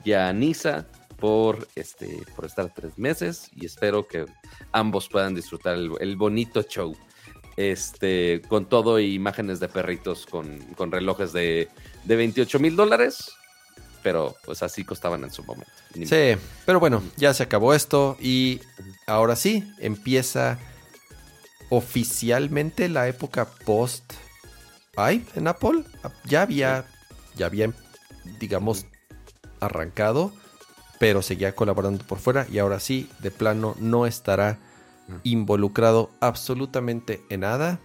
[0.04, 0.84] y a Nisa
[1.23, 4.27] por este por estar tres meses y espero que
[4.73, 6.97] ambos puedan disfrutar el, el bonito show.
[7.57, 11.69] Este, con todo y imágenes de perritos con, con relojes de,
[12.05, 13.31] de 28 mil dólares.
[14.03, 15.70] Pero pues así costaban en su momento.
[15.94, 16.07] Ni.
[16.07, 16.35] Sí,
[16.66, 18.61] pero bueno, ya se acabó esto y
[19.07, 20.59] ahora sí, empieza
[21.69, 24.12] oficialmente la época post
[24.97, 25.85] ¿Hay en Apple?
[26.24, 26.85] Ya había,
[27.36, 27.73] ya había,
[28.40, 28.86] digamos,
[29.61, 30.32] arrancado,
[31.03, 34.61] pero seguía colaborando por fuera y ahora sí, de plano, no estará
[35.24, 37.81] involucrado absolutamente en nada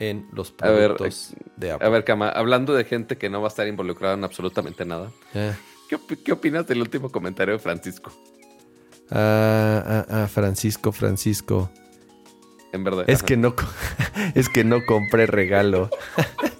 [0.00, 1.86] en los A ver, productos de Apple.
[1.86, 5.12] A ver, Kama, hablando de gente que no va a estar involucrada en absolutamente nada,
[5.32, 5.54] Eh,
[5.88, 8.12] ¿qué, qué opinas del último comentario de Francisco?
[9.12, 11.70] ah, ah, ah, Francisco, Francisco.
[12.72, 13.04] En verdad.
[13.06, 13.26] Es Ajá.
[13.26, 13.54] que no,
[14.34, 15.88] es que no compré regalo.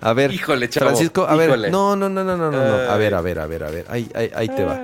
[0.00, 0.86] A ver, Híjole, chavo.
[0.90, 2.90] Francisco, a ver, no, no, no, no, no, no, no.
[2.90, 3.86] A ver, a ver, a ver, a ver.
[3.88, 4.80] Ahí, ahí, ahí te va.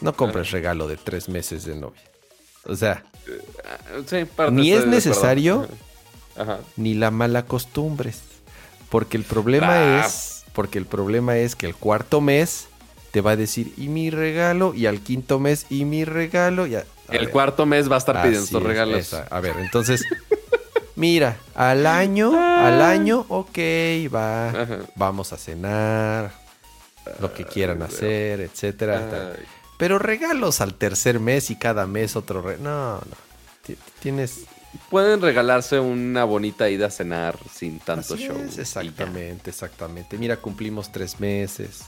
[0.00, 2.02] No compres regalo de tres meses de novia.
[2.64, 3.04] O sea,
[3.64, 5.68] Ah, Sí, parte Ni es necesario.
[6.36, 6.58] Ajá.
[6.76, 8.20] ni la mala costumbres.
[8.88, 10.06] Porque el problema Tras.
[10.06, 12.66] es, porque el problema es que el cuarto mes
[13.12, 14.74] te va a decir, ¿y mi regalo?
[14.74, 16.66] Y al quinto mes, ¿y mi regalo?
[16.66, 19.14] Y a- a El ver, cuarto mes va a estar pidiendo así sus es, regalos.
[19.14, 20.04] A ver, entonces,
[20.96, 23.58] mira, al año, al año, ok,
[24.14, 24.78] va, Ajá.
[24.94, 26.32] vamos a cenar,
[27.20, 29.32] lo que quieran hacer, etcétera.
[29.36, 29.44] Ay.
[29.78, 33.02] Pero regalos al tercer mes y cada mes otro re- No, no.
[33.66, 34.40] Ti- Tienes.
[34.90, 38.36] Pueden regalarse una bonita ida a cenar sin tanto Así show.
[38.38, 40.16] es, exactamente, exactamente.
[40.18, 41.80] Mira, cumplimos tres meses.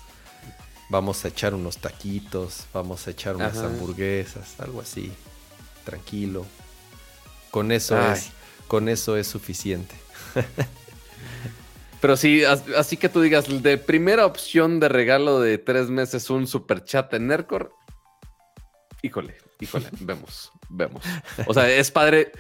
[0.91, 3.67] Vamos a echar unos taquitos, vamos a echar unas Ajá.
[3.67, 5.11] hamburguesas, algo así.
[5.85, 6.45] Tranquilo.
[7.51, 8.13] Con eso Ay.
[8.19, 8.31] es,
[8.75, 9.95] con eso es suficiente.
[12.01, 16.29] Pero sí, as- así que tú digas, de primera opción de regalo de tres meses,
[16.29, 17.73] un super chat en Nercor.
[19.01, 21.05] Híjole, híjole, vemos, vemos.
[21.47, 22.33] O sea, es padre.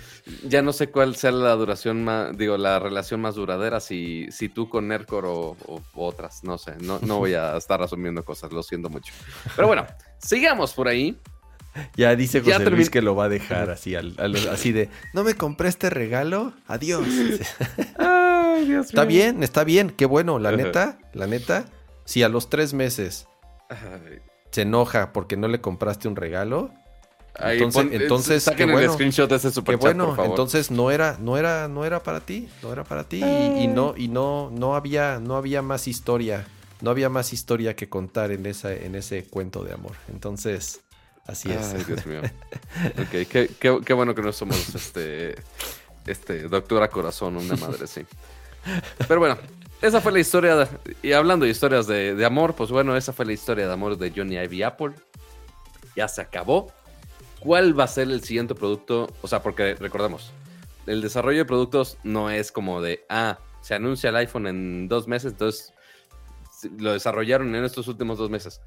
[0.43, 4.48] Ya no sé cuál sea la duración más, digo, la relación más duradera, si, si
[4.48, 6.73] tú con Nercor o, o otras, no sé.
[6.81, 9.12] No, no voy a estar asumiendo cosas, lo siento mucho.
[9.55, 9.86] Pero bueno,
[10.19, 11.16] sigamos por ahí.
[11.96, 14.88] Ya dice Ya José Luis que lo va a dejar así, al- al- así de,
[15.12, 17.05] no me compré este regalo, adiós.
[17.98, 20.56] Ay, Dios está bien, está bien, qué bueno, la Ajá.
[20.59, 21.66] neta, la neta.
[22.05, 23.26] Si a los tres meses
[23.68, 24.18] Ay,
[24.51, 26.70] se enoja porque no le compraste un regalo,
[27.36, 28.92] ahí Entonces- pon- entonces, saquen qué el bueno.
[28.92, 30.30] screenshot de ese super chat, bueno, por favor.
[30.30, 33.66] entonces no era, no era, no era para ti, no era para ti y, y
[33.66, 36.46] no, y no, no había, no había más historia,
[36.80, 39.92] no había más historia que contar en esa, en ese cuento de amor.
[40.12, 40.82] Entonces,
[41.26, 41.74] así es.
[41.74, 42.20] Ay, Dios mío.
[42.98, 45.36] Ok, qué, qué- qué bueno que no somos este,
[46.06, 48.05] este, doctora corazón, una madre, sí.
[49.06, 49.38] Pero bueno,
[49.80, 50.68] esa fue la historia, de-
[51.02, 53.96] y hablando de historias de, de amor, pues bueno, esa fue la historia de amor
[53.96, 54.92] de Johnny Ivy Apple.
[55.96, 56.72] Ya se acabó.
[57.40, 59.12] ¿Cuál va a ser el siguiente producto?
[59.22, 60.32] O sea, porque recordemos,
[60.86, 65.06] el desarrollo de productos no es como de, ah, se anuncia el iPhone en dos
[65.06, 65.72] meses, entonces
[66.78, 68.60] lo desarrollaron en estos últimos dos meses.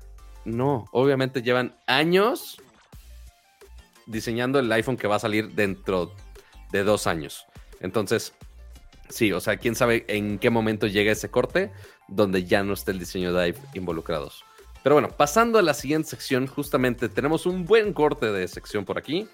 [0.47, 2.61] No, obviamente llevan años
[4.05, 6.13] diseñando el iPhone que va a salir dentro
[6.71, 7.45] de dos años.
[7.81, 8.33] Entonces,
[9.09, 11.71] Sí, o sea, quién sabe en qué momento llega ese corte
[12.07, 14.43] donde ya no esté el diseño Dive involucrados.
[14.83, 18.97] Pero bueno, pasando a la siguiente sección, justamente tenemos un buen corte de sección por
[18.97, 19.27] aquí,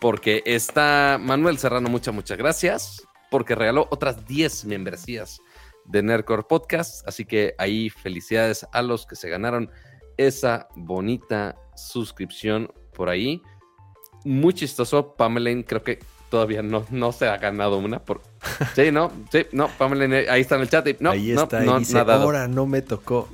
[0.00, 5.40] porque está Manuel Serrano, muchas, muchas gracias, porque regaló otras 10 membresías
[5.86, 9.70] de Nerdcore Podcast, así que ahí felicidades a los que se ganaron
[10.16, 13.42] esa bonita suscripción por ahí.
[14.24, 15.98] Muy chistoso, Pamela, creo que
[16.30, 18.00] todavía no, no se ha ganado una.
[18.00, 18.22] Por...
[18.74, 20.86] Sí, no, sí, no, Pamela, ahí está en el chat.
[21.00, 23.28] No, ahí está, no, dice, ahora no me tocó.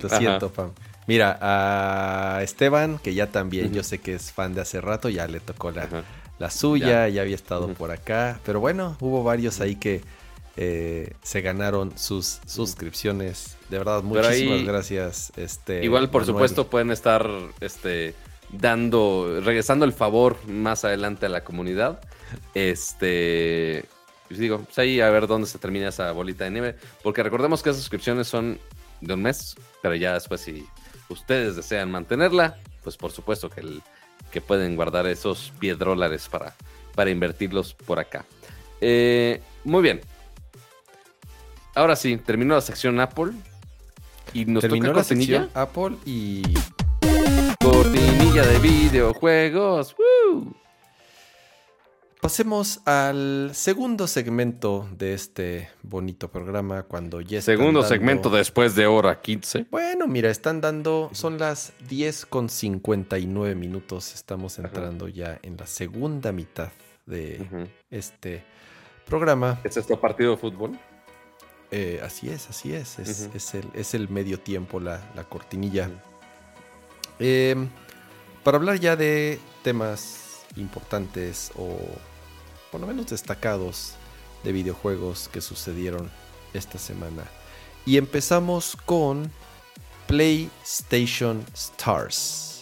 [0.00, 0.70] Lo siento, Pam.
[1.06, 5.26] Mira, a Esteban, que ya también yo sé que es fan de hace rato, ya
[5.26, 5.88] le tocó la,
[6.38, 7.22] la suya, ya.
[7.22, 8.40] había estado por acá.
[8.44, 10.02] Pero bueno, hubo varios ahí que
[10.60, 13.56] eh, se ganaron sus suscripciones.
[13.68, 15.32] De verdad, muchísimas gracias.
[15.36, 17.30] Este, igual, por supuesto, pueden estar
[17.60, 18.16] este,
[18.50, 22.00] dando, regresando el favor más adelante a la comunidad.
[22.54, 23.84] Este,
[24.26, 26.76] pues digo, pues ahí a ver dónde se termina esa bolita de nieve.
[27.04, 28.58] Porque recordemos que esas suscripciones son
[29.00, 30.66] de un mes, pero ya después si
[31.08, 33.80] ustedes desean mantenerla, pues por supuesto que, el,
[34.32, 36.56] que pueden guardar esos piedrólares para,
[36.96, 38.24] para invertirlos por acá.
[38.80, 40.00] Eh, muy bien.
[41.78, 43.30] Ahora sí, terminó la sección Apple.
[44.32, 46.42] Y nos terminó la sección Apple y
[47.62, 49.94] cortinilla de videojuegos.
[52.20, 59.20] Pasemos al segundo segmento de este bonito programa cuando ya Segundo segmento después de hora
[59.20, 59.66] 15.
[59.70, 64.16] Bueno, mira, están dando, son las 10 con 59 minutos.
[64.16, 66.72] Estamos entrando ya en la segunda mitad
[67.06, 68.42] de este
[69.06, 69.60] programa.
[69.62, 70.76] ¿Es este partido de fútbol?
[71.70, 72.98] Eh, así es, así es.
[72.98, 75.90] Es, el, medio tiempo, la, cortinilla.
[77.18, 77.68] Em,
[78.42, 81.78] para hablar ya de temas importantes o
[82.70, 83.94] por lo menos destacados
[84.44, 86.10] de videojuegos que sucedieron
[86.54, 87.24] esta semana.
[87.84, 89.30] Y empezamos con
[90.06, 92.57] PlayStation Stars.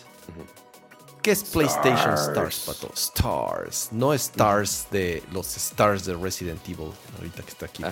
[1.26, 2.92] ¿Qué es PlayStation Stars, Pato?
[2.94, 3.88] Stars.
[3.90, 6.92] No Stars de los Stars de Resident Evil.
[7.18, 7.82] Ahorita que está aquí,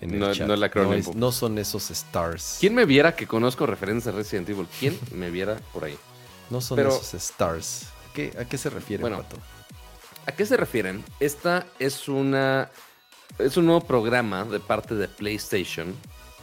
[0.00, 0.48] En el no, chat.
[0.48, 0.70] no, la
[1.14, 2.56] no, son esos Stars.
[2.58, 4.66] ¿Quién me viera que conozco referencias de Resident Evil?
[4.80, 5.98] ¿Quién me viera por ahí?
[6.48, 7.88] No son esos Stars.
[8.40, 9.36] ¿A qué se refiere, bueno, Pato?
[10.24, 11.04] ¿A qué se refieren?
[11.20, 12.70] Esta es una.
[13.38, 15.94] Es un nuevo programa de parte de PlayStation.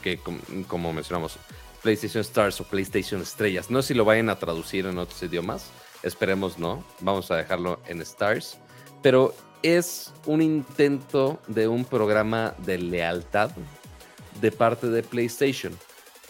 [0.03, 0.19] Que,
[0.67, 1.37] como mencionamos,
[1.81, 3.71] PlayStation Stars o PlayStation Estrellas.
[3.71, 5.71] No sé si lo vayan a traducir en otros idiomas
[6.03, 6.83] Esperemos no.
[6.99, 8.59] Vamos a dejarlo en Stars.
[9.01, 13.51] Pero es un intento de un programa de lealtad
[14.41, 15.73] de parte de PlayStation.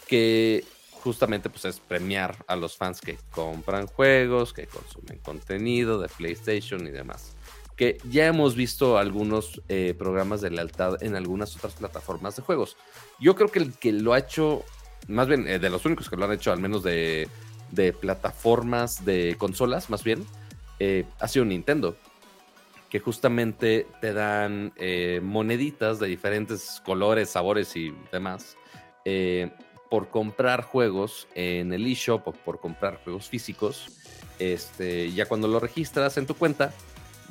[0.07, 0.63] Que
[1.03, 6.87] justamente pues es premiar a los fans que compran juegos, que consumen contenido de PlayStation
[6.87, 7.35] y demás.
[7.75, 12.77] Que ya hemos visto algunos eh, programas de lealtad en algunas otras plataformas de juegos.
[13.19, 14.63] Yo creo que el que lo ha hecho,
[15.07, 17.27] más bien eh, de los únicos que lo han hecho, al menos de
[17.73, 20.25] de plataformas de consolas, más bien,
[20.79, 21.95] eh, ha sido Nintendo.
[22.89, 28.55] Que justamente te dan eh, moneditas de diferentes colores, sabores y demás.
[29.05, 29.51] Eh,
[29.89, 33.89] por comprar juegos en el eShop o por comprar juegos físicos.
[34.39, 36.71] Este, ya cuando lo registras en tu cuenta,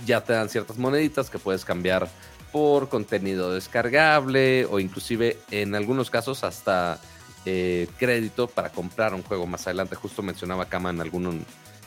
[0.06, 2.08] ya te dan ciertas moneditas que puedes cambiar
[2.52, 7.00] por contenido descargable o inclusive en algunos casos hasta
[7.44, 9.96] eh, crédito para comprar un juego más adelante.
[9.96, 11.44] Justo mencionaba Kama en algún,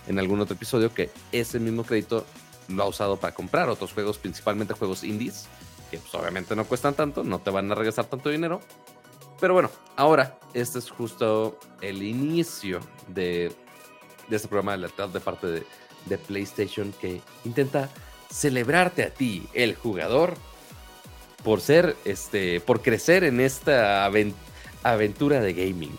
[0.08, 2.26] en algún otro episodio que ese mismo crédito
[2.68, 5.48] lo ha usado para comprar otros juegos, principalmente juegos indies,
[5.92, 8.62] que pues, obviamente no cuestan tanto, no te van a regresar tanto dinero.
[9.40, 13.52] Pero bueno, ahora este es justo el inicio de,
[14.28, 15.64] de este programa de lealtad de parte de,
[16.06, 17.90] de PlayStation que intenta
[18.32, 20.36] celebrarte a ti, el jugador,
[21.44, 24.55] por ser, este, por crecer en esta aventura
[24.86, 25.98] aventura de gaming,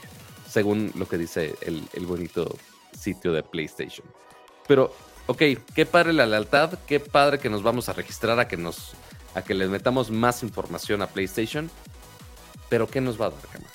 [0.48, 2.56] según lo que dice el, bonito
[2.98, 4.06] sitio de PlayStation.
[4.66, 4.94] Pero,
[5.26, 5.42] ok,
[5.74, 8.94] qué padre la lealtad, qué padre que nos vamos a registrar a que nos
[9.34, 11.70] a que les metamos más información a PlayStation.
[12.70, 13.66] Pero ¿qué nos va a dar, Cama?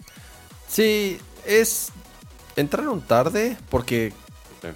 [0.67, 1.91] Sí, es
[2.55, 4.11] entraron tarde porque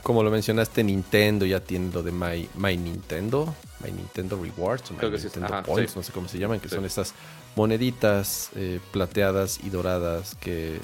[0.03, 3.53] como lo mencionaste Nintendo ya tiene lo de My, My Nintendo,
[3.83, 7.13] My Nintendo Rewards, My Nintendo Points, no sé cómo se llaman, que son estas
[7.55, 10.79] moneditas eh, plateadas y doradas que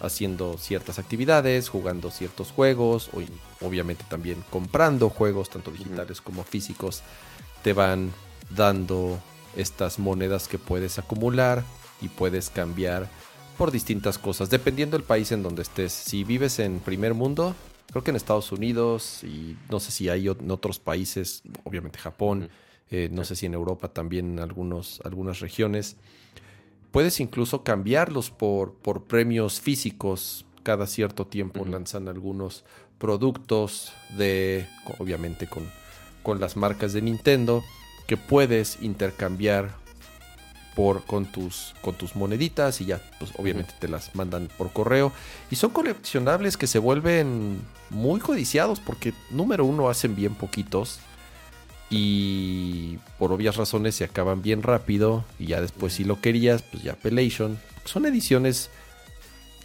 [0.00, 3.22] haciendo ciertas actividades, jugando ciertos juegos, o
[3.66, 7.02] obviamente también comprando juegos, tanto digitales como físicos,
[7.62, 8.12] te van
[8.50, 9.18] dando
[9.56, 11.64] estas monedas que puedes acumular
[12.00, 13.08] y puedes cambiar
[13.56, 15.92] por distintas cosas, dependiendo del país en donde estés.
[15.92, 17.56] Si vives en primer mundo,
[17.90, 22.50] creo que en Estados Unidos y no sé si hay en otros países, obviamente Japón,
[22.90, 25.96] eh, no sé si en Europa también en algunos, algunas regiones.
[26.90, 30.46] Puedes incluso cambiarlos por, por premios físicos.
[30.62, 32.64] Cada cierto tiempo lanzan algunos
[32.98, 34.66] productos de,
[34.98, 35.64] obviamente con,
[36.22, 37.62] con las marcas de Nintendo,
[38.06, 39.70] que puedes intercambiar
[40.74, 45.12] por, con, tus, con tus moneditas y ya, pues obviamente te las mandan por correo.
[45.50, 47.60] Y son coleccionables que se vuelven
[47.90, 51.00] muy codiciados porque, número uno, hacen bien poquitos
[51.90, 56.82] y por obvias razones se acaban bien rápido y ya después si lo querías, pues
[56.82, 57.58] ya Appellation.
[57.84, 58.70] Son ediciones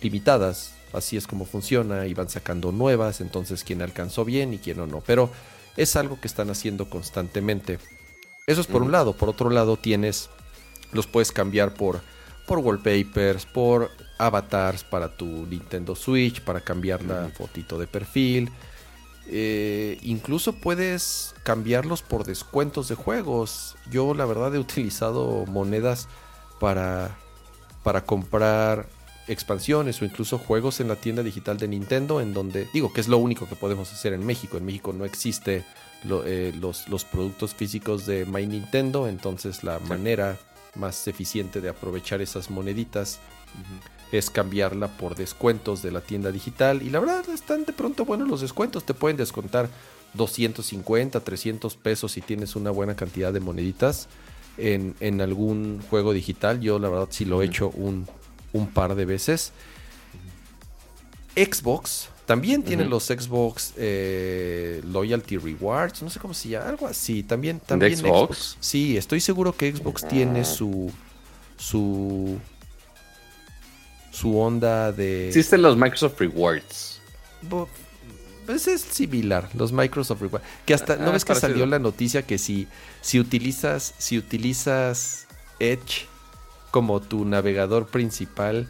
[0.02, 4.78] limitadas, así es como funciona y van sacando nuevas, entonces quien alcanzó bien y quien
[4.78, 5.02] no, no.
[5.02, 5.30] Pero
[5.76, 7.80] es algo que están haciendo constantemente.
[8.48, 9.14] Eso es por un lado.
[9.14, 10.30] Por otro lado tienes,
[10.92, 12.02] los puedes cambiar por,
[12.48, 18.50] por wallpapers, por avatars para tu Nintendo Switch, para cambiar la fotito de perfil.
[19.28, 23.76] Eh, incluso puedes cambiarlos por descuentos de juegos.
[23.90, 26.08] Yo la verdad he utilizado monedas
[26.60, 27.18] para,
[27.84, 28.88] para comprar
[29.28, 33.08] expansiones o incluso juegos en la tienda digital de Nintendo en donde digo que es
[33.08, 34.58] lo único que podemos hacer en México.
[34.58, 35.64] En México no existe
[36.26, 40.38] eh, los, los, productos físicos de My Nintendo, entonces la manera
[40.76, 43.20] más eficiente de aprovechar esas moneditas
[44.14, 46.84] es cambiarla por descuentos de la tienda digital.
[46.84, 48.86] Y la verdad están de pronto buenos los descuentos.
[48.86, 49.70] Te pueden descontar
[50.14, 54.08] 250, 300 pesos si tienes una buena cantidad de moneditas
[54.58, 56.62] en, en algún juego digital.
[56.62, 58.08] Yo la verdad sí lo he hecho un,
[58.54, 59.52] un par de veces.
[61.36, 67.24] Xbox también tiene los Xbox eh, Loyalty Rewards, no sé cómo se llama, algo así.
[67.24, 68.58] También, también Xbox?
[68.60, 70.46] Sí, estoy seguro que Xbox tiene ah.
[70.46, 70.92] su
[71.58, 72.40] su
[74.14, 75.28] su onda de...
[75.28, 77.02] Existen los Microsoft Rewards.
[78.46, 80.46] Pues es similar, los Microsoft Rewards.
[80.66, 82.68] Que hasta, ¿no ah, ves que salió la noticia que si,
[83.02, 85.26] si utilizas, si utilizas
[85.60, 86.06] Edge
[86.70, 88.70] como tu navegador principal,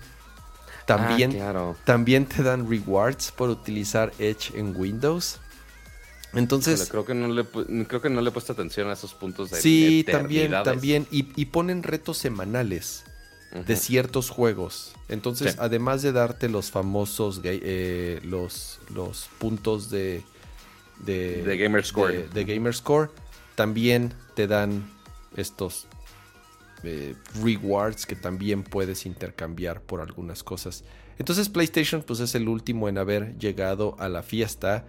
[0.86, 5.40] también, ah, también te dan rewards por utilizar Edge en Windows?
[6.34, 6.88] Entonces.
[6.90, 7.46] creo que no le
[7.86, 11.06] creo que no le he puesto atención a esos puntos de Sí, también, también.
[11.12, 13.04] Y, y, ponen retos semanales
[13.54, 14.94] de ciertos juegos.
[15.10, 20.24] Entonces, además de darte los famosos eh, los, los puntos de,
[21.06, 22.30] de, Gamer Score.
[22.30, 23.12] De, Gamer Score,
[23.56, 24.90] también te dan
[25.36, 25.88] estos
[26.84, 30.84] eh, rewards que también puedes intercambiar por algunas cosas.
[31.20, 34.86] Entonces PlayStation pues es el último en haber llegado a la fiesta.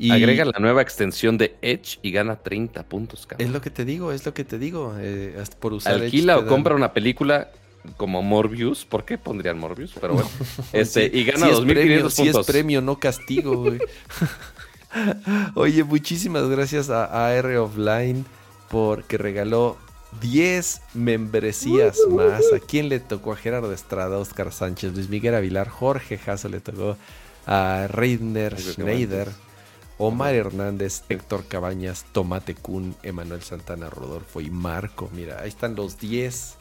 [0.00, 3.84] Y Agrega la nueva extensión de Edge y gana 30 puntos, Es lo que te
[3.84, 4.94] digo, es lo que te digo.
[4.96, 7.50] Eh, por usar Alquila o compra una película
[7.96, 8.84] como Morbius.
[8.84, 9.92] ¿Por qué pondrían Morbius?
[10.00, 10.28] Pero bueno.
[10.72, 12.14] este, y gana 2.500 puntos.
[12.14, 13.64] Si es premio, no castigo,
[15.54, 18.24] Oye, muchísimas gracias a AR Offline
[18.70, 19.76] porque regaló
[20.20, 22.42] 10 membresías más.
[22.54, 23.32] ¿A quién le tocó?
[23.32, 26.96] A Gerardo Estrada, Oscar Sánchez, Luis Miguel Avilar, Jorge Jasso le tocó
[27.46, 29.28] a Reiner Schneider,
[29.98, 35.10] Omar Hernández, Héctor Cabañas, Tomate Kun, Emanuel Santana, Rodolfo y Marco.
[35.12, 36.57] Mira, ahí están los 10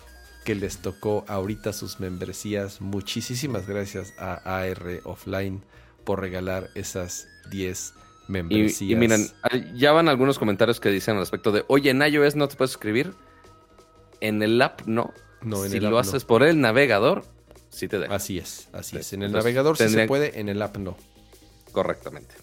[0.47, 2.79] que les tocó ahorita sus membresías.
[2.79, 5.61] Muchísimas gracias a AR Offline
[6.05, 7.93] por regalar esas 10
[8.29, 8.89] membresías.
[8.89, 9.27] Y, miren,
[9.75, 12.71] ya van algunos comentarios que dicen al respecto de, oye, en iOS no te puedes
[12.71, 13.13] escribir.
[14.21, 15.13] En el app no.
[15.41, 17.25] No, en si lo haces por el navegador,
[17.69, 18.15] sí te deja.
[18.15, 19.11] Así es, así es.
[19.11, 20.95] En el navegador sí se puede, en el app no.
[21.73, 22.35] Correctamente.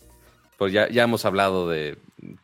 [0.58, 1.96] Pues ya, ya hemos hablado de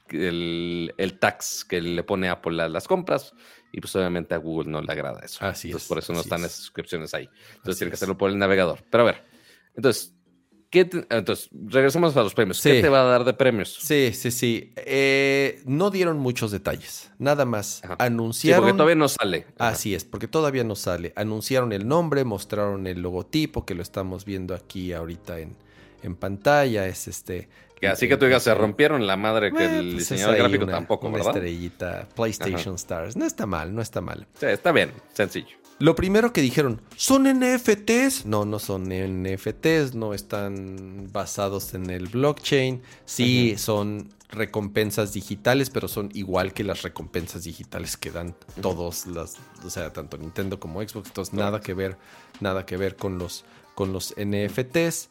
[0.08, 3.34] el, tax que le pone Apple a las compras.
[3.72, 5.44] Y pues obviamente a Google no le agrada eso.
[5.44, 7.28] Así entonces, Por eso no están esas suscripciones ahí.
[7.56, 8.82] Entonces tiene que hacerlo por el navegador.
[8.90, 9.24] Pero a ver,
[9.74, 10.14] entonces,
[10.70, 12.60] ¿qué entonces, regresamos a los premios.
[12.60, 13.76] ¿Qué te va a dar de premios?
[13.80, 14.72] Sí, sí, sí.
[14.76, 17.12] Eh, no dieron muchos detalles.
[17.18, 17.82] Nada más.
[17.98, 18.60] Anunciaron.
[18.60, 19.46] Sí, porque todavía no sale.
[19.58, 21.12] Así es, porque todavía no sale.
[21.16, 25.56] Anunciaron el nombre, mostraron el logotipo, que lo estamos viendo aquí ahorita en,
[26.02, 26.86] en pantalla.
[26.86, 27.48] Es este
[27.86, 31.20] así que tú digas, se rompieron la madre que el pues diseñador gráfico tampoco, una
[31.20, 33.16] estrellita, PlayStation Stars.
[33.16, 34.26] No está mal, no está mal.
[34.38, 35.60] Sí, está bien, sencillo.
[35.80, 38.26] Lo primero que dijeron, ¿son NFTs?
[38.26, 42.82] No, no son NFTs, no están basados en el blockchain.
[43.06, 49.36] Sí, son recompensas digitales, pero son igual que las recompensas digitales que dan todos las,
[49.64, 51.08] o sea, tanto Nintendo como Xbox.
[51.08, 51.96] Entonces, nada que ver,
[52.40, 55.08] nada que ver con los, con los NFTs.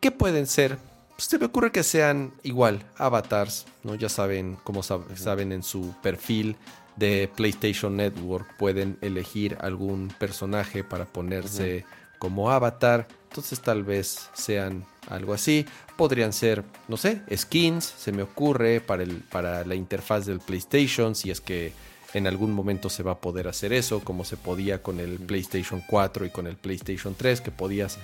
[0.00, 0.78] ¿Qué pueden ser?
[1.16, 3.94] Pues se me ocurre que sean igual, avatars, ¿no?
[3.94, 6.56] Ya saben, como saben en su perfil
[6.96, 11.84] de PlayStation Network, pueden elegir algún personaje para ponerse
[12.18, 13.06] como avatar.
[13.28, 15.66] Entonces tal vez sean algo así.
[15.96, 21.14] Podrían ser, no sé, skins, se me ocurre, para, el, para la interfaz del PlayStation,
[21.14, 21.72] si es que
[22.14, 25.82] en algún momento se va a poder hacer eso, como se podía con el PlayStation
[25.86, 27.98] 4 y con el PlayStation 3, que podías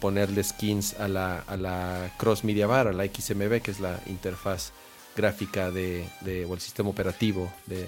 [0.00, 4.00] ponerle skins a la, a la Cross Media Bar, a la XMB, que es la
[4.06, 4.72] interfaz
[5.14, 6.06] gráfica de,
[6.48, 7.86] o el sistema operativo de,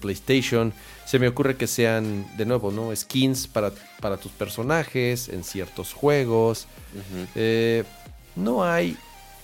[0.00, 0.72] PlayStation.
[1.04, 2.94] Se me ocurre que sean, de nuevo, ¿no?
[2.96, 3.70] Skins para,
[4.00, 6.66] para tus personajes en ciertos juegos.
[7.36, 7.84] Eh,
[8.34, 8.96] no hay.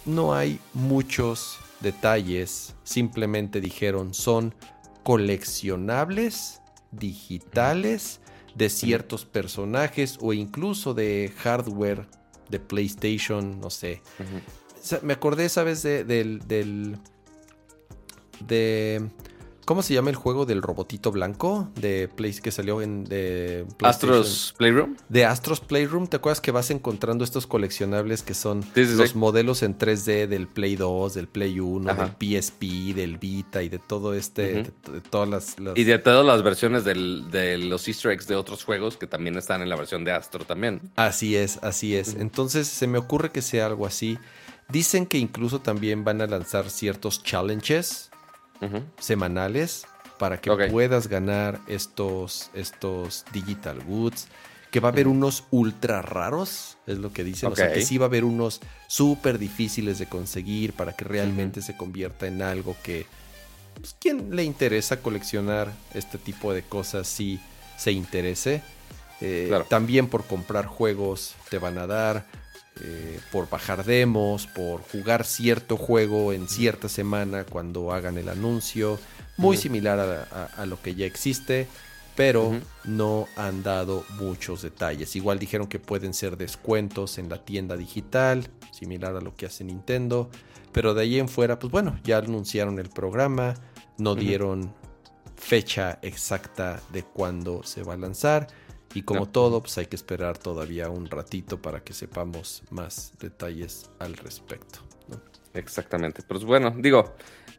[0.05, 2.75] No hay muchos detalles.
[2.83, 4.53] Simplemente dijeron son
[5.03, 6.61] coleccionables
[6.91, 8.21] digitales
[8.55, 12.07] de ciertos personajes o incluso de hardware
[12.51, 14.03] de PlayStation, no sé.
[15.03, 15.83] me acordé, ¿sabes?
[15.83, 16.99] De, del, del,
[18.47, 19.09] de
[19.65, 24.55] ¿Cómo se llama el juego del robotito blanco de Play, que salió en de Astros
[24.59, 24.97] Playroom?
[25.09, 29.79] De Astros Playroom, ¿te acuerdas que vas encontrando estos coleccionables que son los modelos en
[29.79, 34.65] 3D del Play 2, del Play 1, del PSP, del Vita y de todo este,
[34.65, 38.97] de, todas las, Y de todas las versiones de los Easter eggs de otros juegos
[38.97, 40.81] que también están en la versión de Astro también.
[40.97, 42.15] Así es, así es.
[42.15, 44.19] Entonces se me ocurre que sea algo así.
[44.69, 48.12] Dicen que incluso también van a lanzar ciertos challenges
[48.99, 49.87] semanales
[50.19, 54.29] para que puedas ganar estos, estos digital goods.
[54.71, 57.53] Que va a haber unos ultra raros, es lo que dicen.
[57.53, 61.61] O sea, que sí va a haber unos súper difíciles de conseguir para que realmente
[61.61, 63.05] se convierta en algo que.
[63.75, 67.39] Pues, quien le interesa coleccionar este tipo de cosas sí
[67.77, 68.63] se interese.
[69.21, 72.25] Eh, también por comprar juegos te van a dar.
[72.81, 78.99] Eh, por bajar demos, por jugar cierto juego en cierta semana cuando hagan el anuncio.
[79.37, 79.99] Muy similar
[80.57, 81.67] a, lo que ya existe,
[82.15, 82.53] pero
[82.85, 85.17] no han dado muchos detalles.
[85.17, 89.65] Igual dijeron que pueden ser descuentos en la tienda digital, similar a lo que hace
[89.65, 90.31] Nintendo.
[90.73, 93.55] Pero de ahí en fuera, pues bueno, ya anunciaron el programa,
[93.99, 94.75] no dieron
[95.37, 98.49] fecha exacta de cuándo se va a lanzar.
[98.95, 103.91] Y como todo, pues hay que esperar todavía un ratito para que sepamos más detalles
[103.99, 104.81] al respecto.
[105.55, 106.23] Exactamente.
[106.27, 107.15] Pues bueno, digo,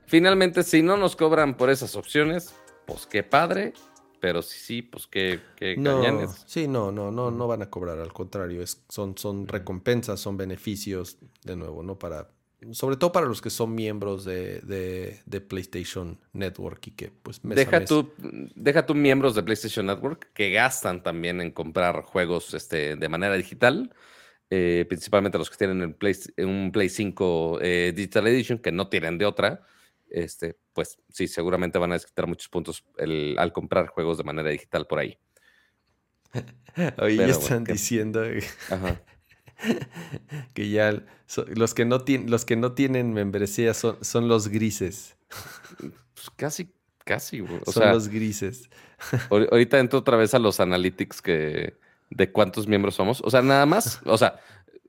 [0.06, 2.54] finalmente si no nos cobran por esas opciones,
[2.86, 3.74] pues qué padre.
[4.20, 6.02] Pero sí, sí, pues qué, qué no,
[6.46, 8.00] Sí, no, no, no, no van a cobrar.
[8.00, 12.00] Al contrario, es, son, son recompensas, son beneficios, de nuevo, ¿no?
[12.00, 12.30] Para
[12.72, 18.14] sobre todo para los que son miembros de, PlayStation Network y que pues deja tú
[18.56, 23.36] deja tú miembros de PlayStation Network que gastan también en comprar juegos este, de manera
[23.36, 23.94] digital
[24.50, 28.88] eh, principalmente los que tienen el Play, un Play 5 eh, Digital Edition que no
[28.88, 29.62] tienen de otra
[30.10, 34.88] este pues sí seguramente van a desquitar muchos puntos al comprar juegos de manera digital
[34.88, 35.18] por ahí.
[37.00, 38.24] Oye, están diciendo
[38.70, 39.02] Ajá.
[40.54, 41.04] Que ya
[41.56, 45.16] los, que no los que no tienen membresía son, son los grises.
[46.14, 46.70] Pues casi,
[47.04, 48.70] casi, son los grises.
[49.30, 51.78] ahorita entro otra vez a los analytics que,
[52.10, 53.22] de cuántos miembros somos.
[53.22, 54.40] O sea, nada más, o sea,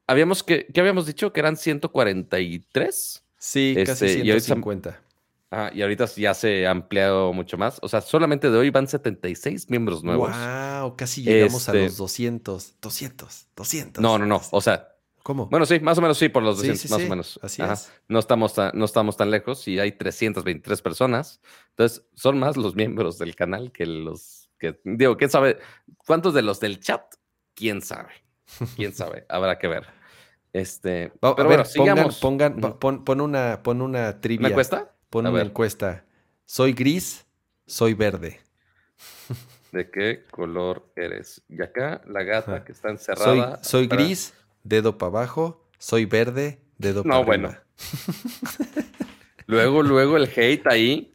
[0.07, 1.33] habíamos que, ¿qué habíamos dicho?
[1.33, 3.25] Que eran 143.
[3.39, 4.91] Sí, casi 150.
[4.91, 5.04] Este,
[5.57, 7.79] Ah, y ahorita ya se ha ampliado mucho más.
[7.81, 10.31] O sea, solamente de hoy van 76 miembros nuevos.
[10.31, 10.97] ¡Wow!
[10.97, 12.81] Casi llegamos a este los 200.
[12.81, 14.03] 200, 200.
[14.03, 14.43] No, no, no.
[14.51, 14.89] O sea.
[15.23, 15.47] ¿Cómo?
[15.47, 17.41] Bueno, sí, más o menos sí, por los 200, más o menos.
[17.41, 17.93] Así es.
[18.09, 21.41] No estamos, tan, no estamos tan lejos y hay 323 personas.
[21.71, 24.81] Entonces, son más los miembros del canal que los que.
[24.85, 25.61] Digo, ¿quién sabe?
[26.05, 27.03] ¿Cuántos de los del chat?
[27.55, 28.11] ¿Quién sabe?
[28.75, 29.25] ¿Quién sabe?
[29.29, 29.87] Habrá que ver.
[30.53, 31.13] Este.
[31.21, 34.49] pero a ver, pongan, pongan, pon, una, pon una trivia.
[34.49, 34.94] ¿Me cuesta?
[35.15, 36.05] Pon una encuesta.
[36.45, 37.25] ¿Soy gris?
[37.67, 38.41] ¿Soy verde?
[39.71, 41.41] ¿De qué color eres?
[41.49, 43.63] Y acá la gata que está encerrada.
[43.63, 44.35] Soy, gris,
[44.65, 45.71] dedo para abajo.
[45.79, 47.37] Soy verde, dedo para arriba.
[47.37, 47.57] No, bueno.
[49.47, 51.15] luego, luego el hate ahí.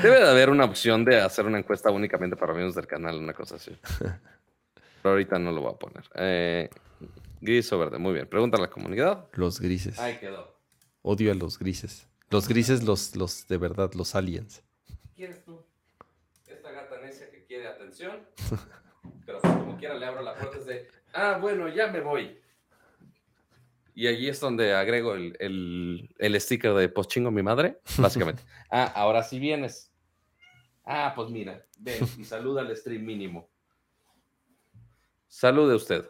[0.00, 3.32] Debe de haber una opción de hacer una encuesta únicamente para miembros del canal, una
[3.32, 3.76] cosa así.
[3.98, 6.04] Pero ahorita no lo voy a poner.
[6.14, 6.70] Eh,
[7.40, 8.28] Gris o verde, muy bien.
[8.28, 9.28] Pregunta a la comunidad.
[9.32, 9.98] Los grises.
[9.98, 10.58] Ahí quedó.
[11.02, 12.06] Odio a los grises.
[12.28, 14.62] Los grises, los, los de verdad, los aliens.
[15.16, 15.64] ¿Quieres tú?
[16.46, 18.20] Esta gata necia que quiere atención.
[19.26, 22.38] Pero como quiera le abro la puerta es de, ah, bueno, ya me voy.
[23.94, 28.42] Y allí es donde agrego el, el, el sticker de pues chingo mi madre, básicamente.
[28.70, 29.92] ah, ahora sí vienes.
[30.84, 33.50] Ah, pues mira, ven y saluda al stream mínimo.
[35.28, 36.04] Salude usted.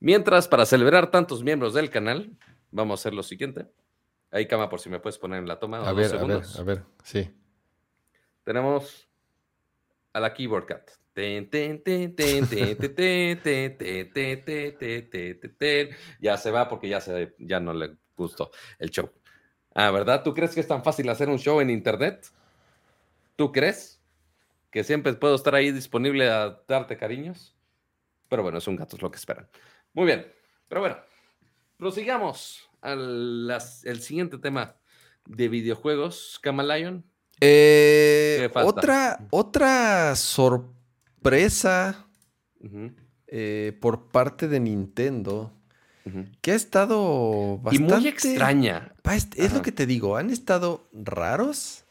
[0.00, 2.36] Mientras, para celebrar tantos miembros del canal,
[2.70, 3.66] vamos a hacer lo siguiente.
[4.30, 5.78] Ahí, cama, por si me puedes poner en la toma.
[5.88, 7.30] A ver, a ver, a ver, sí.
[8.44, 9.08] Tenemos
[10.12, 10.90] a la Keyboard Cat.
[16.20, 19.10] Ya se va porque ya, se, ya no le gustó el show.
[19.74, 20.22] Ah, ¿verdad?
[20.22, 22.26] ¿Tú crees que es tan fácil hacer un show en internet?
[23.36, 24.00] ¿Tú crees?
[24.70, 27.56] Que siempre puedo estar ahí disponible a darte cariños.
[28.28, 29.48] Pero bueno, es un gato, es lo que esperan.
[29.98, 30.24] Muy bien.
[30.68, 30.96] Pero bueno,
[31.76, 33.52] prosigamos al
[33.82, 34.76] el siguiente tema
[35.26, 36.38] de videojuegos.
[36.40, 37.04] Camalion.
[37.40, 42.06] Eh, otra, otra sorpresa
[43.26, 45.52] eh, por parte de Nintendo
[46.42, 47.94] que ha estado bastante...
[47.94, 48.94] Y muy extraña.
[49.34, 51.84] Es, lo que te digo, han estado raros,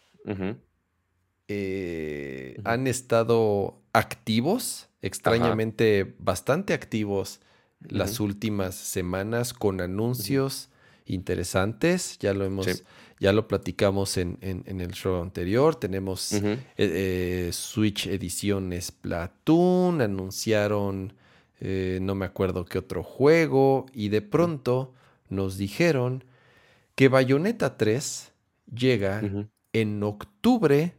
[1.50, 7.42] eh, han estado activos, extrañamente bastante activos
[7.80, 10.70] las últimas semanas con anuncios
[11.06, 12.18] interesantes.
[12.20, 12.84] Ya lo hemos,
[13.20, 15.76] ya lo platicamos en, el show anterior.
[15.76, 21.14] Tenemos eh, eh, Switch Ediciones Platoon, anunciaron
[21.60, 24.94] eh, no me acuerdo qué otro juego, y de pronto
[25.30, 26.24] nos dijeron
[26.96, 28.32] que Bayonetta 3
[28.74, 29.22] llega
[29.74, 30.94] en octubre,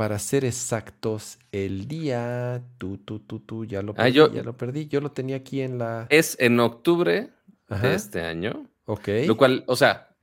[0.00, 2.62] para ser exactos, el día.
[2.78, 4.88] Tú, tú, tú, tú, ya lo ah, perdí, ya lo perdí.
[4.88, 6.06] Yo lo tenía aquí en la.
[6.08, 7.28] Es en octubre
[7.68, 8.66] de este año.
[8.86, 9.08] Ok.
[9.26, 10.16] Lo cual, o sea,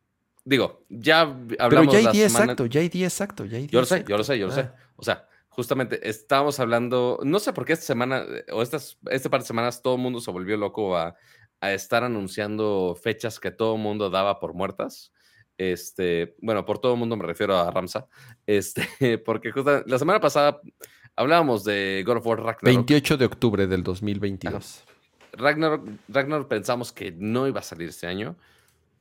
[0.44, 1.22] digo, ya
[1.60, 1.70] hablamos.
[1.70, 4.18] Pero ya hay día exacto, ya hay día exacto, ya hay Yo lo sé, yo
[4.18, 4.62] lo sé, yo lo sé.
[4.62, 4.76] Ah.
[4.96, 9.42] O sea, justamente estábamos hablando, no sé por qué esta semana o estas, este par
[9.42, 11.16] de semanas todo el mundo se volvió loco a,
[11.62, 15.14] estar anunciando fechas que todo el mundo daba por muertas.
[15.58, 18.08] Este, bueno, por todo el mundo me refiero a Ramsa.
[18.46, 20.62] Este, porque justo la semana pasada
[21.16, 22.64] hablábamos de God of War Ragnarok.
[22.64, 24.84] 28 de octubre del 2022.
[25.34, 28.36] Ragnarok, Ragnarok pensamos que no iba a salir este año.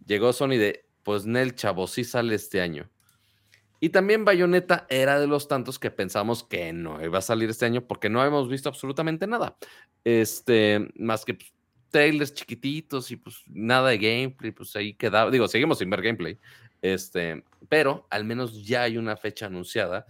[0.07, 2.89] Llegó Sony de, pues Nel, chavo, sí sale este año.
[3.79, 7.67] Y también Bayonetta era de los tantos que pensamos que no iba a salir este
[7.67, 9.57] año porque no habíamos visto absolutamente nada.
[10.05, 11.53] Este, más que pues,
[11.97, 15.31] trailers chiquititos y pues nada de gameplay, pues ahí quedaba.
[15.31, 16.39] Digo, seguimos sin ver gameplay.
[16.83, 20.05] Este, pero al menos ya hay una fecha anunciada.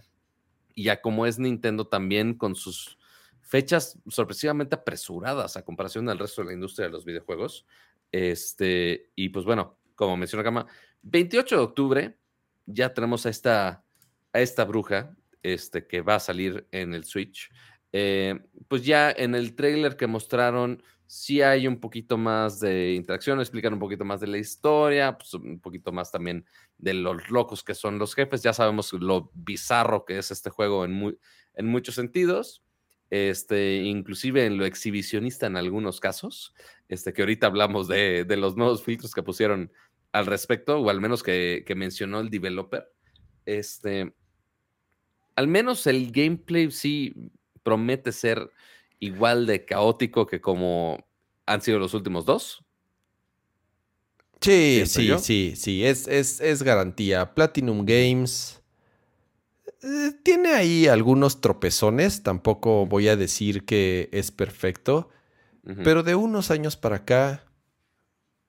[0.75, 2.97] Y ya como es Nintendo también con sus
[3.39, 7.65] fechas sorpresivamente apresuradas a comparación del resto de la industria de los videojuegos.
[8.11, 10.67] Este, y pues bueno, como menciona Gama,
[11.03, 12.17] 28 de octubre
[12.65, 13.85] ya tenemos a esta,
[14.33, 17.49] a esta bruja este, que va a salir en el Switch.
[17.93, 23.39] Eh, pues ya en el trailer que mostraron, sí hay un poquito más de interacción,
[23.39, 26.45] explican un poquito más de la historia, pues un poquito más también
[26.77, 28.43] de los locos que son los jefes.
[28.43, 31.17] Ya sabemos lo bizarro que es este juego en,
[31.55, 32.63] en muchos sentidos.
[33.09, 36.53] Este, inclusive en lo exhibicionista en algunos casos,
[36.89, 39.71] este, que ahorita hablamos de, de los nuevos filtros que pusieron
[40.11, 42.91] al respecto, o al menos que, mencionó el developer.
[43.45, 44.13] Este,
[45.35, 47.13] al menos el gameplay sí
[47.67, 48.49] promete ser
[48.97, 51.05] igual de caótico que como
[51.45, 52.63] han sido los últimos dos.
[54.39, 57.33] Sí, sí, sí, sí, es, es, garantía.
[57.33, 58.61] Platinum Games
[59.83, 65.09] eh, tiene ahí algunos tropezones, tampoco voy a decir que es perfecto,
[65.83, 67.43] pero de unos años para acá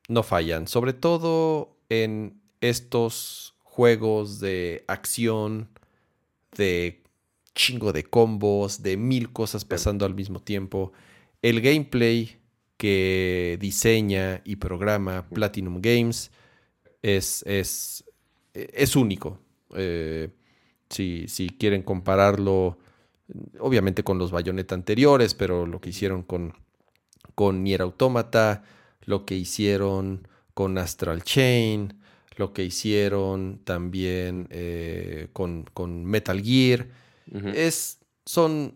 [0.07, 5.69] no fallan, sobre todo en estos juegos de acción,
[6.57, 7.03] de
[7.59, 10.93] chingo de combos, de mil cosas pasando al mismo tiempo.
[11.43, 12.39] El gameplay
[12.77, 16.31] que diseña y programa Platinum Games
[17.03, 18.05] es, es,
[18.55, 19.41] es único.
[19.75, 20.31] Eh,
[20.89, 21.27] si,
[21.59, 22.79] quieren compararlo,
[23.59, 26.55] obviamente con los Bayonetta anteriores, pero lo que hicieron con,
[27.35, 28.63] con Nier Automata,
[29.05, 32.01] lo que hicieron con Astral Chain,
[32.37, 36.87] lo que hicieron también eh, con, Metal Gear.
[37.55, 38.75] Es, son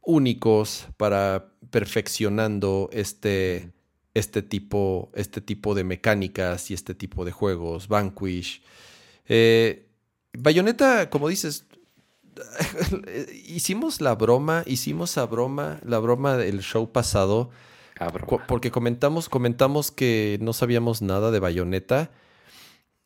[0.00, 3.72] únicos para perfeccionando este,
[4.14, 7.88] este, tipo, este tipo de mecánicas y este tipo de juegos.
[7.88, 8.62] Vanquish.
[9.26, 9.88] Eh,
[10.36, 11.66] Bayonetta, como dices,
[13.46, 17.50] hicimos la broma, hicimos la broma, la broma del show pasado
[18.48, 22.10] porque comentamos, comentamos que no sabíamos nada de Bayonetta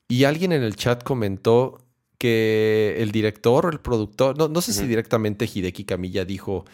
[0.08, 1.78] y alguien en el chat comentó
[2.18, 6.64] que el director o el productor, no, no sé si directamente Hideki Kamiya dijo,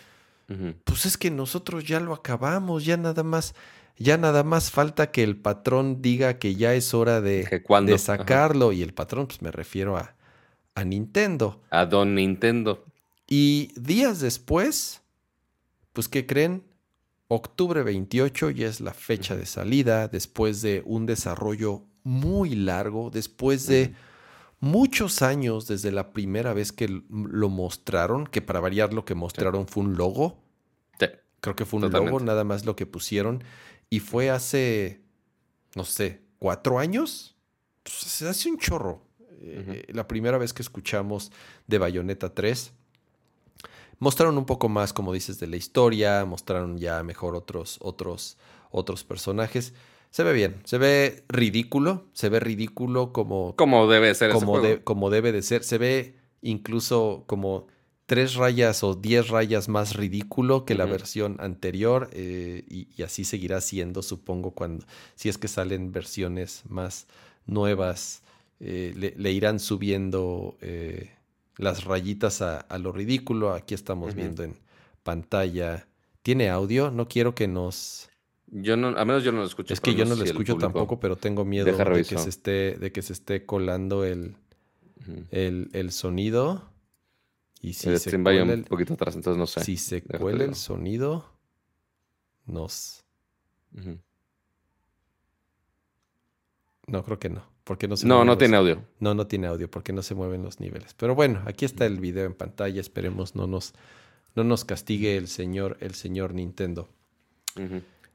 [0.84, 3.54] pues es que nosotros ya lo acabamos, ya nada más,
[3.98, 8.72] ya nada más falta que el patrón diga que ya es hora de, de sacarlo
[8.72, 10.14] y el patrón, pues me refiero a,
[10.74, 11.60] a Nintendo.
[11.70, 12.84] A Don Nintendo.
[13.28, 15.02] Y días después,
[15.92, 16.64] pues ¿qué creen?
[17.28, 23.66] Octubre 28 ya es la fecha de salida, después de un desarrollo muy largo, después
[23.66, 23.94] de
[24.64, 29.68] muchos años desde la primera vez que lo mostraron, que para variar lo que mostraron
[29.68, 30.42] fue un logo.
[30.98, 31.06] Sí.
[31.40, 33.44] Creo que fue un logo, nada más lo que pusieron.
[33.90, 35.02] Y fue hace,
[35.74, 37.36] no sé, cuatro años.
[37.82, 39.02] Pues, hace un chorro.
[39.42, 41.30] Eh, la primera vez que escuchamos
[41.66, 42.72] de Bayonetta 3.
[43.98, 48.38] Mostraron un poco más, como dices, de la historia, mostraron ya mejor otros, otros,
[48.70, 49.74] otros personajes.
[50.14, 53.56] Se ve bien, se ve ridículo, se ve ridículo como...
[53.56, 54.30] Como debe ser.
[54.30, 55.64] Como, como debe de ser.
[55.64, 57.66] Se ve incluso como
[58.06, 63.60] tres rayas o diez rayas más ridículo que la versión anterior eh, y, así seguirá
[63.60, 64.86] siendo, supongo, cuando
[65.16, 67.08] si es que salen versiones más
[67.44, 68.22] nuevas,
[68.60, 71.10] eh, le, irán subiendo eh,
[71.56, 73.52] las rayitas a, lo ridículo.
[73.52, 74.54] Aquí estamos viendo en
[75.02, 75.88] pantalla.
[76.22, 76.92] ¿Tiene audio?
[76.92, 78.10] No quiero que nos...
[78.46, 79.72] Yo no, a menos yo no lo escucho.
[79.72, 82.92] Es que yo no lo escucho tampoco, pero tengo miedo de que, se esté, de
[82.92, 84.36] que se esté colando el,
[85.30, 86.70] el, sonido.
[87.60, 89.64] Y si se cuela un poquito atrás, entonces no sé.
[89.64, 91.32] Si se cuela el sonido,
[92.46, 93.04] nos...
[96.86, 97.54] No, creo que no.
[97.64, 98.84] Porque no, no, no tiene audio.
[99.00, 100.92] No, no tiene audio porque no se mueven los niveles.
[100.94, 102.78] Pero bueno, aquí está el video en pantalla.
[102.78, 103.72] Esperemos no nos,
[104.34, 106.90] no nos castigue el señor, el señor Nintendo.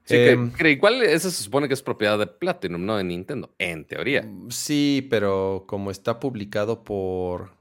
[0.04, 3.84] Sí, em, igual eso se supone que es propiedad de Platinum, no de Nintendo, en
[3.84, 4.22] teoría.
[4.22, 7.52] Mm, sí, pero como está publicado por.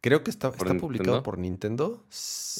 [0.00, 2.04] Creo que está, está publicado por Nintendo.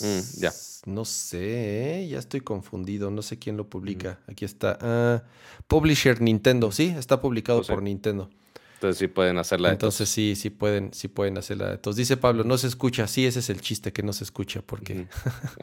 [0.01, 0.53] Mm, ya.
[0.87, 2.09] No sé, ¿eh?
[2.09, 3.11] ya estoy confundido.
[3.11, 4.21] No sé quién lo publica.
[4.27, 4.79] Aquí está.
[4.81, 5.23] Ah,
[5.67, 6.73] Publisher Nintendo.
[6.73, 8.31] Sí, está publicado pues por Nintendo.
[8.77, 12.59] Entonces sí pueden hacerla Entonces sí, sí pueden, sí pueden hacerla Entonces dice Pablo, no
[12.59, 13.07] se escucha.
[13.07, 14.63] Sí, ese es el chiste, que no se escucha.
[14.63, 15.07] porque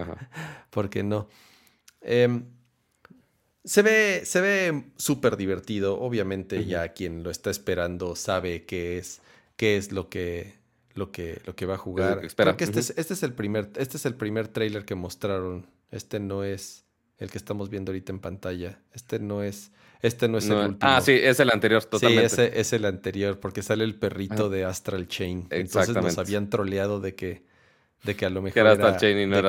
[0.71, 1.29] porque no.
[2.01, 2.45] Em,
[3.65, 5.99] se ve, se ve súper divertido.
[5.99, 9.21] Obviamente, ya quien lo está esperando sabe qué es,
[9.55, 10.53] qué es lo que,
[10.95, 12.27] lo que, lo que va a jugar.
[12.35, 15.65] Creo que este, es, este es el primer, este es el primer trailer que mostraron.
[15.91, 16.83] Este no es
[17.17, 18.79] el que estamos viendo ahorita en pantalla.
[18.93, 19.71] Este no es.
[20.01, 20.79] Este no es el último.
[20.81, 22.27] Ah, sí, es el anterior, totalmente.
[22.27, 25.47] Sí, ese es el anterior, porque sale el perrito de Astral Chain.
[25.49, 27.45] Entonces nos habían troleado de que,
[28.03, 28.73] de que a lo mejor era,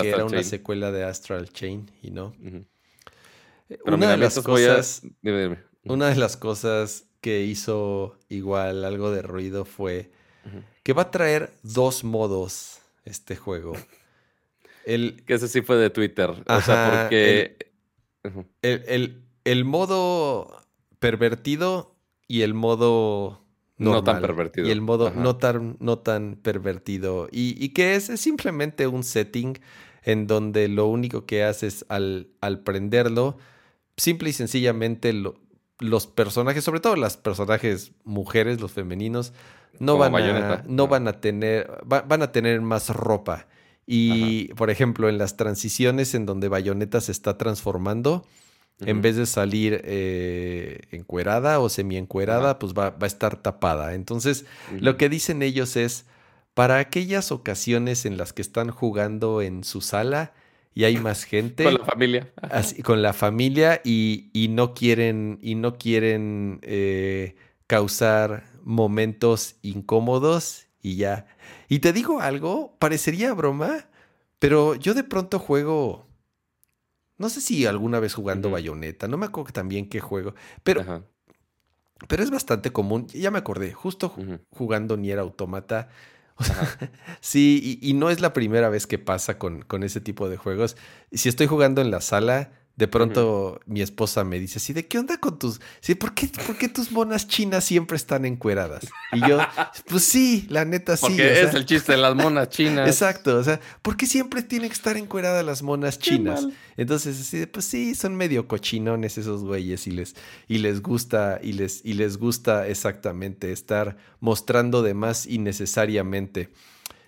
[0.05, 2.37] era, una secuela de Astral Chain y no.
[3.87, 5.03] Una, de las cosas,
[5.85, 10.11] una de las cosas que hizo igual algo de ruido fue
[10.83, 13.75] que va a traer dos modos este juego.
[14.85, 16.31] El, que ese sí fue de Twitter.
[16.47, 17.57] o sea, porque.
[18.61, 20.63] el, el modo
[20.99, 21.97] pervertido
[22.29, 23.45] y el modo
[23.77, 24.67] no tan pervertido.
[24.67, 27.29] Y el modo no tan, no tan pervertido.
[27.31, 29.59] Y, que es, simplemente un setting
[30.03, 33.39] en donde lo único que haces al, al prenderlo,
[33.97, 35.13] simple y sencillamente
[35.79, 39.33] los personajes, sobre todo las personajes mujeres, los femeninos,
[39.79, 43.47] no, van a, no van a tener, van a tener más ropa.
[43.87, 48.27] Y, por ejemplo, en las transiciones en donde Bayonetta se está transformando,
[48.81, 53.95] en vez de salir eh, encuerada o semi-encuerada, pues va, a estar tapada.
[53.95, 54.47] Entonces,
[54.79, 56.07] lo que dicen ellos es,
[56.55, 60.33] para aquellas ocasiones en las que están jugando en su sala
[60.75, 61.65] y hay más gente.
[61.65, 62.33] con la familia.
[62.43, 67.37] Así, con la familia y, no quieren, y no quieren eh,
[67.67, 71.27] causar momentos incómodos y ya.
[71.69, 73.87] Y te digo algo, parecería broma,
[74.39, 76.07] pero yo de pronto juego
[77.17, 81.05] no sé si alguna vez jugando Bayonetta, no me acuerdo también qué juego, pero,
[82.09, 83.07] pero es bastante común.
[83.09, 84.15] Ya me acordé, justo
[84.51, 85.89] jugando Nier Automata.
[87.21, 90.77] sí, y, no es la primera vez que pasa con, con ese tipo de juegos.
[91.13, 94.99] Si estoy jugando en la sala, de pronto mi esposa me dice así, ¿de qué
[94.99, 95.61] onda con tus...
[95.81, 98.85] Sí, ¿por qué, ¿por qué tus monas chinas siempre están encueradas?
[99.13, 99.39] Y yo,
[99.87, 101.07] pues sí, la neta sí.
[101.07, 102.89] Porque es el chiste de las monas chinas.
[102.91, 106.49] Exacto, o sea, ¿por qué siempre tienen que estar encueradas las monas chinas?
[106.77, 110.17] Entonces, así, pues sí, son medio cochinones esos güeyes y les,
[110.49, 116.51] y les gusta, y les, y les gusta exactamente estar mostrando de más innecesariamente.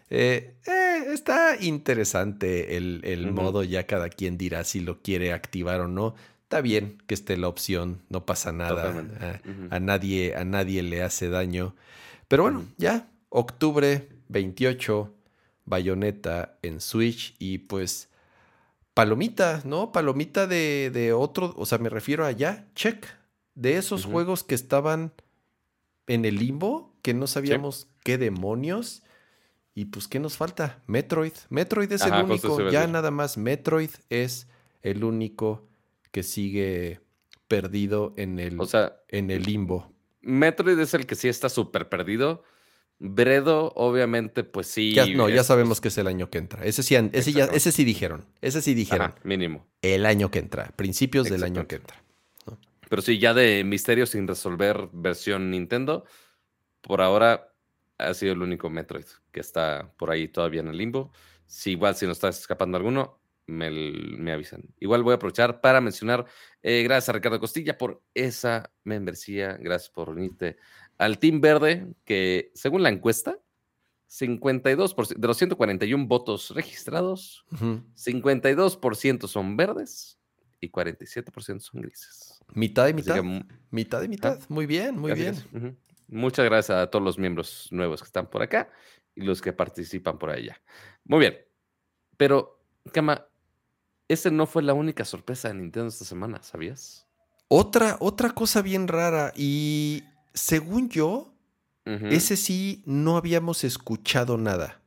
[0.09, 5.89] Eh, eh, está interesante el, modo, ya cada quien dirá si lo quiere activar o
[5.89, 6.15] no.
[6.45, 9.05] Está bien que esté la opción, no pasa nada.
[9.71, 11.75] A, nadie, a nadie le hace daño.
[12.29, 15.13] Pero bueno, ya, octubre 28,
[15.65, 18.09] Bayonetta en Switch y pues
[18.95, 19.93] palomita, ¿no?
[19.93, 23.07] Palomita de, otro, o sea, me refiero a ya, check,
[23.55, 25.13] de esos juegos que estaban
[26.07, 29.03] en el limbo, que no sabíamos qué demonios.
[29.77, 30.83] Y pues, ¿qué nos falta?
[30.87, 31.35] Metroid.
[31.51, 34.49] Metroid es el único, ya nada más Metroid es
[34.83, 35.69] el único
[36.11, 37.01] que sigue
[37.47, 38.57] perdido en el,
[39.09, 39.93] en el limbo.
[40.23, 42.43] Metroid es el que sí está súper perdido,
[42.99, 44.95] Bredo, obviamente, pues sí.
[44.95, 46.65] Ya- no, ya sabemos que es el año que entra.
[46.65, 48.25] Ese sí, ese, ya- ese sí dijeron.
[48.41, 49.09] Ese sí dijeron.
[49.11, 49.67] Ajá, mínimo.
[49.83, 50.73] El año que entra.
[50.75, 52.03] Principios del año que entra.
[52.89, 56.07] Pero sí, ya de Misterio sin resolver versión Nintendo,
[56.81, 57.53] por ahora
[57.99, 61.13] ha sido el único Metroid que está por ahí todavía en el limbo.
[61.47, 64.63] Si igual si nos está escapando alguno, me, me avisan.
[64.81, 66.27] Igual voy a aprovechar para mencionar,
[66.63, 70.57] eh, gracias a Ricardo Costilla por esa membresía, gracias por unirte
[70.99, 73.39] al Team Verde, que según la encuesta,
[74.09, 77.83] 52% de los 141 votos registrados, Ujú.
[77.95, 80.19] 52% son verdes
[80.61, 82.41] y 47% son grises.
[82.55, 83.15] Mitad y mitad.
[83.15, 84.41] que, Mitad y mitad.
[84.49, 85.35] Muy bien, muy bien.
[85.35, 85.77] es, ujú.
[86.09, 88.71] Muchas gracias a todos los miembros nuevos que están por acá
[89.15, 90.61] y los que participan por allá.
[91.05, 91.39] Muy bien.
[92.17, 92.61] Pero,
[92.93, 93.27] Kama,
[94.09, 97.07] esa no fue la única sorpresa de Nintendo esta semana, ¿sabías?
[97.49, 99.33] Otra, otra cosa bien rara.
[99.37, 101.33] Y según yo,
[101.85, 104.81] ese sí no habíamos escuchado nada.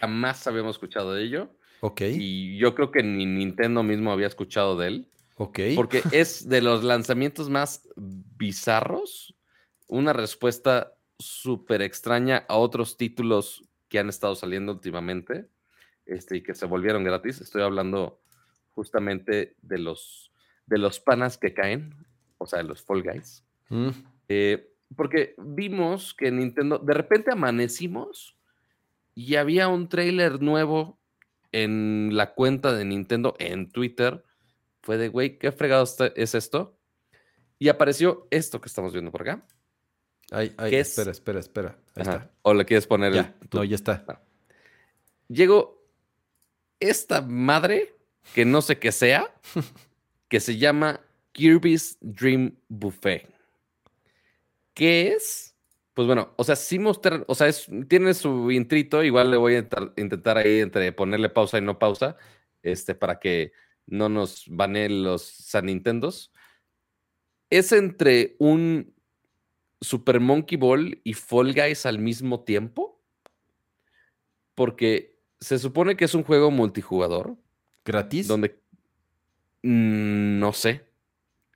[0.00, 1.50] Jamás habíamos escuchado de ello.
[1.80, 2.02] Ok.
[2.02, 5.08] Y yo creo que ni Nintendo mismo había escuchado de él.
[5.36, 5.58] ok.
[5.74, 9.34] Porque es de los lanzamientos más bizarros.
[9.92, 15.50] Una respuesta súper extraña a otros títulos que han estado saliendo últimamente
[16.06, 17.42] este, y que se volvieron gratis.
[17.42, 18.22] Estoy hablando
[18.70, 20.32] justamente de los,
[20.64, 21.94] de los panas que caen,
[22.38, 23.44] o sea, de los Fall Guys.
[23.68, 23.90] Mm,
[24.28, 28.38] Eh, porque vimos que Nintendo, de repente amanecimos
[29.14, 30.98] y había un tráiler nuevo
[31.52, 34.24] en la cuenta de Nintendo en Twitter.
[34.80, 35.84] Fue de, güey, ¿qué fregado
[36.16, 36.78] es esto?
[37.58, 39.46] Y apareció esto que estamos viendo por acá.
[40.32, 41.78] Ay, ay, espera, espera, espera.
[41.94, 42.12] Ahí Ajá.
[42.16, 42.30] está.
[42.42, 43.48] ¿O le quieres poner Ya, el...
[43.48, 44.22] tu- no, ya está.
[45.28, 45.82] Llegó
[46.80, 47.94] esta madre,
[48.34, 49.32] que no sé qué sea,
[50.28, 51.00] que se llama
[51.32, 53.28] Kirby's Dream Buffet.
[54.74, 55.54] ¿Qué es?
[55.94, 59.54] Pues bueno, o sea, sí mostrar, o sea, es- tiene su intrito, igual le voy
[59.54, 62.16] a intentar, intentar ahí entre ponerle pausa y no pausa,
[62.62, 63.52] este, para que
[63.86, 66.32] no nos baneen los San Nintendos.
[67.50, 68.94] Es entre un
[69.82, 73.00] Super Monkey Ball y Fall Guys al mismo tiempo.
[74.54, 77.36] Porque se supone que es un juego multijugador.
[77.84, 78.28] ¿Gratis?
[78.28, 78.60] Donde.
[79.62, 80.86] Mm, no sé.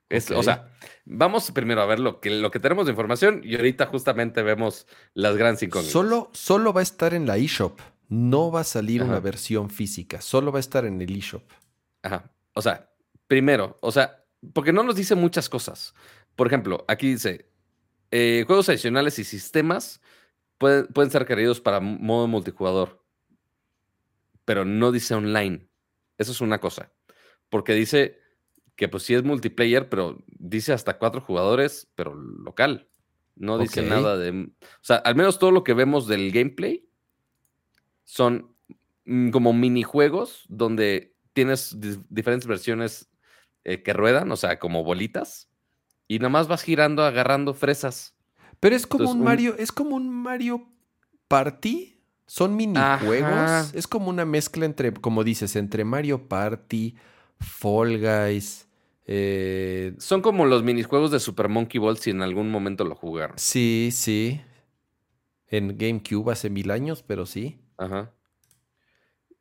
[0.09, 0.71] Es, O sea,
[1.05, 4.87] vamos primero a ver lo que, lo que tenemos de información y ahorita justamente vemos
[5.15, 5.93] las grandes incógnitas.
[5.93, 7.81] Solo, solo va a estar en la eShop.
[8.09, 10.21] No va a salir una versión física.
[10.21, 11.43] Solo va a estar en el eShop.
[12.03, 12.31] Ajá.
[12.55, 12.89] O sea,
[13.27, 15.93] primero, o sea, porque no nos dice muchas cosas.
[16.37, 17.51] Por ejemplo, aquí dice:
[18.19, 20.01] eh, juegos adicionales y sistemas
[20.57, 23.05] pueden, pueden ser queridos para modo multijugador,
[24.47, 25.69] pero no dice online.
[26.17, 26.91] Eso es una cosa.
[27.51, 28.19] Porque dice
[28.75, 32.89] que, pues sí es multiplayer, pero dice hasta cuatro jugadores, pero local.
[33.35, 34.31] No dice nada de.
[34.31, 36.89] O sea, al menos todo lo que vemos del gameplay
[38.05, 38.57] son
[39.31, 43.11] como minijuegos donde tienes di- diferentes versiones
[43.65, 45.51] eh, que ruedan, o sea, como bolitas,
[46.09, 48.15] y nomás vas girando, agarrando fresas.
[48.61, 50.67] Pero es como Entonces, un un- Mario, es como un Mario
[51.29, 51.93] Party.
[52.27, 53.31] Son minijuegos.
[53.33, 53.67] Ajá.
[53.75, 56.97] Es como una mezcla entre, como dices, entre Mario Party,
[57.39, 58.69] Fall Guys.
[59.05, 63.39] eh, Son como los minijuegos de Super Monkey Ball si en algún momento lo jugaron.
[63.39, 64.41] sí, sí.
[65.49, 67.61] En GameCube hace mil años, pero sí.
[67.79, 68.11] Ajá.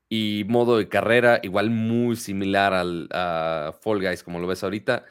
[0.08, 5.04] Y modo de carrera, igual muy similar al a Fall Guys, como lo ves ahorita.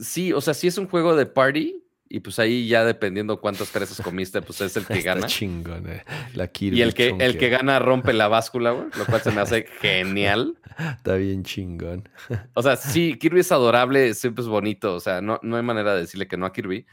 [0.00, 1.84] Sí, o sea, sí es un juego de party.
[2.10, 5.26] Y pues ahí ya dependiendo cuántas fresas comiste, pues es el que Está gana.
[5.26, 6.04] chingón, eh.
[6.32, 9.30] La Kirby Y el que, el que gana rompe la báscula, güey, lo cual se
[9.30, 10.56] me hace genial.
[10.96, 12.08] Está bien chingón.
[12.54, 15.94] O sea, sí, Kirby es adorable, siempre es bonito, o sea, no, no hay manera
[15.94, 16.86] de decirle que no a Kirby.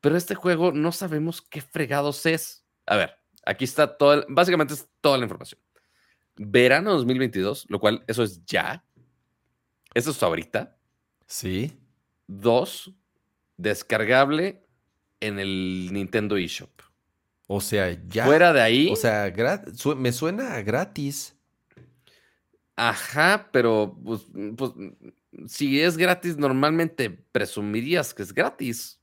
[0.00, 2.64] Pero este juego no sabemos qué fregados es.
[2.86, 5.60] A ver, aquí está todo, el- básicamente es toda la información.
[6.36, 8.84] Verano 2022, lo cual eso es ya.
[9.92, 10.76] Eso es ahorita.
[11.26, 11.78] Sí.
[12.40, 12.92] Dos,
[13.56, 14.64] descargable
[15.20, 16.70] en el Nintendo eShop.
[17.46, 18.24] O sea, ya.
[18.24, 19.32] Fuera de ahí, O sea,
[19.74, 21.36] su- me suena a gratis.
[22.76, 24.26] ajá, pero pues,
[24.56, 24.72] pues,
[25.46, 28.98] si es gratis, normalmente presumirías que es gratis.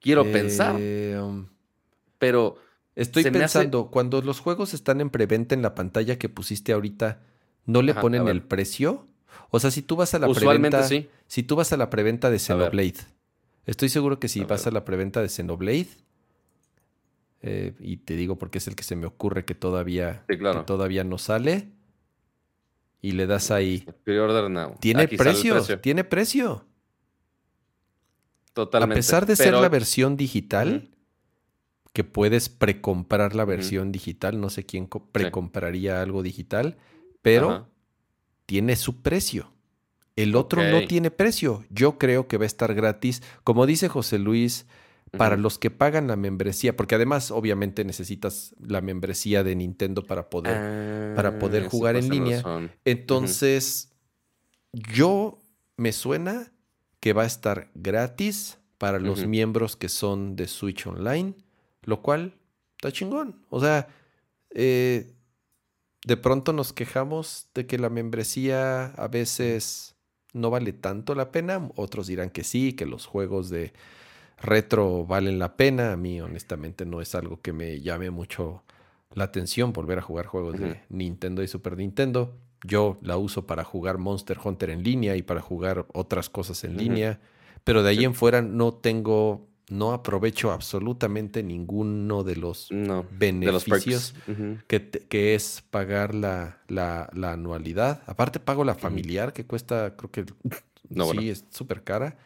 [0.00, 1.48] Quiero pensar, Eh, um,
[2.18, 2.56] pero
[2.94, 7.22] Estoy hace- pensando, cuando los juegos están en preventa en la pantalla que pusiste ahorita,
[7.66, 9.08] ¿no le Ajá, ponen el precio?
[9.50, 11.08] O sea, si tú vas a la usualmente preventa, sí.
[11.26, 12.38] si tú vas a la preventa de.
[12.38, 12.94] Xenoblade,
[13.66, 14.72] estoy seguro que si A vas ver.
[14.72, 15.88] a la preventa de Xenoblade,
[17.42, 20.60] eh, y te digo porque es el que se me ocurre que todavía, Sí, claro.
[20.60, 21.68] que todavía no sale,
[23.02, 24.74] y le das ahí, Pre-order now.
[24.80, 25.80] tiene Aquí precio, precio.
[25.80, 26.64] tiene precio.
[28.52, 28.94] Totalmente.
[28.94, 30.88] A pesar de ser la versión digital,
[31.92, 34.40] que puedes precomprar la versión digital.
[34.40, 36.76] No sé quién precompraría algo digital,
[37.22, 37.68] pero
[38.46, 39.52] tiene su precio.
[40.16, 41.64] El otro no tiene precio.
[41.68, 43.22] Yo creo que va a estar gratis.
[43.44, 44.66] Como dice José Luis,
[45.16, 50.30] para los que pagan la membresía, porque además obviamente necesitas la membresía de Nintendo para
[50.30, 52.42] poder, para poder ah, jugar en línea.
[52.84, 53.92] Entonces,
[54.72, 55.38] yo
[55.76, 56.52] me suena
[57.00, 61.34] que va a estar gratis para los miembros que son de Switch Online,
[61.82, 62.34] lo cual
[62.76, 63.44] está chingón.
[63.48, 63.88] O sea,
[64.50, 65.14] eh,
[66.06, 69.96] de pronto nos quejamos de que la membresía a veces
[70.32, 71.68] no vale tanto la pena.
[71.74, 73.72] Otros dirán que sí, que los juegos de
[74.38, 75.92] retro valen la pena.
[75.92, 78.62] A mí, honestamente, no es algo que me llame mucho
[79.14, 82.36] la atención volver a jugar juegos de Nintendo y Super Nintendo.
[82.62, 86.76] Yo la uso para jugar Monster Hunter en línea y para jugar otras cosas en
[86.76, 87.18] línea.
[87.64, 92.68] Pero de ahí en fuera no tengo, no aprovecho absolutamente ninguno de los
[93.10, 94.14] beneficios
[94.68, 98.02] que, que, es pagar la, la, anualidad.
[98.06, 100.24] Aparte pago la familiar que cuesta, creo que
[101.18, 102.16] sí, es súper cara.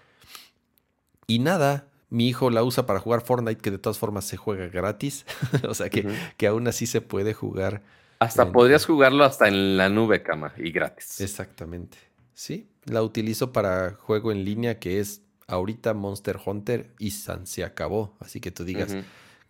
[1.26, 4.68] Y nada, mi hijo la usa para jugar Fortnite, que de todas formas se juega
[4.68, 5.24] gratis.
[5.68, 6.06] o sea que,
[6.36, 7.82] que aún así se puede jugar.
[8.18, 11.22] Hasta podrías jugarlo hasta en la nube, cama, y gratis.
[11.22, 11.96] Exactamente.
[12.34, 17.64] Sí, la utilizo para juego en línea que es ahorita Monster Hunter y San se
[17.64, 18.14] acabó.
[18.20, 18.96] Así que tú digas,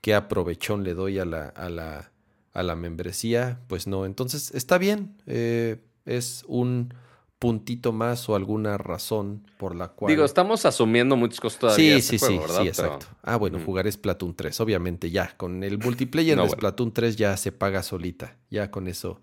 [0.00, 2.10] ¿qué aprovechón le doy a la, a la,
[2.52, 3.60] a la membresía?
[3.68, 5.16] Pues no, entonces está bien.
[5.26, 6.94] Eh, es un
[7.38, 10.10] puntito más o alguna razón por la cual.
[10.10, 12.00] Digo, estamos asumiendo muchas cosas todavía.
[12.00, 13.06] Sí, sí, sí, sí, exacto.
[13.22, 15.34] Ah, bueno, jugar Splatoon 3, obviamente, ya.
[15.36, 18.36] Con el multiplayer de Splatoon 3 ya se paga solita.
[18.50, 19.20] Ya con eso,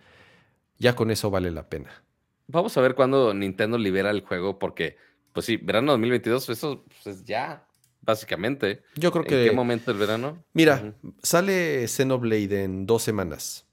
[0.80, 2.04] ya con eso vale la pena.
[2.48, 4.98] Vamos a ver cuándo Nintendo libera el juego, porque,
[5.38, 7.64] pues sí, verano 2022, eso pues, es ya,
[8.02, 8.82] básicamente.
[8.96, 9.44] Yo creo que.
[9.44, 10.44] ¿En qué momento del verano?
[10.54, 13.68] Mira, sale Xenoblade en dos semanas.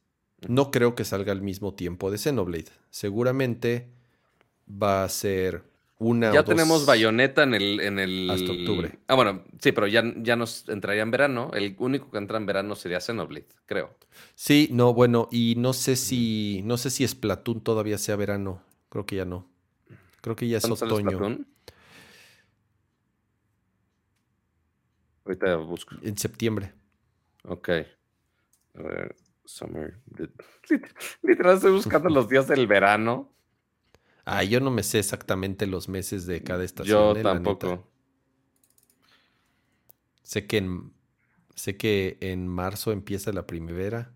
[0.47, 2.67] No creo que salga al mismo tiempo de Xenoblade.
[2.91, 3.89] Seguramente
[4.69, 5.63] va a ser
[5.97, 8.29] una ya tenemos bayoneta en el, en el.
[8.29, 8.99] Hasta octubre.
[9.07, 11.51] Ah, bueno, sí, pero ya, ya nos entraría en verano.
[11.55, 13.97] El único que entra en verano sería Xenoblade, creo.
[14.35, 16.61] Sí, no, bueno, y no sé si.
[16.67, 18.61] No sé si Splatoon todavía sea verano.
[18.91, 19.49] Creo que ya no.
[20.25, 21.45] Creo que ya es otoño.
[25.25, 25.95] Ahorita busco.
[26.03, 26.73] En septiembre.
[27.45, 27.69] Ok.
[28.75, 29.99] A ver, summer.
[31.23, 33.33] Literal, estoy buscando los días del verano.
[34.25, 37.17] Ah, yo no me sé exactamente los meses de cada estación.
[37.17, 37.87] Yo tampoco.
[40.23, 40.95] Sé que en
[41.55, 44.13] sé que en marzo empieza la primavera.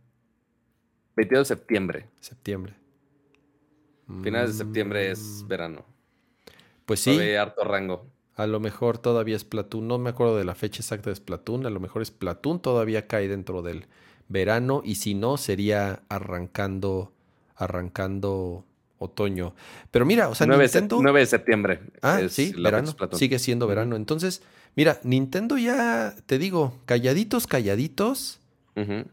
[1.16, 2.08] 22 de septiembre.
[2.20, 2.74] Septiembre.
[4.22, 5.48] Finales de septiembre es mm.
[5.48, 5.84] verano.
[6.86, 7.34] Pues sí.
[7.34, 8.10] harto rango.
[8.38, 9.88] A lo mejor todavía es Platoon.
[9.88, 11.66] No me acuerdo de la fecha exacta de Splatoon.
[11.66, 12.60] A lo mejor es Platoon.
[12.60, 13.86] Todavía cae dentro del
[14.28, 14.80] verano.
[14.84, 17.12] Y si no, sería arrancando.
[17.56, 18.64] Arrancando
[18.98, 19.54] otoño.
[19.90, 20.98] Pero mira, o sea, 9 Nintendo...
[21.02, 21.80] 9 de septiembre.
[22.02, 22.94] Ah, sí, verano.
[23.12, 23.96] Sigue siendo verano.
[23.96, 24.42] Entonces,
[24.76, 28.40] mira, Nintendo ya, te digo, calladitos, calladitos,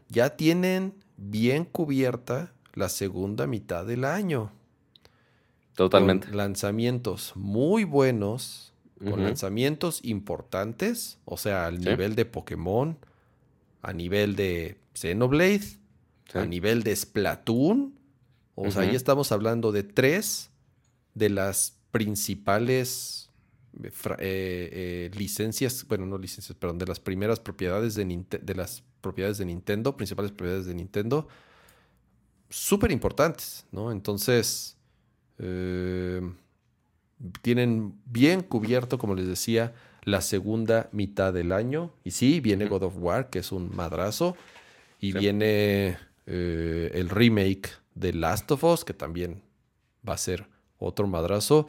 [0.08, 4.52] ya tienen bien cubierta la segunda mitad del año.
[5.74, 6.28] Totalmente.
[6.28, 12.98] Con lanzamientos muy buenos, con lanzamientos importantes, o sea, al nivel de Pokémon,
[13.82, 15.78] a nivel de Xenoblade,
[16.34, 17.96] a nivel de Splatoon
[18.56, 20.50] o sea, ahí estamos hablando de tres
[21.14, 23.30] de las principales
[23.82, 29.36] eh, eh, licencias, bueno, no licencias, perdón, de las primeras propiedades de, de las propiedades
[29.36, 31.28] de Nintendo, principales propiedades de Nintendo,
[32.48, 33.92] súper importantes, ¿no?
[33.92, 34.78] Entonces,
[35.38, 36.22] eh,
[37.42, 41.92] tienen bien cubierto, como les decía, la segunda mitad del año.
[42.04, 44.36] Y sí, viene God of War, que es un madrazo,
[45.00, 49.42] y viene el remake de Last of Us, que también
[50.08, 50.46] va a ser
[50.78, 51.68] otro madrazo.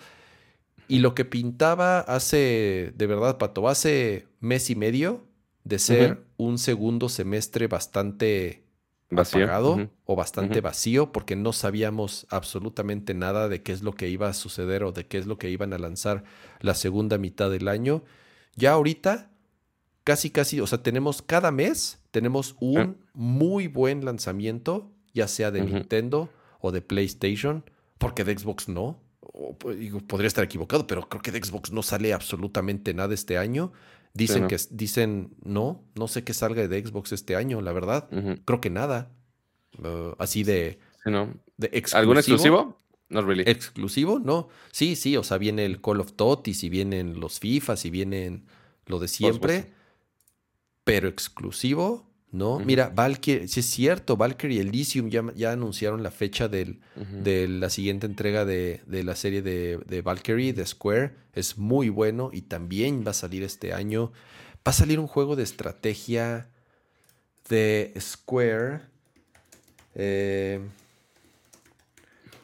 [0.88, 5.26] Y lo que pintaba hace, de verdad, Pato, hace mes y medio
[5.64, 8.64] de ser un segundo semestre bastante
[9.10, 9.44] vacío.
[9.44, 14.30] apagado o bastante vacío, porque no sabíamos absolutamente nada de qué es lo que iba
[14.30, 16.24] a suceder o de qué es lo que iban a lanzar
[16.60, 18.04] la segunda mitad del año.
[18.56, 19.32] Ya ahorita,
[20.04, 25.62] casi, casi, o sea, tenemos cada mes, tenemos un muy buen lanzamiento ya sea de
[25.62, 26.30] Nintendo
[26.62, 27.64] o de PlayStation,
[27.98, 29.02] porque de Xbox no.
[30.08, 33.74] podría estar equivocado, pero creo que de Xbox no sale absolutamente nada este año.
[34.18, 38.10] Dicen que dicen no, no sé qué salga de Xbox este año, la verdad.
[38.46, 39.12] Creo que nada.
[39.80, 40.80] Uh, así de,
[41.94, 42.78] ¿Algún exclusivo?
[43.10, 43.44] No really.
[43.46, 44.20] ¿Exclusivo?
[44.20, 44.50] No.
[44.72, 48.46] Sí, sí, o sea, viene el Call of Duty, si vienen los FIFA, si vienen
[48.86, 49.72] lo de siempre.
[50.84, 52.60] Pero exclusivo, ¿no?
[52.60, 57.70] Mira, Valkyrie, sí es cierto, Valkyrie Elysium ya, ya anunciaron la fecha del, de la
[57.70, 61.14] siguiente entrega de, de la serie de, de, Valkyrie, de Square.
[61.34, 64.12] Es muy bueno y también va a salir este año.
[64.58, 66.50] Va a salir un juego de estrategia
[67.50, 68.82] de Square.
[69.96, 70.60] Eh,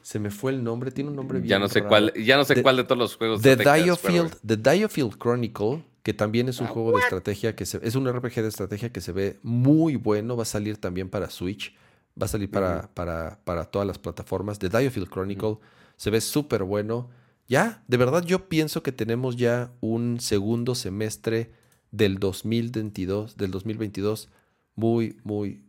[0.02, 2.46] se me fue el nombre, tiene un nombre bien Ya no sé cuál, ya no
[2.46, 3.42] sé cuál de todos los juegos.
[3.42, 7.80] The Diofield, The Diofield Chronicle que también es un ah, juego de estrategia que se,
[7.82, 11.30] es un RPG de estrategia que se ve muy bueno, va a salir también para
[11.30, 11.74] Switch,
[12.22, 14.60] va a salir para, para, para, todas las plataformas.
[14.60, 15.58] The Diofield Chronicle
[15.96, 17.10] se ve súper bueno.
[17.48, 21.52] Ya, de verdad yo pienso que tenemos ya un segundo semestre
[21.92, 24.30] del 2022, del 2022
[24.76, 25.64] muy, muy,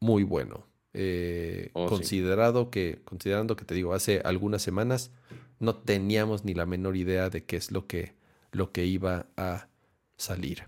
[0.00, 0.66] muy bueno.
[0.94, 5.12] Eh, oh, considerado que, considerando que te digo, hace algunas semanas
[5.60, 8.14] no teníamos ni la menor idea de qué es lo que,
[8.50, 9.68] lo que iba a
[10.16, 10.64] salir.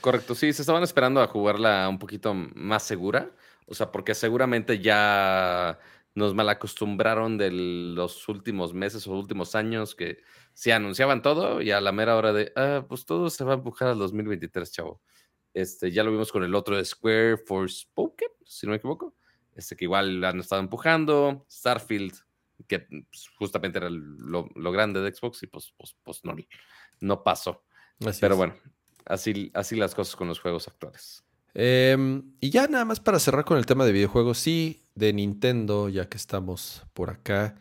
[0.00, 3.30] Correcto, sí, se estaban esperando a jugarla un poquito más segura,
[3.66, 5.78] o sea, porque seguramente ya
[6.14, 10.22] nos malacostumbraron de los últimos meses o últimos años que
[10.54, 13.56] se anunciaban todo y a la mera hora de, ah, pues todo se va a
[13.56, 15.02] empujar al 2023, chavo.
[15.52, 19.14] Este, ya lo vimos con el otro de Square Forspoken, si no me equivoco,
[19.54, 22.14] este que igual han estado empujando, Starfield,
[22.66, 26.34] que pues, justamente era lo, grande de Xbox y pues, pues, pues no,
[27.00, 27.65] no pasó.
[28.20, 28.54] Pero bueno,
[29.04, 31.24] así, así las cosas con los juegos actuales.
[31.54, 35.88] Em, y ya nada más para cerrar con el tema de videojuegos, sí, de Nintendo,
[35.88, 37.56] ya que estamos por acá.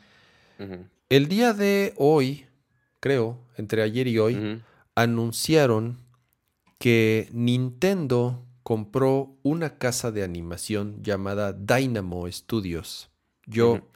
[1.09, 2.45] El día de hoy,
[2.99, 4.61] creo, entre ayer y hoy,
[4.95, 5.97] anunciaron
[6.77, 13.09] que Nintendo compró una casa de animación llamada Dynamo Studios.
[13.45, 13.87] Yo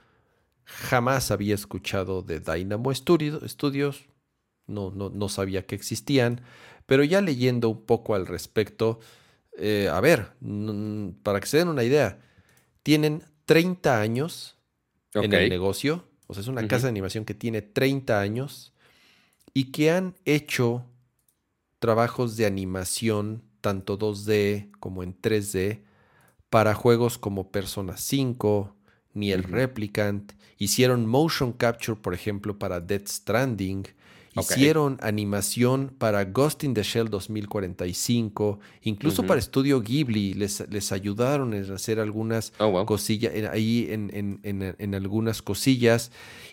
[0.63, 4.07] jamás había escuchado de Dynamo Studios,
[4.69, 6.41] no, no, sabía que existían,
[6.85, 8.99] pero ya leyendo un poco al respecto,
[9.57, 10.33] eh, a ver,
[11.23, 12.19] para que se den una idea,
[12.83, 14.57] tienen 30 años
[15.13, 18.73] en el negocio, o sea, es una casa de animación que tiene 30 años
[19.53, 20.85] y que han hecho
[21.79, 25.81] trabajos de animación, tanto 2D como en 3D,
[26.49, 28.75] para juegos como Persona 5,
[29.13, 33.87] ni el Replicant, hicieron motion capture, por ejemplo, para Dead Stranding,
[34.39, 41.53] Hicieron animación para Ghost in the Shell 2045, incluso para Studio Ghibli les, les, ayudaron
[41.53, 46.11] a hacer algunas oh, cosillas, ahí en, algunas cosillas.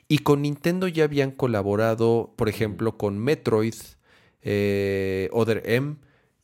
[0.09, 3.75] Y con Nintendo ya habían colaborado, por ejemplo, con Metroid,
[4.43, 5.97] eh, Other M,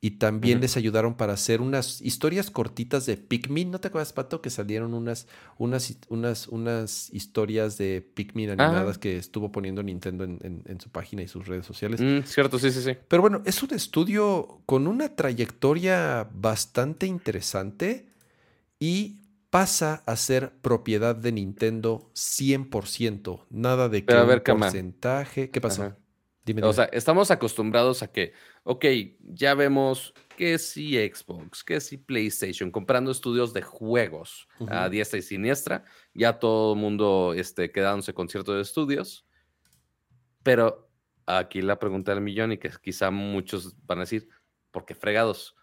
[0.05, 3.71] y también les ayudaron para hacer unas historias cortitas de Pikmin.
[3.71, 4.43] ¿No te acuerdas, Pato?
[4.43, 8.53] Que salieron unas, unas, unas, unas historias de Pikmin ah.
[8.55, 12.01] animadas que estuvo poniendo Nintendo en, su página y sus redes sociales.
[12.01, 12.97] Mm, cierto, sí, sí, sí.
[13.07, 18.09] Pero bueno, es un estudio con una trayectoria bastante interesante
[18.81, 19.21] y
[19.51, 23.45] pasa a ser propiedad de Nintendo 100%.
[23.51, 25.51] Nada de que un porcentaje.
[25.51, 25.95] ¿Qué pasó?
[26.63, 28.33] O sea, estamos acostumbrados a que,
[28.65, 28.85] ok,
[29.21, 35.23] ya vemos que si Xbox, que si PlayStation, comprando estudios de juegos a diestra y
[35.23, 35.85] siniestra,
[36.15, 39.27] ya todo el mundo este, quedándose con ciertos estudios.
[40.43, 40.91] Pero
[41.27, 44.29] aquí la pregunta del millón y que quizá muchos van a decir,
[44.71, 45.57] ¿por qué fregados?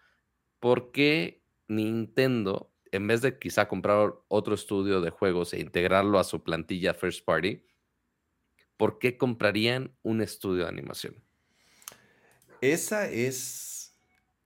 [0.58, 6.24] ¿Por qué Nintendo, en vez de quizá comprar otro estudio de juegos e integrarlo a
[6.24, 7.64] su plantilla first party,
[8.76, 11.29] ¿por qué comprarían un estudio de animación?
[12.60, 13.94] Esa es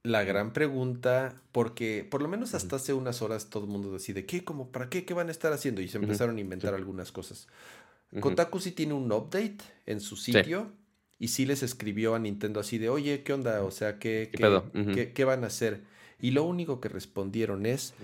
[0.03, 4.27] la gran pregunta, porque por lo menos hasta hace unas horas todo el mundo decide,
[4.27, 4.45] ¿qué?
[4.45, 4.71] ¿Cómo?
[4.71, 5.05] ¿Para qué?
[5.05, 5.81] ¿Qué van a estar haciendo?
[5.81, 7.49] Y se empezaron a inventar algunas cosas.
[8.21, 10.71] Kotaku sí tiene un update en su sitio
[11.19, 13.63] y sí les escribió a Nintendo así de, oye, ¿qué onda?
[13.65, 14.31] O sea, ¿qué,
[15.15, 15.83] qué, van a hacer?
[16.21, 17.95] Y lo único que respondieron es,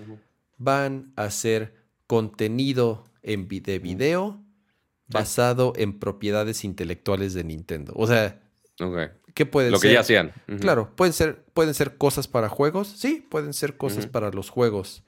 [0.57, 1.75] van a hacer
[2.07, 4.43] contenido en de video
[5.07, 7.93] basado en propiedades intelectuales de Nintendo.
[7.95, 8.41] O sea,
[9.33, 9.73] ¿qué puede ser?
[9.73, 10.33] Lo que ya hacían.
[10.59, 12.87] Claro, pueden ser, pueden ser cosas para juegos.
[12.87, 15.03] Sí, pueden ser cosas para los juegos.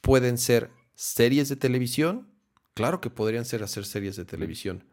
[0.00, 2.28] Pueden ser series de televisión.
[2.74, 4.84] Claro que podrían ser hacer series de televisión.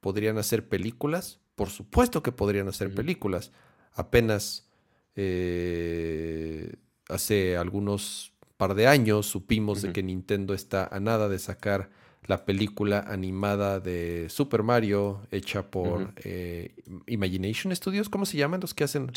[0.00, 1.40] ¿Podrían hacer películas?
[1.54, 3.52] Por supuesto que podrían hacer películas.
[3.92, 4.68] Apenas
[5.14, 6.74] eh,
[7.08, 11.90] hace algunos par de años supimos de que Nintendo está a nada de sacar
[12.26, 16.74] la película animada de Super Mario hecha por eh,
[17.06, 19.10] Imagination Studios, ¿cómo se llaman los que hacen?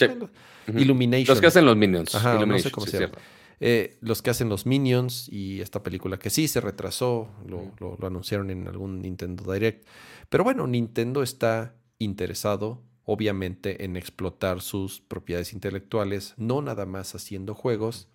[0.67, 1.27] Illumination.
[1.27, 2.13] Los que hacen los Minions.
[2.15, 3.17] Ajá, no sé cómo se llama.
[3.61, 8.07] Eh, los que hacen los Minions y esta película que sí se retrasó, lo, lo,
[8.07, 9.85] anunciaron en algún Nintendo Direct.
[10.29, 17.53] Pero bueno, Nintendo está interesado, obviamente, en explotar sus propiedades intelectuales, no nada más haciendo
[17.53, 18.07] juegos,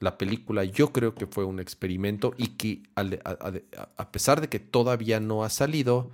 [0.00, 5.20] La película yo creo que fue un experimento y que a, pesar de que todavía
[5.20, 6.10] no ha salido,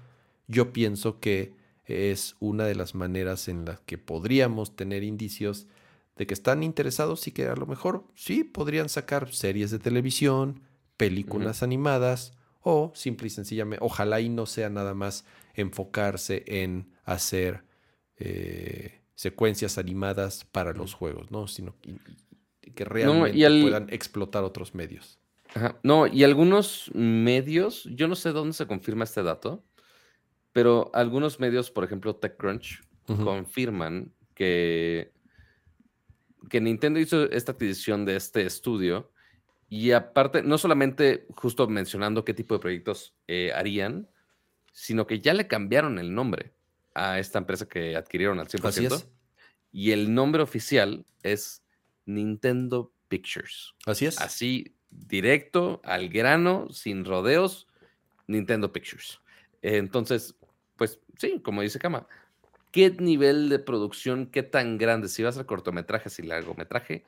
[0.48, 1.54] yo pienso que
[1.84, 5.68] es una de las maneras en las que podríamos tener indicios
[6.16, 10.62] de que están interesados y que a lo mejor sí podrían sacar series de televisión,
[10.96, 12.32] películas animadas
[12.62, 17.62] o simple y sencillamente, ojalá y no sea nada más enfocarse en hacer
[18.18, 21.46] eh, secuencias animadas para los juegos, ¿no?
[21.46, 21.76] Sino
[22.77, 25.19] que, realmente puedan explotar otros medios.
[25.82, 29.65] No, y algunos medios, yo no sé dónde se confirma este dato,
[30.53, 35.12] pero algunos medios, por ejemplo TechCrunch, confirman que,
[36.51, 39.11] que Nintendo hizo esta adquisición de este estudio
[39.69, 44.09] y aparte, no solamente justo mencionando qué tipo de proyectos eh, harían,
[44.73, 46.53] sino que ya le cambiaron el nombre
[46.94, 48.65] a esta empresa que adquirieron al 100%.
[48.66, 49.09] Así es.
[49.73, 51.65] Y el nombre oficial es
[52.06, 53.74] Nintendo Pictures.
[53.84, 54.20] Así es.
[54.20, 57.68] Así, directo, al grano, sin rodeos,
[58.26, 59.20] Nintendo Pictures.
[59.62, 60.36] Entonces,
[60.76, 62.06] pues sí, como dice Kama,
[62.72, 65.08] ¿qué nivel de producción, qué tan grande?
[65.08, 67.04] Si vas a cortometrajes y largometraje,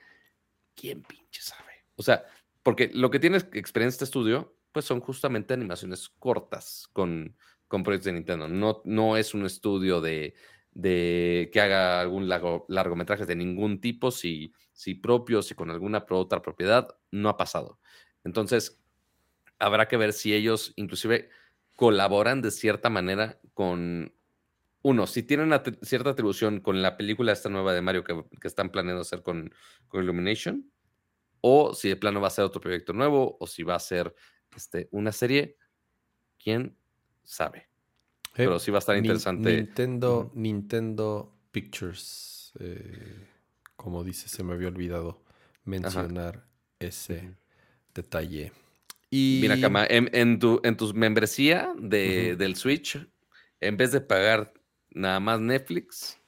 [0.75, 1.85] ¿quién pinche sabe?
[1.97, 2.25] O sea,
[2.63, 8.07] porque lo que tienes experiencia este estudio, pues son justamente animaciones cortas con, con proyectos
[8.07, 8.49] de Nintendo.
[8.49, 10.35] No, no es un estudio de,
[10.73, 16.05] de que haga algún largo, largometraje de ningún tipo, si, si propio, si con alguna
[16.09, 17.81] otra propiedad, no ha pasado.
[18.25, 18.81] Entonces,
[19.59, 21.31] habrá que ver si ellos inclusive
[21.77, 24.13] colaboran de cierta manera con,
[24.83, 28.71] uno, si tienen cierta atribución con la película esta nueva de Mario que, que están
[28.71, 29.53] planeando hacer con,
[29.89, 30.71] con Illumination,
[31.41, 34.15] o si de plano va a ser otro proyecto nuevo, o si va a ser
[34.57, 35.57] este, una serie,
[36.43, 36.77] quién
[37.25, 37.69] sabe.
[38.45, 39.57] Pero sí va a estar interesante.
[39.57, 43.27] Nintendo, Nintendo Pictures, eh,
[43.77, 45.23] como dice, se me había olvidado
[45.65, 46.47] mencionar
[46.79, 47.35] ese
[47.95, 48.53] detalle.
[49.11, 49.39] Y...
[49.43, 52.99] Mira, Kama, en, tu, en tu membresía de, del Switch,
[53.61, 54.53] en vez de pagar
[54.91, 56.19] nada más Netflix,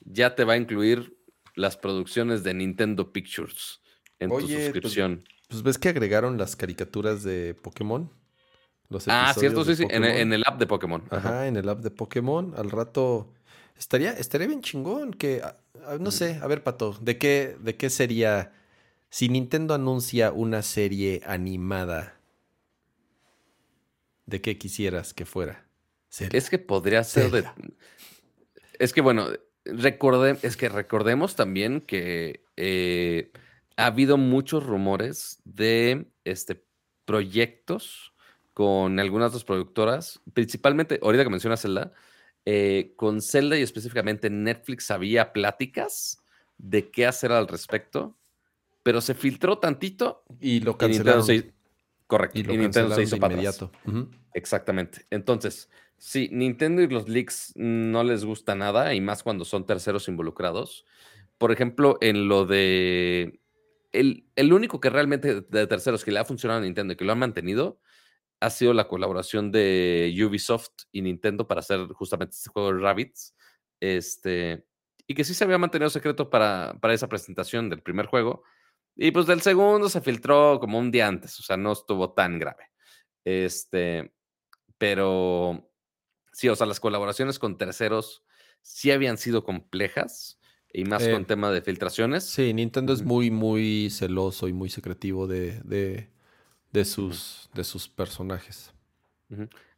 [0.00, 1.16] ya te va a incluir
[1.54, 3.80] las producciones de Nintendo Pictures
[4.18, 5.24] en tu pues, suscripción.
[5.48, 8.10] Pues, ves que agregaron las caricaturas de Pokémon.
[9.08, 11.02] Ah, cierto, sí, sí, en, el app de Pokémon.
[11.10, 11.46] Ajá.
[11.46, 12.54] en el app de Pokémon.
[12.56, 13.32] Al rato
[13.78, 15.56] estaría, estaría bien chingón que, ah,
[15.86, 18.52] ah, no sé, a ver, Pato, ¿de qué, ¿de qué sería
[19.10, 22.20] si Nintendo anuncia una serie animada?
[24.26, 25.66] ¿De qué quisieras que fuera?
[26.32, 27.44] Es que podría ser de...
[28.78, 29.28] Es que bueno,
[29.64, 33.32] recordé, es que recordemos también que eh,
[33.76, 36.64] ha habido muchos rumores de este,
[37.04, 38.12] proyectos
[38.56, 41.92] con algunas dos productoras, principalmente, ahorita que menciona Zelda,
[42.46, 46.22] eh, con Zelda y específicamente Netflix había pláticas
[46.56, 48.16] de qué hacer al respecto,
[48.82, 51.26] pero se filtró tantito y lo cancelaron.
[52.06, 52.38] correcto.
[52.38, 53.70] Y, lo Nintendo se hizo inmediato.
[54.32, 55.04] Exactamente.
[55.10, 55.68] Entonces,
[55.98, 60.86] si Nintendo y los leaks no les gusta nada, y más cuando son terceros involucrados.
[61.36, 63.38] Por ejemplo, en lo de
[63.92, 67.12] el, único que realmente de terceros que le ha funcionado a Nintendo y que lo
[67.12, 67.80] han mantenido
[68.40, 73.34] ha sido la colaboración de Ubisoft y Nintendo para hacer justamente este juego de Rabbits.
[73.80, 74.64] Este,
[75.06, 78.42] y que sí se había mantenido secreto para, para esa presentación del primer juego.
[78.96, 82.38] Y pues del segundo se filtró como un día antes, o sea, no estuvo tan
[82.38, 82.70] grave.
[83.24, 84.14] Este,
[84.78, 85.70] pero
[86.32, 88.24] sí, o sea, las colaboraciones con terceros
[88.62, 90.40] sí habían sido complejas
[90.72, 92.24] y más con eh, tema de filtraciones.
[92.24, 96.10] Sí, Nintendo es muy, muy celoso y muy secretivo de, de,
[96.84, 98.72] sus, de sus personajes.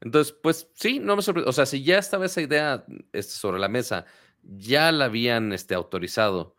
[0.00, 1.48] Entonces, pues sí, no me sorprende.
[1.48, 4.04] O sea, si ya estaba esa idea este, sobre la mesa,
[4.42, 6.56] ya la habían este, autorizado,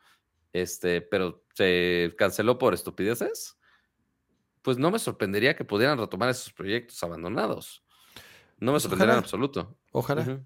[0.54, 3.58] este, pero se canceló por estupideces,
[4.62, 7.84] pues no me sorprendería que pudieran retomar esos proyectos abandonados.
[8.58, 9.78] No me sorprendería en absoluto.
[9.92, 10.44] Ojalá.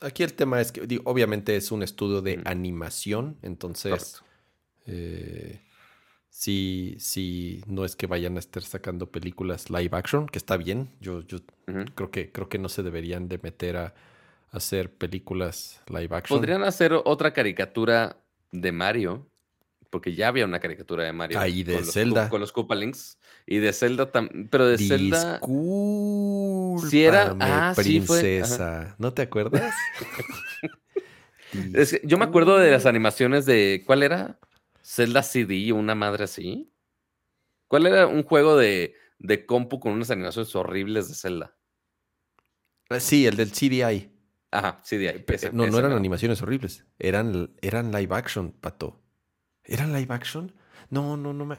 [0.00, 4.22] Aquí el tema es que, obviamente es un estudio de animación, entonces
[4.86, 5.62] eh,
[6.34, 10.90] sí, sí, no es que vayan a estar sacando películas live action, que está bien.
[11.00, 11.38] Yo, yo
[11.94, 13.94] creo que creo que no se deberían de meter a,
[14.50, 16.38] hacer películas live action.
[16.38, 18.16] Podrían hacer otra caricatura
[18.52, 19.26] de Mario,
[19.90, 21.38] porque ya había una caricatura de Mario.
[21.40, 22.28] Ahí de Zelda.
[22.28, 23.18] con los Koopalings.
[23.46, 24.48] Y de Zelda también.
[24.48, 25.40] Pero de Zelda.
[26.88, 27.36] Si era.
[27.40, 28.96] Ah, princesa.
[28.98, 29.74] ¿No te acuerdas?
[32.04, 33.82] yo me acuerdo de las animaciones de.
[33.86, 34.38] ¿Cuál era?
[34.84, 36.70] Zelda CD, una madre así.
[37.68, 41.56] ¿Cuál era un juego de, de compu con unas animaciones horribles de Zelda?
[42.90, 44.10] Ah, sí, el del CDI.
[44.50, 45.24] Ajá, CDI.
[45.52, 46.84] no, no eran animaciones horribles.
[46.98, 49.00] Eran, eran live action, pato.
[49.64, 50.54] ¿Eran live action?
[50.90, 51.56] No, no, no me.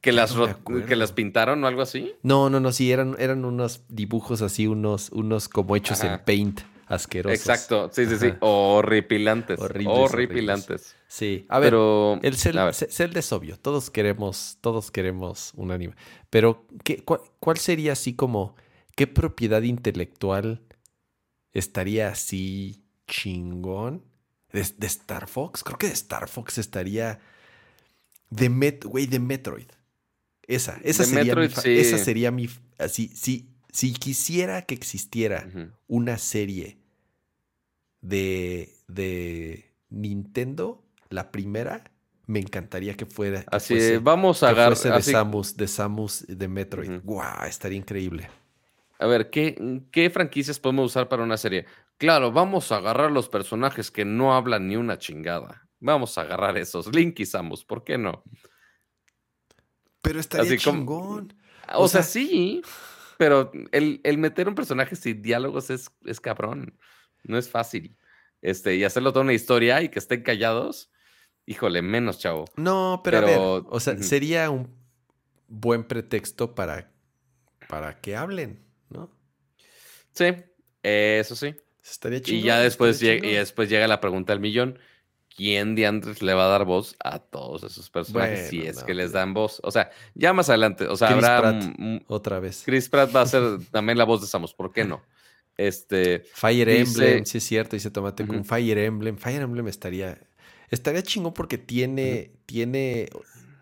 [0.00, 2.14] ¿Que las, no que las pintaron o algo así?
[2.22, 6.14] No, no, no, sí, eran, eran unos dibujos así, unos, unos como hechos Ajá.
[6.14, 7.38] en paint, asquerosos.
[7.38, 8.32] Exacto, sí, sí, sí.
[8.40, 9.58] Horripilantes.
[9.60, 10.96] Horribles, Horripilantes.
[11.06, 12.18] Sí, a ver, Pero.
[12.22, 15.94] el Cel- a ver, Ce- Zelda es obvio, todos queremos, todos queremos un anime.
[16.30, 18.56] Pero, ¿qué, cuál, cuál sería así como,
[18.96, 20.62] qué propiedad intelectual
[21.52, 24.04] estaría así chingón?
[24.52, 25.62] ¿De, de Star Fox?
[25.62, 27.20] Creo que de Star Fox estaría
[28.30, 29.68] de Met, güey, de Metroid.
[30.46, 31.78] Esa, esa De sería Metroid, mi, sí.
[31.78, 32.48] esa sería mi,
[32.78, 35.46] así, si, si quisiera que existiera
[35.86, 36.77] una serie
[38.00, 41.84] de, de Nintendo, la primera,
[42.26, 43.40] me encantaría que fuera.
[43.42, 44.76] que Así, fuese- vamos a agarrar.
[44.78, 47.00] de así- Samus, de Samus de Metroid.
[47.46, 48.28] Estaría increíble.
[48.98, 51.66] A ver, ¿qué, ¿qué franquicias podemos usar para una serie?
[51.98, 55.68] Claro, vamos a agarrar los personajes que no hablan ni una chingada.
[55.80, 56.92] Vamos a agarrar esos.
[56.94, 58.22] Link y Samus, ¿por qué no?
[60.02, 61.34] Pero estaría Así como- chingón.
[61.74, 62.62] O, O sea, sea- sí,
[63.18, 66.78] pero el, el meter un personaje sin diálogos es, es cabrón.
[67.24, 67.96] No es fácil.
[68.42, 70.90] Este, y hacerlo toda una historia y que estén callados,
[71.46, 72.44] híjole, menos, chavo.
[72.56, 73.38] No, pero, a ver,
[73.68, 74.72] o sea, sería un
[75.48, 76.90] buen pretexto para,
[77.68, 79.10] para que hablen, ¿no?
[80.12, 80.26] Sí,
[80.82, 81.54] eso sí.
[81.82, 82.40] Estaría chingón.
[82.40, 84.78] Y ya después, llega, y después llega la pregunta del millón.
[85.34, 88.86] ¿Quién de Andrés le va a dar voz a todos esos personajes si es no,
[88.86, 89.60] que les dan voz?
[89.62, 91.50] O sea, ya más adelante, o sea, Chris habrá...
[91.52, 91.62] Pratt.
[91.78, 92.62] un- un- Otra vez.
[92.66, 95.00] Chris Pratt va a ser también la voz de Samus, ¿por qué no?
[95.58, 98.44] Este, Fire Dice- Emblem, sí es cierto, dice Tomate con Ujú.
[98.44, 99.18] Fire Emblem.
[99.18, 100.18] Fire Emblem estaría.
[100.70, 102.30] Estaría chingón porque tiene.
[102.46, 103.08] Tiene.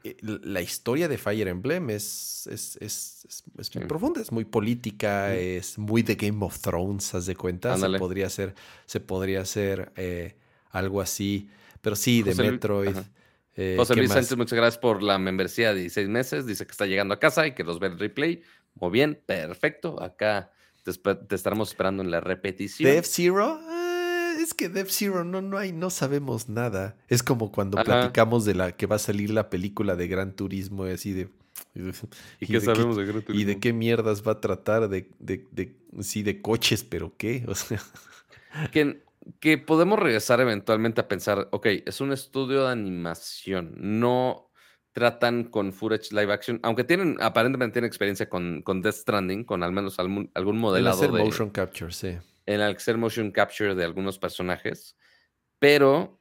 [0.05, 4.45] eh, La historia de Fire Emblem es, es, es, es- es muy profunda, es muy
[4.45, 7.75] política, es muy de Game of Thrones, haz de cuenta.
[7.75, 7.97] Ándale.
[7.97, 8.55] Se podría hacer,
[8.85, 10.37] se podría hacer eh,
[10.71, 11.49] algo así.
[11.81, 12.97] Pero sí, de José Metroid.
[13.57, 14.17] eh, José ¿qué Luis más?
[14.19, 16.47] Sánchez, muchas gracias por la membresía de 16 meses.
[16.47, 18.43] Dice que está llegando a casa y que los ve el replay.
[18.75, 20.01] Muy bien, perfecto.
[20.03, 20.53] Acá
[20.93, 22.91] te, estaremos esperando en la repetición.
[22.91, 26.97] Death Zero, eh, es que Death Zero no, no hay, no sabemos nada.
[27.09, 27.85] Es como cuando Ajá.
[27.85, 31.29] platicamos de la que va a salir la película de Gran Turismo, y así de.
[31.75, 31.81] ¿Y
[32.41, 33.61] ¿y qué de sabemos de Gran ¿Y de Turismo?
[33.61, 34.89] qué mierdas va a tratar?
[34.89, 37.45] De, de, de- sí, de coches, pero qué?
[37.49, 37.81] O sea,
[38.73, 39.03] Que,
[39.41, 44.46] que podemos regresar eventualmente a pensar, ok, es un estudio de animación, no
[44.97, 49.63] tratan con footage live action, aunque tienen, aparentemente tienen experiencia con, con Death Stranding, con
[49.63, 52.17] al menos algún, algún el modelado hacer de, motion capture, sí.
[52.47, 54.97] en el hacer motion capture de algunos personajes,
[55.59, 56.19] pero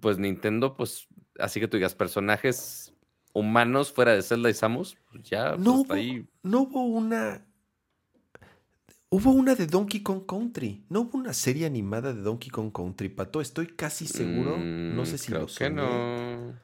[0.00, 1.08] pues Nintendo, pues
[1.40, 2.94] así que tú digas, personajes
[3.32, 6.24] humanos fuera de Zelda y Samus, pues ya No pues, hubo, ahí.
[6.44, 7.44] no hubo una.
[9.08, 10.84] Hubo una de Donkey Kong Country.
[10.88, 13.40] No hubo una serie animada de Donkey Kong Country, Pato.
[13.40, 14.56] Estoy casi seguro.
[14.56, 16.54] no Mm, sé si creo lo que no.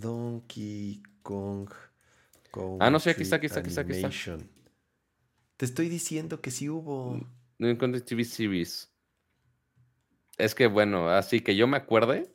[0.00, 1.70] Donkey Kong.
[2.80, 4.10] Ah, no, sí, aquí está, aquí está, aquí está, aquí está.
[5.56, 7.20] Te estoy diciendo que sí hubo.
[7.58, 8.92] No encontré TV series.
[10.36, 12.32] Es que bueno, así que yo me acuerde.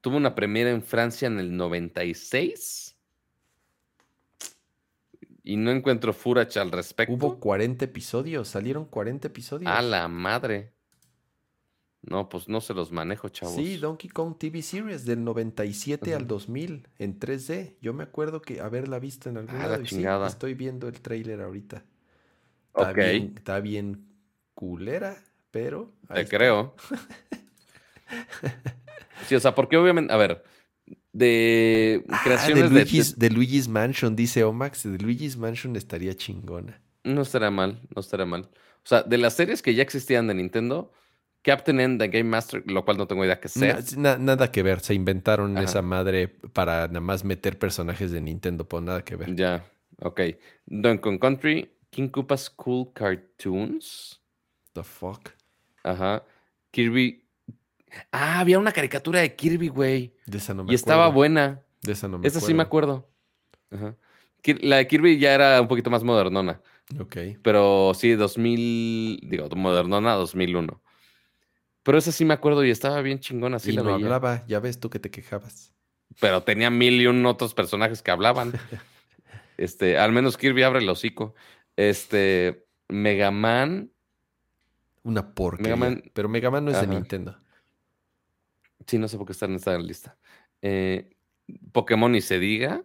[0.00, 2.96] Tuvo una premiera en Francia en el 96.
[5.44, 7.14] Y no encuentro footage al respecto.
[7.14, 8.48] Hubo 40 episodios.
[8.48, 9.70] Salieron 40 episodios.
[9.70, 10.72] A la madre.
[12.02, 13.54] No, pues no se los manejo, chavos.
[13.54, 16.28] Sí, Donkey Kong TV Series del 97 al Ujú.
[16.34, 17.76] 2000 en 3D.
[17.80, 20.26] Yo me acuerdo que haberla visto en algún Ah, la y sí, chingada.
[20.26, 21.84] estoy viendo el tráiler ahorita.
[22.74, 22.96] Está Ok.
[22.96, 24.06] bien, está bien
[24.54, 26.36] culera, pero Te está.
[26.36, 26.74] creo.
[29.28, 30.42] Sí, o sea, porque obviamente, a ver,
[31.12, 34.82] de Ah, creaciones de, Luigi's, de Luigi's Mansion, dice Omax.
[34.82, 36.80] De Luigi's Mansion estaría chingona.
[37.04, 38.42] No estará mal, no estará mal.
[38.84, 40.92] O sea, de las series que ya existían de Nintendo,
[41.42, 43.78] Captain N The Game Master, lo cual no tengo idea que sea.
[43.96, 44.80] Na- na- nada que ver.
[44.80, 45.64] Se inventaron Ajá.
[45.64, 49.34] esa madre para nada más meter personajes de Nintendo, pues nada que ver.
[49.34, 49.64] Ya,
[50.00, 50.20] ok.
[50.66, 54.20] Donkey Country, King Koopa's Cool Cartoons.
[54.72, 55.30] The fuck.
[55.82, 56.22] Ajá.
[56.70, 57.24] Kirby.
[58.10, 60.14] Ah, había una caricatura de Kirby, güey.
[60.26, 61.16] De esa no me Y estaba acuerdo.
[61.16, 61.62] buena.
[61.82, 63.08] De esa no me Esa sí me acuerdo.
[63.70, 63.86] acuerdo.
[63.88, 63.96] Ajá.
[64.62, 66.60] La de Kirby ya era un poquito más modernona.
[66.98, 67.16] Ok.
[67.42, 70.80] Pero sí, 2000, digo, modernona, 2001.
[71.82, 74.06] Pero esa sí me acuerdo y estaba bien chingona, sí y la no veía.
[74.06, 74.44] hablaba.
[74.46, 75.72] Ya ves tú que te quejabas.
[76.20, 78.52] Pero tenía mil y un otros personajes que hablaban.
[79.56, 81.34] este, al menos Kirby abre el hocico.
[81.76, 83.90] Este, Mega Man.
[85.02, 85.74] Una porquería.
[85.76, 86.86] Man- Pero Mega Man no es de.
[86.86, 87.38] Nintendo.
[88.86, 90.16] Sí, no sé por qué está en esta lista.
[90.60, 91.16] Eh,
[91.72, 92.84] Pokémon y se diga.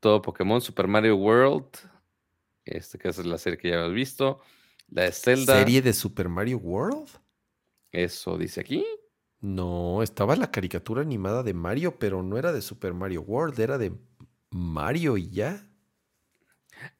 [0.00, 1.66] Todo Pokémon, Super Mario World.
[2.64, 4.40] Este, que es la serie que ya habías visto.
[4.88, 5.58] La de Zelda.
[5.58, 7.08] ¿Serie de Super Mario World?
[7.92, 8.84] Eso dice aquí.
[9.40, 13.78] No, estaba la caricatura animada de Mario, pero no era de Super Mario World, era
[13.78, 13.92] de
[14.50, 15.66] Mario y ya.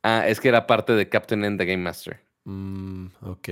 [0.02, 2.20] Ah, es que era parte de Captain N the Game Master.
[2.44, 3.48] Mm, ok.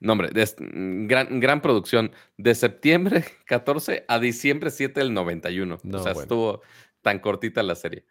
[0.00, 2.12] No, hombre, mm, gran, gran producción.
[2.36, 5.78] De septiembre 14 a diciembre 7 del 91.
[5.92, 6.62] o sea, estuvo
[7.02, 8.04] tan cortita la serie.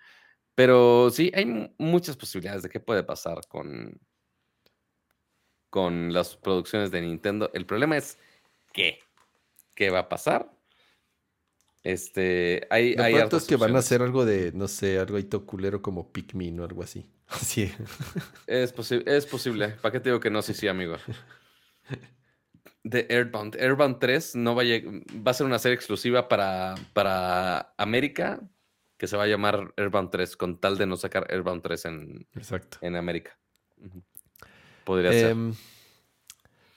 [0.56, 4.00] Pero sí, hay muchas posibilidades de qué puede pasar con,
[5.70, 7.50] con las producciones de Nintendo.
[7.54, 8.18] El problema es
[8.74, 9.00] qué.
[9.76, 10.52] ¿Qué va a pasar?
[11.84, 13.16] Este, hay, hay
[13.48, 16.84] que van a hacer algo de, no sé, algo ahí culero como Pikmin o algo
[16.84, 17.10] así.
[17.28, 17.72] Así.
[18.46, 19.70] Es, es posible.
[19.82, 20.42] ¿Para qué te digo que no?
[20.42, 20.96] Sí, sí, amigo.
[22.84, 23.58] De Airbound.
[23.60, 28.40] Airbound 3 no va a, va a ser una serie exclusiva para, para América
[28.98, 32.28] que se va a llamar Airbound 3 con tal de no sacar Airbound 3 en,
[32.36, 32.78] Exacto.
[32.82, 33.38] en América.
[34.88, 35.32] Podría ser.
[35.32, 35.54] Em,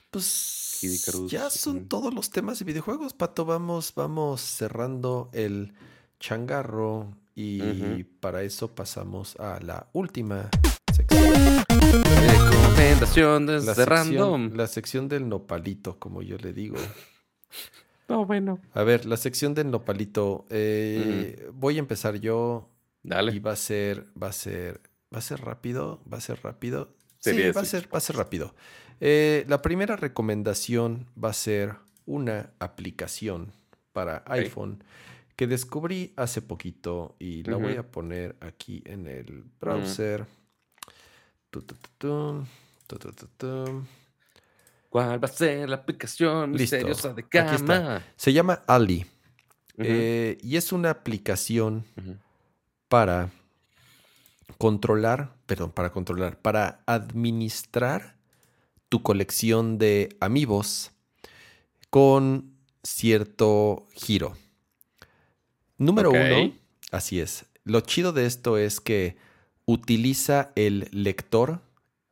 [0.09, 0.81] pues
[1.29, 3.45] ya son todos los temas de videojuegos, Pato.
[3.45, 5.71] Vamos, vamos cerrando el
[6.19, 10.49] changarro y para eso pasamos a la última
[10.93, 11.63] sección.
[12.19, 14.55] Recomendaciones la de random.
[14.55, 16.75] La sección del nopalito, como yo le digo.
[18.09, 18.59] No, bueno.
[18.73, 20.45] A ver, la sección del nopalito.
[20.49, 22.67] Eh, voy a empezar yo.
[23.03, 23.31] Dale.
[23.31, 24.81] Y va a ser, va a ser,
[25.15, 26.93] va a ser rápido, va a ser rápido.
[27.21, 28.55] Sí, va a ser, va a ser rápido.
[28.99, 31.75] Eh, la primera recomendación va a ser
[32.05, 33.53] una aplicación
[33.93, 34.83] para iPhone
[35.35, 40.25] que descubrí hace poquito y la voy a poner aquí en el browser.
[44.89, 48.03] ¿Cuál va a ser la aplicación misteriosa de cama?
[48.15, 49.05] Se llama Ali.
[49.77, 51.85] Eh, y es una aplicación
[52.87, 53.31] para
[54.57, 58.15] controlar, perdón, para controlar, para administrar
[58.89, 60.91] tu colección de amigos
[61.89, 62.53] con
[62.83, 64.35] cierto giro.
[65.77, 66.53] Número uno,
[66.91, 67.45] así es.
[67.63, 69.17] Lo chido de esto es que
[69.65, 71.61] utiliza el lector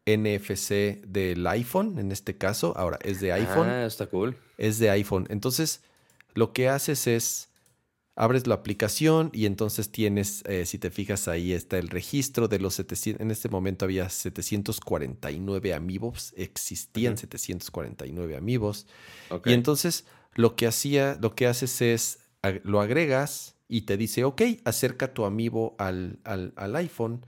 [0.06, 2.74] NFC del iPhone, en este caso.
[2.78, 3.68] Ahora, es de iPhone.
[3.68, 4.38] Ah, está cool.
[4.58, 5.28] Es de iPhone.
[5.30, 5.82] Entonces,
[6.34, 7.49] lo que haces es
[8.20, 12.60] abres la aplicación y entonces tienes, eh, si te fijas ahí está el registro de
[12.60, 18.88] los 700, en este momento había 749 amigos, existían 749 amigos.
[19.46, 20.06] Y entonces
[20.36, 22.20] lo que hacía, lo que haces es,
[22.64, 27.26] lo agregas y te dice, ok, acerca tu amigo al, al, iPhone,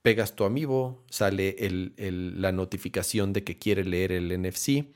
[0.00, 4.86] pegas tu amigo, sale el, la notificación de que quiere leer el NFC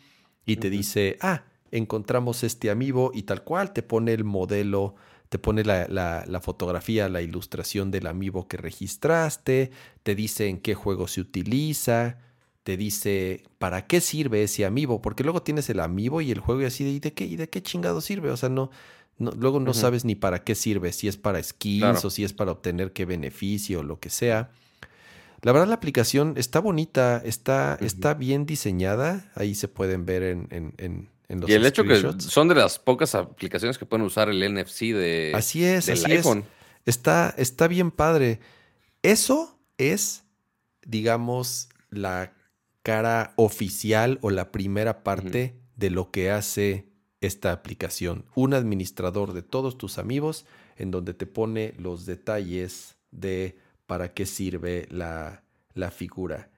[0.46, 4.94] y te dice, ah, encontramos este amigo y tal cual te pone el modelo,
[5.28, 9.70] te pone la, fotografía, la ilustración del amigo que registraste,
[10.02, 12.18] te dice en qué juego se utiliza,
[12.62, 16.62] te dice para qué sirve ese amigo, porque luego tienes el amigo y el juego
[16.62, 18.30] y así de, ¿y de qué, y de qué chingado sirve?
[18.30, 18.70] O sea, no,
[19.18, 22.52] luego no sabes ni para qué sirve, si es para skins o si es para
[22.52, 24.50] obtener qué beneficio o lo que sea.
[25.42, 31.08] La verdad la aplicación está bonita, está, está bien diseñada, ahí se pueden ver en
[31.28, 35.32] y el hecho que son de las pocas aplicaciones que pueden usar el NFC de
[35.34, 36.44] así es, del iPhone.
[36.86, 38.40] Está, está bien padre.
[39.02, 40.24] Eso es,
[40.86, 42.32] digamos, la
[42.82, 46.88] cara oficial o la primera parte de lo que hace
[47.20, 48.24] esta aplicación.
[48.34, 50.46] Un administrador de todos tus amigos
[50.76, 55.42] en donde te pone los detalles de para qué sirve la,
[55.90, 56.50] figura.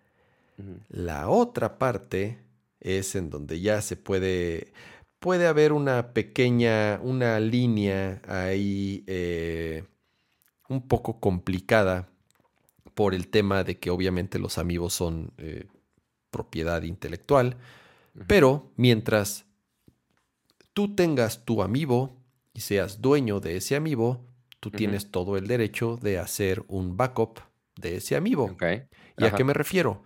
[0.88, 2.38] La otra parte
[2.80, 4.72] es en donde ya se puede,
[5.18, 9.84] puede haber una pequeña, una línea ahí eh,
[10.68, 12.08] un poco complicada
[12.94, 15.66] por el tema de que obviamente los amigos son eh,
[16.30, 17.56] propiedad intelectual,
[18.26, 19.46] pero mientras
[20.72, 22.16] tú tengas tu amigo
[22.52, 24.26] y seas dueño de ese amigo,
[24.58, 27.40] tú tienes todo el derecho de hacer un backup
[27.76, 28.56] de ese amigo.
[29.16, 30.02] ¿Y a qué me refiero?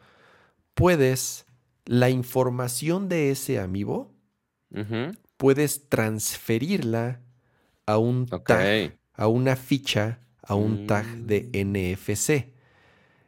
[0.75, 1.47] Puedes
[1.87, 4.13] la información de ese amigo
[5.37, 7.21] puedes transferirla
[7.87, 12.03] a un tag, a una ficha, a un tag de mm.
[12.03, 12.53] NFC.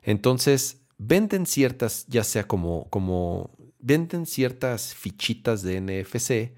[0.03, 6.57] Entonces, venden ciertas, ya sea como, como, venden ciertas fichitas de NFC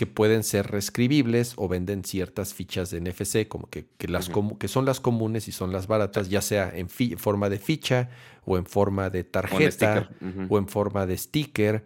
[0.00, 4.86] que pueden ser reescribibles o venden ciertas fichas de NFC, como que, las que son
[4.86, 8.08] las comunes y son las baratas, ya sea en forma de ficha
[8.46, 10.08] o en forma de tarjeta
[10.48, 11.84] o en forma de sticker,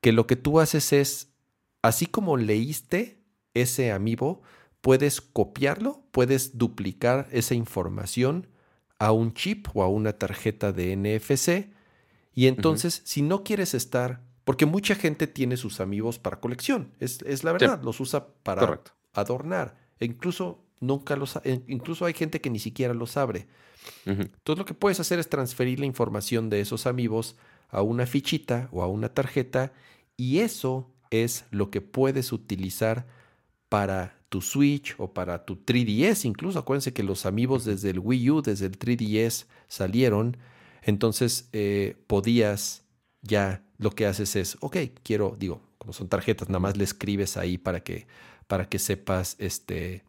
[0.00, 1.34] que lo que tú haces es,
[1.82, 3.22] así como leíste
[3.54, 4.42] ese amiibo,
[4.80, 8.48] puedes copiarlo, puedes duplicar esa información
[8.98, 11.72] a un chip o a una tarjeta de NFC
[12.34, 16.92] y entonces si no quieres estar Porque mucha gente tiene sus amigos para colección.
[16.98, 18.92] Es, es la verdad, los usa para Correcto.
[19.12, 19.76] adornar.
[20.00, 23.46] E incluso nunca los, e incluso hay gente que ni siquiera los abre.
[24.06, 24.22] Ujú.
[24.22, 27.36] Entonces lo que puedes hacer es transferir la información de esos amigos
[27.68, 29.72] a una fichita o a una tarjeta
[30.16, 33.06] y eso es lo que puedes utilizar
[33.68, 36.24] para tu Switch o para tu 3DS.
[36.24, 40.36] Incluso acuérdense que los amigos desde el Wii U, desde el 3DS salieron.
[40.82, 42.84] Entonces eh, podías
[43.22, 47.36] ya lo que haces es, ok, quiero, digo, como son tarjetas, nada más le escribes
[47.36, 48.06] ahí para que,
[48.46, 50.04] para que sepas este,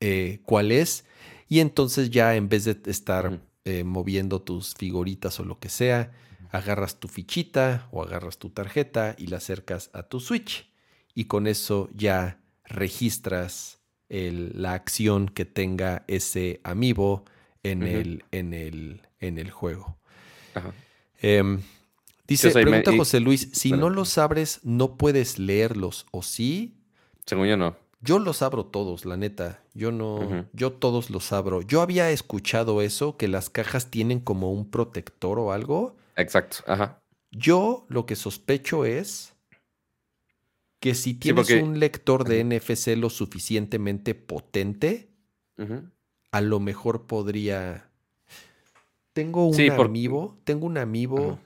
[0.00, 1.04] eh, cuál es.
[1.48, 6.12] Y entonces ya en vez de estar eh, moviendo tus figuritas o lo que sea,
[6.50, 10.68] agarras tu fichita o agarras tu tarjeta y la acercas a tu Switch.
[11.14, 13.78] Y con eso ya registras
[14.08, 17.24] el- la acción que tenga ese amiibo
[17.62, 19.96] en, el, en, el, en el juego.
[20.54, 20.72] Ajá.
[21.20, 21.62] Em,
[22.28, 26.76] dice, me- pregunta José Luis, si no los abres, ¿no puedes leerlos o sí?
[27.26, 27.76] Según yo no.
[28.00, 29.62] Yo los abro todos, la neta.
[29.74, 31.62] Yo no, yo todos los abro.
[31.62, 35.96] Yo había escuchado eso, que las cajas tienen como un protector o algo.
[36.16, 36.58] Exacto.
[36.66, 37.00] Ajá.
[37.32, 39.34] Yo lo que sospecho es
[40.80, 45.08] que si tienes porque- un lector de NFC lo suficientemente potente,
[46.30, 47.90] a lo mejor podría.
[49.14, 50.76] Tengo un Sí, por- amiibo, tengo un
[51.32, 51.38] Ajá.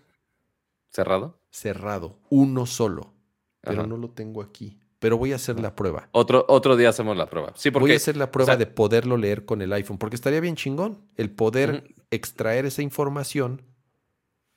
[0.90, 1.38] ¿Cerrado?
[1.52, 3.12] cerrado, uno solo,
[3.60, 3.86] pero Ajá.
[3.88, 4.78] no lo tengo aquí.
[5.00, 6.08] Pero voy a hacer la prueba.
[6.12, 7.52] Otro, otro día hacemos la prueba.
[7.56, 10.14] Sí, porque Voy a hacer la prueba sea- de poderlo leer con el iPhone, porque
[10.14, 13.62] estaría bien chingón el poder extraer esa información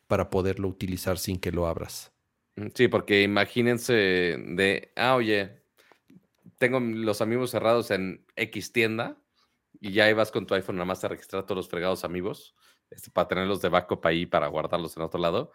[0.07, 2.11] para poderlo utilizar sin que lo abras.
[2.57, 5.63] Mm, Sí, porque imagínense de, ah, oye,
[6.57, 9.17] tengo los amigos cerrados en X tienda
[9.79, 12.53] y ya ibas con tu iPhone nada más a registrar todos los fregados amigos
[12.91, 15.51] este, para tenerlos de backup ahí para guardarlos en otro lado.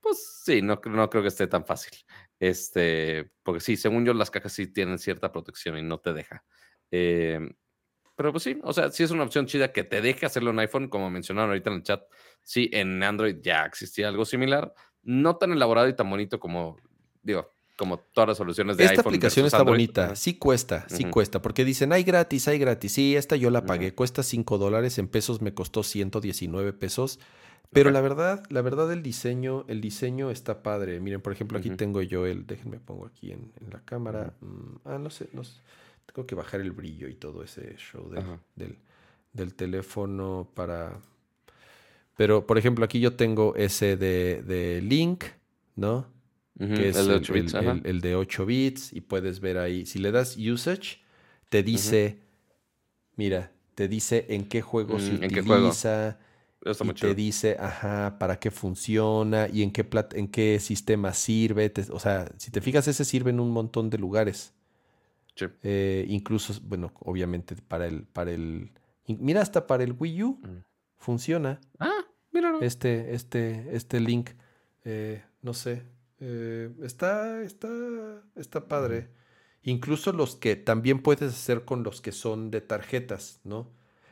[0.00, 1.92] Pues sí, no, no creo que esté tan fácil.
[2.38, 6.44] Este, porque sí, según yo, las cajas sí tienen cierta protección y no te deja.
[6.90, 7.40] Eh,
[8.18, 10.58] pero pues sí, o sea, sí es una opción chida que te deje hacerlo en
[10.58, 12.02] iPhone, como mencionaron ahorita en el chat.
[12.42, 16.78] Sí, en Android ya existía algo similar, no tan elaborado y tan bonito como,
[17.22, 19.12] digo, como todas las soluciones de Esta iPhone.
[19.12, 19.74] aplicación está Android.
[19.74, 22.92] bonita, sí cuesta, sí cuesta, porque dicen, hay gratis, hay gratis.
[22.92, 27.20] Sí, esta yo la pagué, cuesta 5 dólares, en pesos me costó 119 pesos.
[27.70, 31.00] Pero la verdad, la verdad, el diseño, el diseño está padre.
[31.00, 34.32] Miren, por ejemplo, aquí tengo yo el, déjenme pongo aquí en, en la cámara.
[34.40, 35.60] Mm, ah, no sé, no sé.
[36.06, 38.24] Tengo que bajar el brillo y todo ese show del,
[38.56, 38.78] del,
[39.34, 40.98] del teléfono para.
[42.16, 45.24] Pero, por ejemplo, aquí yo tengo ese de, de Link,
[45.76, 46.06] ¿no?
[46.74, 47.54] Que es el de 8 bits.
[47.54, 50.98] el- el- de 8 bits y puedes ver ahí, si le das usage,
[51.48, 52.18] te dice,
[53.16, 55.68] mira, te dice en qué juego se Mm, juego.
[55.68, 56.18] utiliza
[56.80, 61.70] Y te dice, ajá, para qué funciona y en qué, en qué sistema sirve.
[61.70, 64.52] te- o sea, si te fijas, ese sirve en un montón de lugares.
[65.34, 65.46] Sí.
[65.62, 68.72] Eh, incluso, bueno, obviamente para el, para el,
[69.06, 70.64] mira, hasta para el Wii U Mm.
[70.96, 72.60] funciona Ah, míralo.
[72.60, 74.30] este, este, este link,
[74.84, 75.84] eh, no sé,
[76.20, 77.68] eh, está, está,
[78.34, 79.08] está padre.
[79.62, 83.70] Incluso los que también puedes hacer con los que son de tarjetas, ¿no?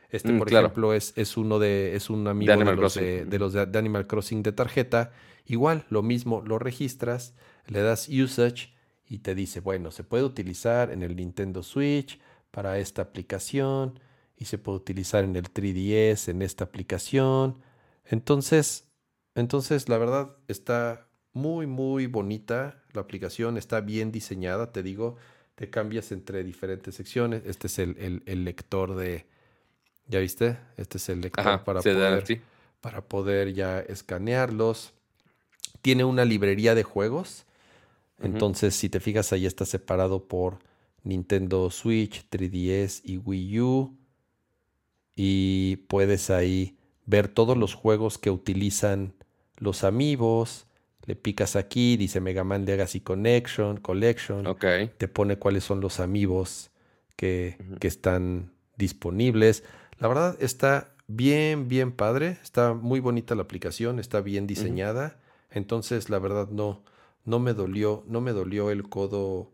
[0.09, 0.71] Este, Mm, por claro.
[0.71, 3.79] ejemplo, es, es uno de, es un amigo de, los de, de los de, de
[3.79, 5.11] Animal Crossing de tarjeta.
[5.45, 7.33] Igual, lo mismo, lo registras,
[7.67, 8.73] le das usage
[9.07, 12.19] y te dice, bueno, se puede utilizar en el Nintendo Switch
[12.51, 13.99] para esta aplicación
[14.37, 17.57] y se puede utilizar en el 3DS en esta aplicación.
[18.05, 18.89] Entonces,
[19.35, 25.17] entonces la verdad está muy, muy bonita la aplicación, está bien diseñada, te digo,
[25.55, 27.43] te cambias entre diferentes secciones.
[27.45, 29.27] Este es el, el- el lector de,
[30.07, 30.57] ¿ya viste?
[30.77, 32.41] Este es el lector Ajá, para, poder,
[32.81, 34.93] para poder ya escanearlos.
[35.81, 37.45] Tiene una librería de juegos.
[38.19, 40.59] Entonces, si te fijas, ahí está separado por
[41.03, 43.97] Nintendo Switch, 3DS y Wii U.
[45.15, 49.13] Y puedes ahí ver todos los juegos que utilizan
[49.57, 50.65] los amigos.
[51.05, 54.45] Le picas aquí, dice Mega Man Legacy Connection, Collection.
[54.47, 54.65] Ok.
[54.97, 56.71] Te pone cuáles son los amigos
[57.15, 59.63] que, que están disponibles.
[59.99, 62.37] La verdad está bien, bien padre.
[62.43, 65.19] Está muy bonita la aplicación, está bien diseñada.
[65.51, 66.83] Entonces, la verdad, no,
[67.25, 69.51] no me dolió, no me dolió el codo,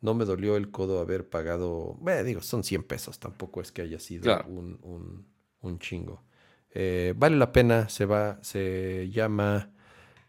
[0.00, 3.82] no me dolió el codo haber pagado, bueno, digo, son 100 pesos, tampoco es que
[3.82, 4.46] haya sido Claro.
[4.48, 5.26] un, un-
[5.60, 6.22] un chingo.
[6.72, 9.70] Eh, vale la pena, se va, se llama,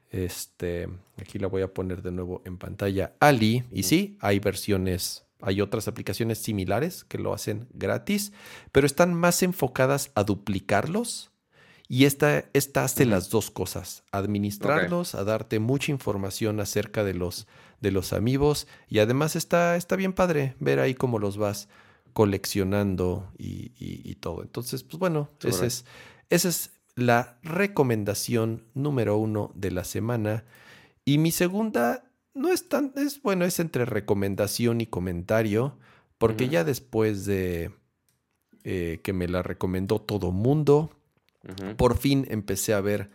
[0.10, 5.26] este, aquí la voy a poner de nuevo en pantalla, Ali, y sí, hay versiones,
[5.42, 8.34] hay otras aplicaciones similares que lo hacen gratis,
[8.72, 11.32] pero están más enfocadas a duplicarlos.
[11.88, 17.48] Y esta, esta hace las dos cosas, administrarlos, a darte mucha información acerca de los,
[17.82, 18.68] de los amigos.
[18.90, 21.68] Y además está, está bien padre ver ahí cómo los vas
[22.14, 24.44] coleccionando y, todo.
[24.44, 25.86] Entonces, pues bueno, ese es,
[26.30, 30.44] esa es la recomendación número uno de la semana.
[31.06, 32.04] Y mi segunda
[32.34, 35.78] no es tan, es bueno, es entre recomendación y comentario,
[36.18, 37.72] porque ya después de
[38.64, 40.92] eh, que me la recomendó todo mundo,
[41.78, 43.10] por fin empecé a ver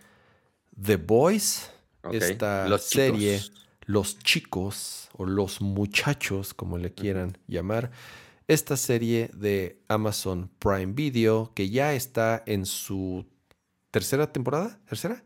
[0.80, 1.70] The Boys,
[2.10, 3.40] esta serie,
[3.86, 7.90] Los chicos o los muchachos, como le quieran llamar.
[8.48, 13.26] Esta serie de Amazon Prime Video que ya está en su
[13.90, 14.80] tercera temporada.
[14.86, 15.22] ¿Tercera?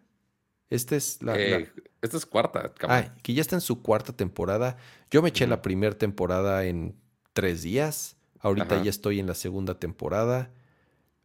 [0.70, 1.72] Esta es la, eh,
[2.02, 2.72] Esta es cuarta.
[2.82, 4.76] Ah, que ya está en su cuarta temporada.
[5.10, 6.94] Yo me eché la primera temporada en
[7.32, 8.16] tres días.
[8.40, 10.50] Ahorita ya estoy en la segunda temporada.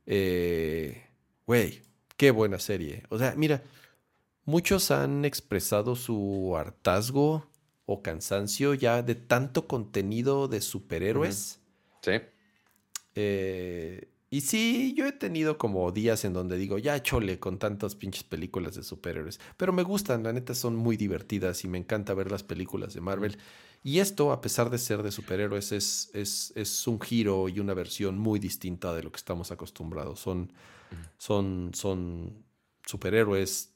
[0.05, 1.03] Eh,
[1.45, 1.81] Güey,
[2.15, 3.03] qué buena serie.
[3.09, 3.63] O sea, mira,
[4.45, 7.49] muchos han expresado su hartazgo
[7.85, 11.59] o cansancio ya de tanto contenido de superhéroes.
[12.01, 12.11] Sí.
[13.15, 17.95] Eh, y sí, yo he tenido como días en donde digo, ya chole con tantas
[17.95, 19.39] pinches películas de superhéroes.
[19.57, 23.01] Pero me gustan, la neta son muy divertidas y me encanta ver las películas de
[23.01, 23.37] Marvel.
[23.83, 27.73] Y esto, a pesar de ser de superhéroes, es, es, es un giro y una
[27.73, 30.19] versión muy distinta de lo que estamos acostumbrados.
[30.21, 30.51] Son
[31.17, 32.43] son, son
[32.85, 33.73] superhéroes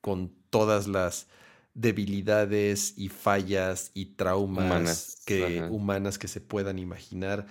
[0.00, 1.28] con todas las
[1.74, 7.46] debilidades y fallas y traumas humanas que, humanas que se puedan imaginar.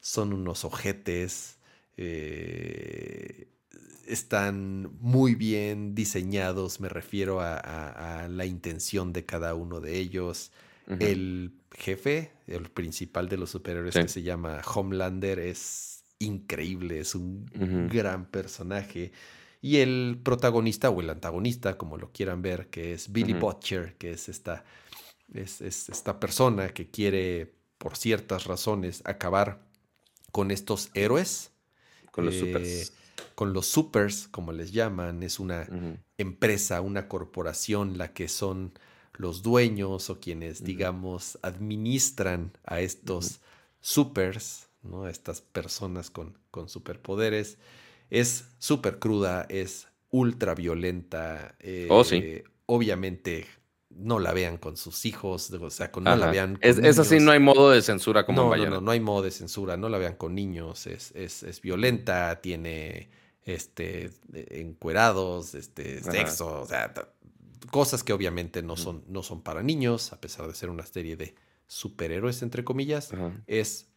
[0.00, 1.57] Son unos ojetes.
[1.98, 3.48] Eh,
[4.06, 10.50] están muy bien diseñados, me refiero a, la intención de cada uno de ellos.
[10.98, 17.44] El jefe, el principal de los superhéroes que se llama Homelander, es increíble, es un
[17.92, 19.12] gran personaje.
[19.60, 24.12] Y el protagonista o el antagonista, como lo quieran ver, que es Billy Butcher, que
[24.12, 24.64] es esta,
[25.34, 29.60] es, esta persona que quiere, por ciertas razones, acabar
[30.30, 31.50] con estos héroes.
[32.18, 32.68] Con los supers.
[32.68, 32.86] Eh,
[33.34, 35.68] con los supers, como les llaman, es una
[36.18, 38.72] empresa, una corporación la que son
[39.14, 43.40] los dueños o quienes, digamos, administran a estos
[43.80, 45.08] supers ¿no?
[45.08, 47.58] Estas personas con, con superpoderes.
[48.10, 51.56] Es súper cruda, es ultra violenta.
[51.90, 52.16] oh, sí.
[52.16, 53.46] Eh, obviamente
[53.98, 57.20] no la vean con sus hijos, o sea, con, no la vean es, es, así,
[57.20, 59.88] no hay modo de censura como no, no, no, no hay modo de censura, no
[59.88, 63.10] la vean con niños, es, es, es violenta, tiene
[63.44, 66.92] este encuerados, este sexo, o sea,
[67.70, 71.16] cosas que obviamente no son, no son para niños, a pesar de ser una serie
[71.16, 71.34] de
[71.66, 73.10] superhéroes, entre comillas,
[73.46, 73.88] es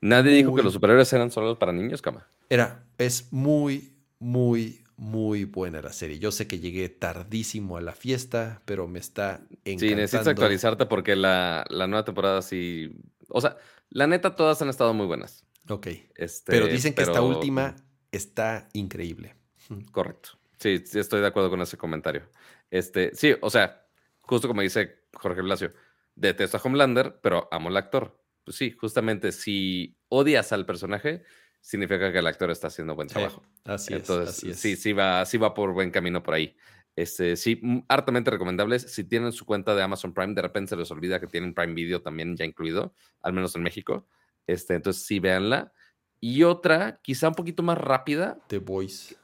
[0.00, 2.26] Nadie dijo que los superhéroes eran solo para niños, cama.
[2.48, 6.18] Era, es muy, muy, muy buena la serie.
[6.18, 9.78] Yo sé que llegué tardísimo a la fiesta, pero me está encantando.
[9.78, 12.92] Sí, necesitas actualizarte porque la, nueva temporada sí.
[13.28, 13.56] O sea,
[13.88, 15.46] la neta, todas han estado muy buenas.
[15.70, 15.86] Ok.
[16.16, 17.76] Este, pero dicen que esta última
[18.12, 19.36] está increíble.
[19.90, 20.32] Correcto.
[20.58, 22.28] Sí, sí, estoy de acuerdo con ese comentario.
[22.70, 23.86] Este, sí, o sea,
[24.20, 25.72] justo como dice Jorge Blasio,
[26.14, 28.22] detesto a Homelander, pero amo al actor.
[28.44, 31.24] Pues sí, justamente si odias al personaje,
[31.60, 33.42] significa que el actor está haciendo buen trabajo.
[33.64, 34.58] así Entonces, es.
[34.58, 36.56] sí, sí va, sí va por buen camino por ahí.
[36.96, 38.82] Este, sí, hartamente recomendables.
[38.82, 41.74] Si tienen su cuenta de Amazon Prime, de repente se les olvida que tienen Prime
[41.74, 44.06] Video también ya incluido, al menos en México.
[44.46, 45.72] Este, entonces sí, véanla.
[46.20, 48.38] Y otra, quizá un poquito más rápida.
[48.48, 49.16] The Voice.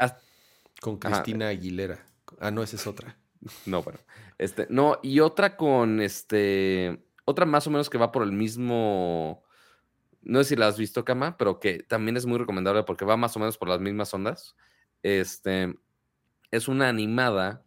[0.80, 2.06] con Cristina Aguilera.
[2.40, 3.18] Ah, no, esa es otra.
[3.66, 4.00] No, bueno.
[4.38, 9.44] Este, no, y otra con este otra más o menos que va por el mismo.
[10.26, 13.16] No sé si la has visto, Kama, pero que también es muy recomendable porque va
[13.16, 14.56] más o menos por las mismas ondas.
[15.02, 15.74] Este
[16.50, 17.62] es una animada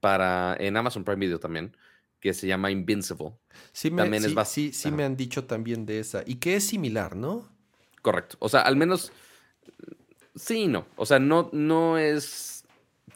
[0.00, 1.76] para en Amazon Prime Video también
[2.20, 3.32] que se llama Invincible.
[3.72, 6.66] Sí, me, también es sí, sí me han dicho también de esa y que es
[6.66, 7.48] similar, ¿no?
[8.02, 8.36] Correcto.
[8.40, 9.12] O sea, al menos
[10.34, 10.86] sí, no.
[10.96, 12.59] O sea, no, no es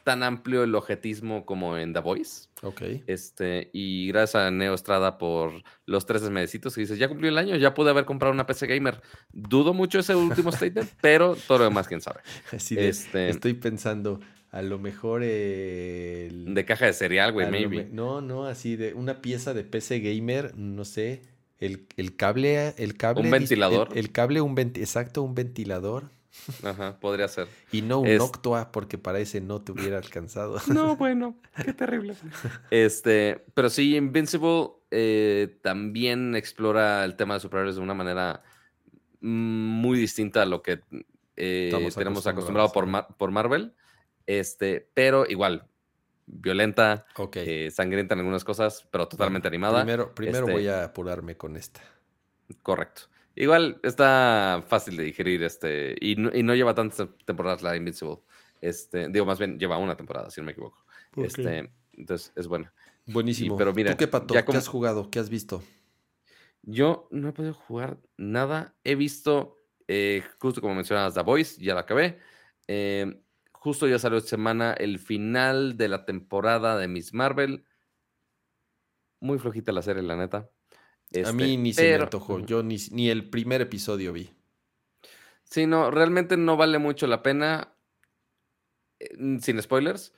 [0.03, 2.49] tan amplio el objetismo como en The Voice.
[2.63, 2.83] Ok.
[3.07, 7.39] Este, y gracias a Neo Estrada por los 13 medecitos que dices, ya cumplió el
[7.39, 9.01] año, ya pude haber comprado una PC Gamer.
[9.33, 12.21] Dudo mucho ese último statement, pero todo lo demás, quién sabe.
[12.53, 17.89] Así de, este, estoy pensando, a lo mejor De caja de cereal, güey, maybe.
[17.91, 21.23] no, no, así de una pieza de PC Gamer, no sé.
[21.59, 23.23] El, cable, el cable.
[23.23, 23.89] Un ventilador.
[23.97, 26.11] El, cable, un exacto, un ventilador.
[26.63, 27.49] Ajá, podría ser.
[27.73, 30.59] Y no un Octua, porque para ese no te hubiera alcanzado.
[30.69, 32.17] No, bueno, qué terrible.
[32.71, 38.43] Este, pero sí, Invincible eh, también explora el tema de superhéroes de una manera
[39.21, 40.81] muy distinta a lo que
[41.37, 43.75] eh, tenemos acostumbrado por, por Marvel.
[44.27, 45.67] Este, pero igual,
[46.27, 47.37] violenta, Ok.
[47.37, 49.83] eh, sangrienta en algunas cosas, pero totalmente animada.
[49.83, 51.81] Primero, primero Este, voy a apurarme con esta.
[52.63, 53.03] Correcto.
[53.37, 58.19] Igual está fácil de digerir, este, y no, y no lleva tantas temporadas la Invincible.
[58.61, 60.85] Este, digo, más bien lleva una temporada, si no me equivoco.
[61.17, 62.73] Este, entonces es buena.
[63.07, 63.55] Buenísimo.
[63.55, 64.33] y- pero mira, ¿Tú qué pato?
[64.35, 65.11] ya ¿Qué como- has jugado?
[65.11, 65.63] ¿Qué has visto?
[66.63, 68.75] Yo no he podido jugar nada.
[68.85, 72.19] He visto, eh, justo como mencionabas, The Voice, ya la acabé.
[72.69, 73.21] Eh,
[73.53, 77.67] justo ya salió esta semana el final de la temporada de Miss Marvel.
[79.21, 80.49] Muy flojita la serie, la neta.
[81.15, 82.41] A Este, mí ni se me antojó.
[82.41, 84.31] Yo ni, ni el primer episodio vi.
[85.45, 87.77] Sí, no, realmente no vale mucho la pena.
[89.01, 90.13] eh, Sin spoilers.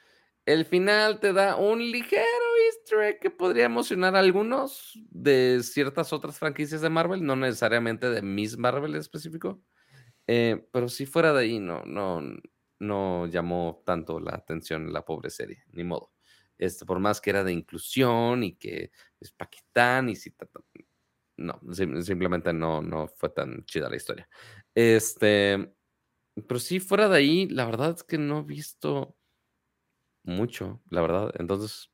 [0.46, 2.22] El final te da un ligero
[2.66, 8.08] easter egg que podría emocionar a algunos de ciertas otras franquicias de Marvel, no necesariamente
[8.10, 9.60] de Miss Marvel en específico.
[10.28, 12.22] Eh, pero si fuera de ahí, no, no,
[12.80, 16.12] no llamó tanto la atención la pobre serie, ni modo.
[16.58, 20.34] Este, por más que era de inclusión y que es Paquistán y si
[21.38, 24.28] no, sim- simplemente no, no fue tan chida la historia.
[24.74, 25.74] Este,
[26.46, 29.16] pero sí, fuera de ahí, la verdad es que no he visto
[30.24, 31.32] mucho, la verdad.
[31.38, 31.90] Entonces,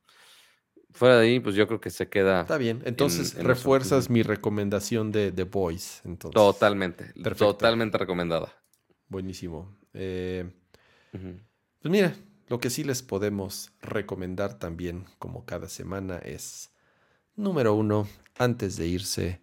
[0.91, 2.81] fuera de ahí, pues yo creo que se queda Está bien.
[2.85, 6.01] Entonces en refuerzas mi recomendación de The Voice.
[6.05, 7.47] Entonces, totalmente, Perfecto.
[7.53, 8.53] totalmente recomendada.
[9.07, 9.77] Buenísimo.
[9.93, 10.51] Eh.
[11.11, 12.15] Pues mira,
[12.47, 16.71] lo que sí les podemos recomendar también, como cada semana, es,
[17.35, 18.07] número uno,
[18.37, 19.41] antes de irse,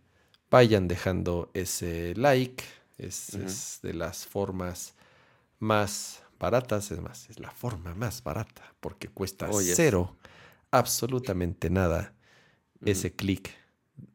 [0.51, 2.63] vayan dejando ese like.
[2.99, 4.95] Es, es de las formas
[5.59, 9.73] más baratas, es más, es la forma más barata, porque cuesta Oh, yes.
[9.77, 10.17] cero,
[10.71, 12.13] absolutamente nada,
[12.85, 13.51] ese clic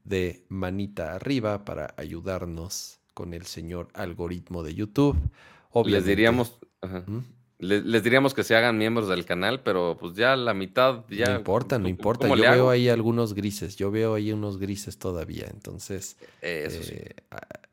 [0.04, 5.16] de manita arriba para ayudarnos con el señor algoritmo de YouTube.
[5.16, 5.32] Les
[5.72, 7.04] Obviamente- diríamos, ajá.
[7.08, 7.24] ¿Mm?
[7.60, 11.30] Les, les diríamos que se hagan miembros del canal, pero pues ya la mitad, ya.
[11.30, 12.28] no importa, no ¿cómo- importa.
[12.28, 13.78] Yo veo ahí algunos grises.
[13.78, 15.48] Yo veo ahí unos grises todavía.
[15.52, 17.16] Entonces, Eh, Eso eh,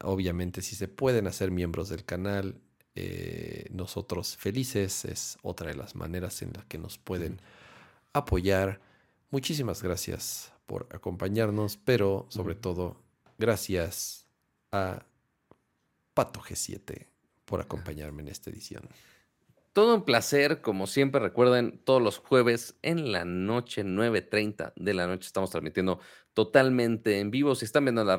[0.05, 2.61] obviamente, si se pueden hacer miembros del canal,
[2.94, 7.41] eh, nosotros felices es otra de las maneras en las que nos pueden
[8.12, 8.81] apoyar.
[9.31, 13.01] Muchísimas gracias por acompañarnos, pero sobre todo,
[13.39, 14.27] gracias
[14.70, 15.05] a
[16.15, 17.07] Pato G7
[17.47, 18.83] por acompañarme en esta edición.
[19.73, 25.07] Todo un placer, como siempre recuerden, todos los jueves en la noche, 9.30 de la
[25.07, 25.99] noche, estamos transmitiendo
[26.34, 27.55] totalmente en vivo.
[27.55, 28.17] Si están viendo la,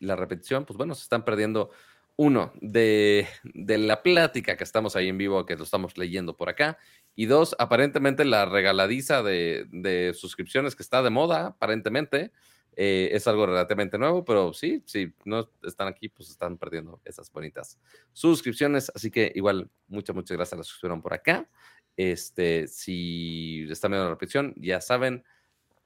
[0.00, 1.70] la repetición, pues bueno, se están perdiendo
[2.16, 6.48] uno de, de la plática que estamos ahí en vivo, que lo estamos leyendo por
[6.48, 6.78] acá.
[7.14, 12.32] Y dos, aparentemente la regaladiza de, de suscripciones que está de moda, aparentemente.
[12.76, 17.30] Eh, es algo relativamente nuevo, pero sí, si no están aquí, pues están perdiendo esas
[17.30, 17.78] bonitas
[18.12, 18.90] suscripciones.
[18.94, 21.48] Así que igual, muchas, muchas gracias a los que estuvieron por acá.
[21.96, 25.24] Este, si están viendo la repetición, ya saben,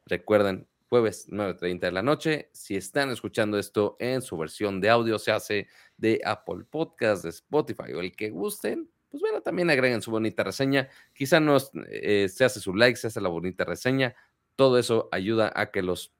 [0.07, 2.49] recuerden, jueves 9.30 de la noche.
[2.52, 7.31] Si están escuchando esto en su versión de audio, se hace de Apple Podcast, de
[7.31, 10.89] Spotify o el que gusten, pues bueno, también agreguen su bonita reseña.
[11.15, 11.57] Quizá no
[11.89, 14.15] eh, se hace su like, se hace la bonita reseña.
[14.57, 16.12] Todo eso ayuda a que los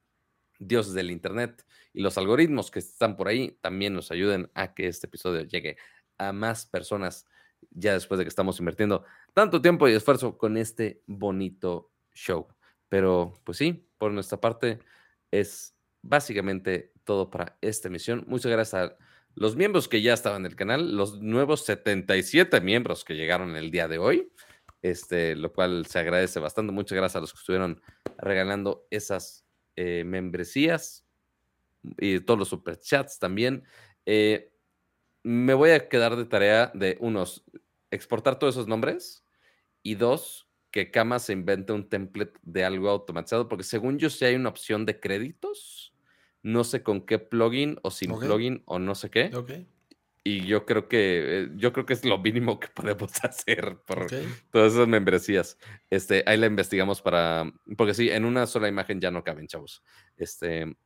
[0.59, 4.89] dioses del Internet y los algoritmos que están por ahí también nos ayuden a que
[4.89, 5.77] este episodio llegue
[6.19, 7.27] a más personas
[7.71, 9.05] ya después de que estamos invirtiendo
[9.35, 12.47] tanto tiempo y esfuerzo con este bonito show.
[12.89, 14.79] Pero pues sí, por nuestra parte
[15.31, 18.25] es básicamente todo para esta emisión.
[18.27, 18.97] Muchas gracias a
[19.35, 23.71] los miembros que ya estaban en el canal, los nuevos 77 miembros que llegaron el
[23.71, 24.33] día de hoy,
[24.83, 26.73] este, lo cual se agradece bastante.
[26.73, 27.81] Muchas gracias a los que estuvieron
[28.19, 29.48] regalando esas
[29.81, 31.07] eh, membresías
[31.99, 33.63] y todos los superchats también.
[34.07, 34.51] Eh,
[35.23, 37.45] me voy a quedar de tarea de unos,
[37.93, 39.25] exportar todos esos nombres
[39.85, 44.25] y dos, que Kama se invente un template de algo automatizado, porque según yo sí
[44.25, 45.95] hay una opción de créditos,
[46.43, 49.53] no sé con qué plugin o sin plugin o no sé qué, Ok,
[50.25, 54.03] y yo creo que eh, yo creo que es lo mínimo que podemos hacer por
[54.05, 54.13] ok.
[54.51, 55.59] todas esas membresías.
[55.91, 59.83] Este, ahí la investigamos para, porque sí, en una sola imagen ya no caben, chavos.
[60.17, 60.77] Este,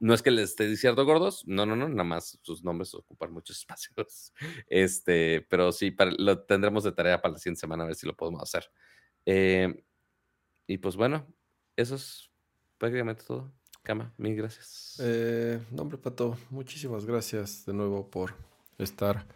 [0.00, 3.32] no es que les esté diciendo gordos, no, no, no, nada más sus nombres ocupan
[3.32, 4.32] muchos espacios.
[4.68, 8.06] Este, pero sí, para- lo tendremos de tarea para la siguiente semana a ver si
[8.06, 8.70] lo podemos hacer.
[9.26, 9.84] Eh,
[10.66, 11.26] y pues bueno,
[11.76, 12.30] eso es
[12.78, 13.52] prácticamente todo.
[13.82, 15.00] Cama, mil gracias.
[15.02, 18.34] Eh, no, hombre, Pato, muchísimas gracias de nuevo por
[18.84, 19.26] estar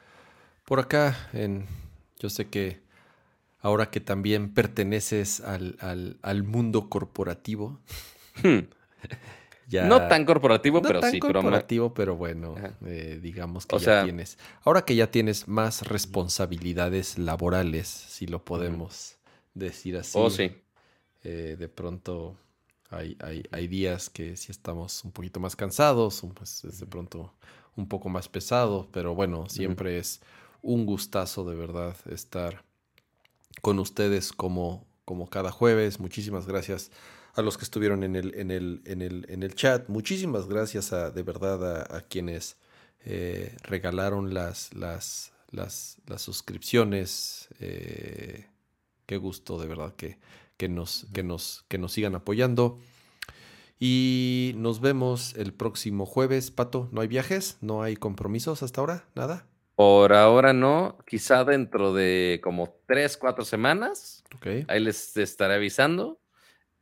[0.64, 1.16] por acá.
[1.32, 1.66] En,
[2.18, 2.80] yo sé que
[3.60, 7.80] ahora que también perteneces al, al- al mundo corporativo,
[8.42, 8.60] Hmm,
[9.68, 9.84] ya...
[9.86, 12.54] no tan corporativo, no pero tan sí, corporativo, pero bueno,
[12.86, 14.38] eh, digamos que O ya sea- tienes.
[14.64, 19.16] Ahora que ya tienes más responsabilidades laborales, si lo podemos
[19.54, 20.18] decir así.
[20.18, 20.50] Oh, sí.
[21.24, 22.36] Eh, de pronto
[22.90, 27.32] hay, hay, hay, días que sí estamos un poquito más cansados, pues es de pronto
[27.76, 30.20] un poco más pesado, pero bueno, siempre es
[30.62, 32.64] un gustazo de verdad estar
[33.60, 36.00] con ustedes como, como cada jueves.
[36.00, 36.90] Muchísimas gracias
[37.34, 39.88] a los que estuvieron en el, en el, en el, en el chat.
[39.88, 42.56] Muchísimas gracias a, de verdad a, quienes
[43.04, 47.48] eh, regalaron las, las, las, las suscripciones.
[47.60, 48.46] Eh,
[49.06, 50.18] qué gusto de verdad que,
[50.56, 52.78] que, nos, que, nos, que nos sigan apoyando.
[53.84, 56.52] Y nos vemos el próximo jueves.
[56.52, 57.58] Pato, ¿no hay viajes?
[57.60, 59.08] ¿No hay compromisos hasta ahora?
[59.16, 59.48] ¿Nada?
[59.74, 64.22] Por ahora no, quizá dentro de como tres, cuatro semanas.
[64.68, 66.20] Ahí les estaré avisando.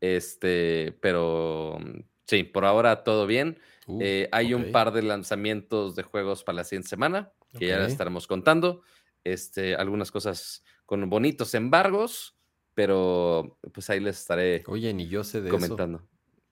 [0.03, 1.79] Este, pero
[2.27, 3.59] sí, por ahora todo bien.
[3.87, 7.79] Uh, eh, hay un par de lanzamientos de juegos para la siguiente semana que ya
[7.79, 8.83] les estaremos contando.
[9.25, 12.37] Este, algunas cosas con bonitos embargos,
[12.75, 16.03] pero pues ahí les estaré Oye, ni yo sé de comentando.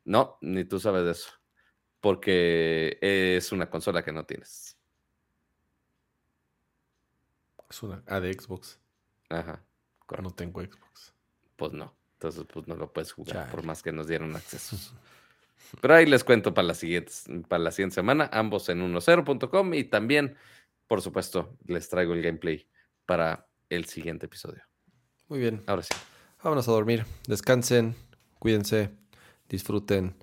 [0.09, 1.31] No, ni tú sabes de eso.
[2.01, 4.79] Porque es una consola que no tienes.
[7.69, 8.03] Es una.
[8.07, 8.81] Ah, de Xbox.
[9.29, 9.63] Ajá.
[10.23, 11.15] No tengo Xbox.
[11.57, 11.95] Pues no.
[12.15, 14.77] Entonces, pues no lo puedes jugar por más que nos dieron acceso.
[15.83, 17.13] Pero ahí les cuento para la siguiente,
[17.47, 20.37] para la siguiente semana, ambos en 10.com y también,
[20.87, 22.67] por supuesto, les traigo el gameplay
[23.05, 24.63] para el siguiente episodio.
[25.29, 25.63] Muy bien.
[25.67, 25.95] Ahora sí.
[26.43, 27.05] Vámonos a dormir.
[27.27, 27.95] Descansen,
[28.39, 28.91] cuídense,
[29.49, 30.15] disfruten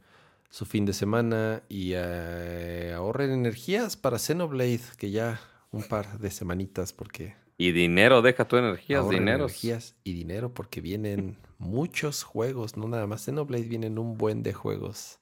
[0.49, 6.31] su fin de semana y eh, ahorren energías para Xenoblade, que ya un par de
[6.31, 7.35] semanitas porque...
[7.57, 9.45] Y dinero, deja tu energías, dinero.
[9.45, 14.53] Energías y dinero porque vienen muchos juegos, no nada más Xenoblade, vienen un buen de
[14.53, 15.19] juegos.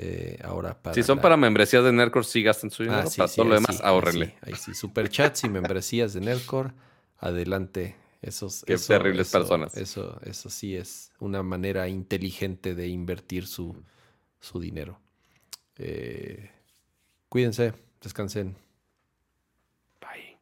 [0.00, 3.02] Eh, ahora para si son para membresías de Nerdcore, sí gasten su dinero.
[3.04, 4.36] Ah, para todo lo demás, ahorrenle.
[4.42, 6.70] Ahí sí, superchats y membresías de Nerdcore,
[7.18, 7.96] adelante.
[8.20, 9.76] Esos, Qué terribles personas.
[9.76, 13.84] Eso, eso sí es una manera inteligente de invertir su,
[14.40, 15.00] su dinero.
[15.76, 16.50] Eh,
[17.28, 18.56] cuídense, descansen.
[20.00, 20.38] Bye.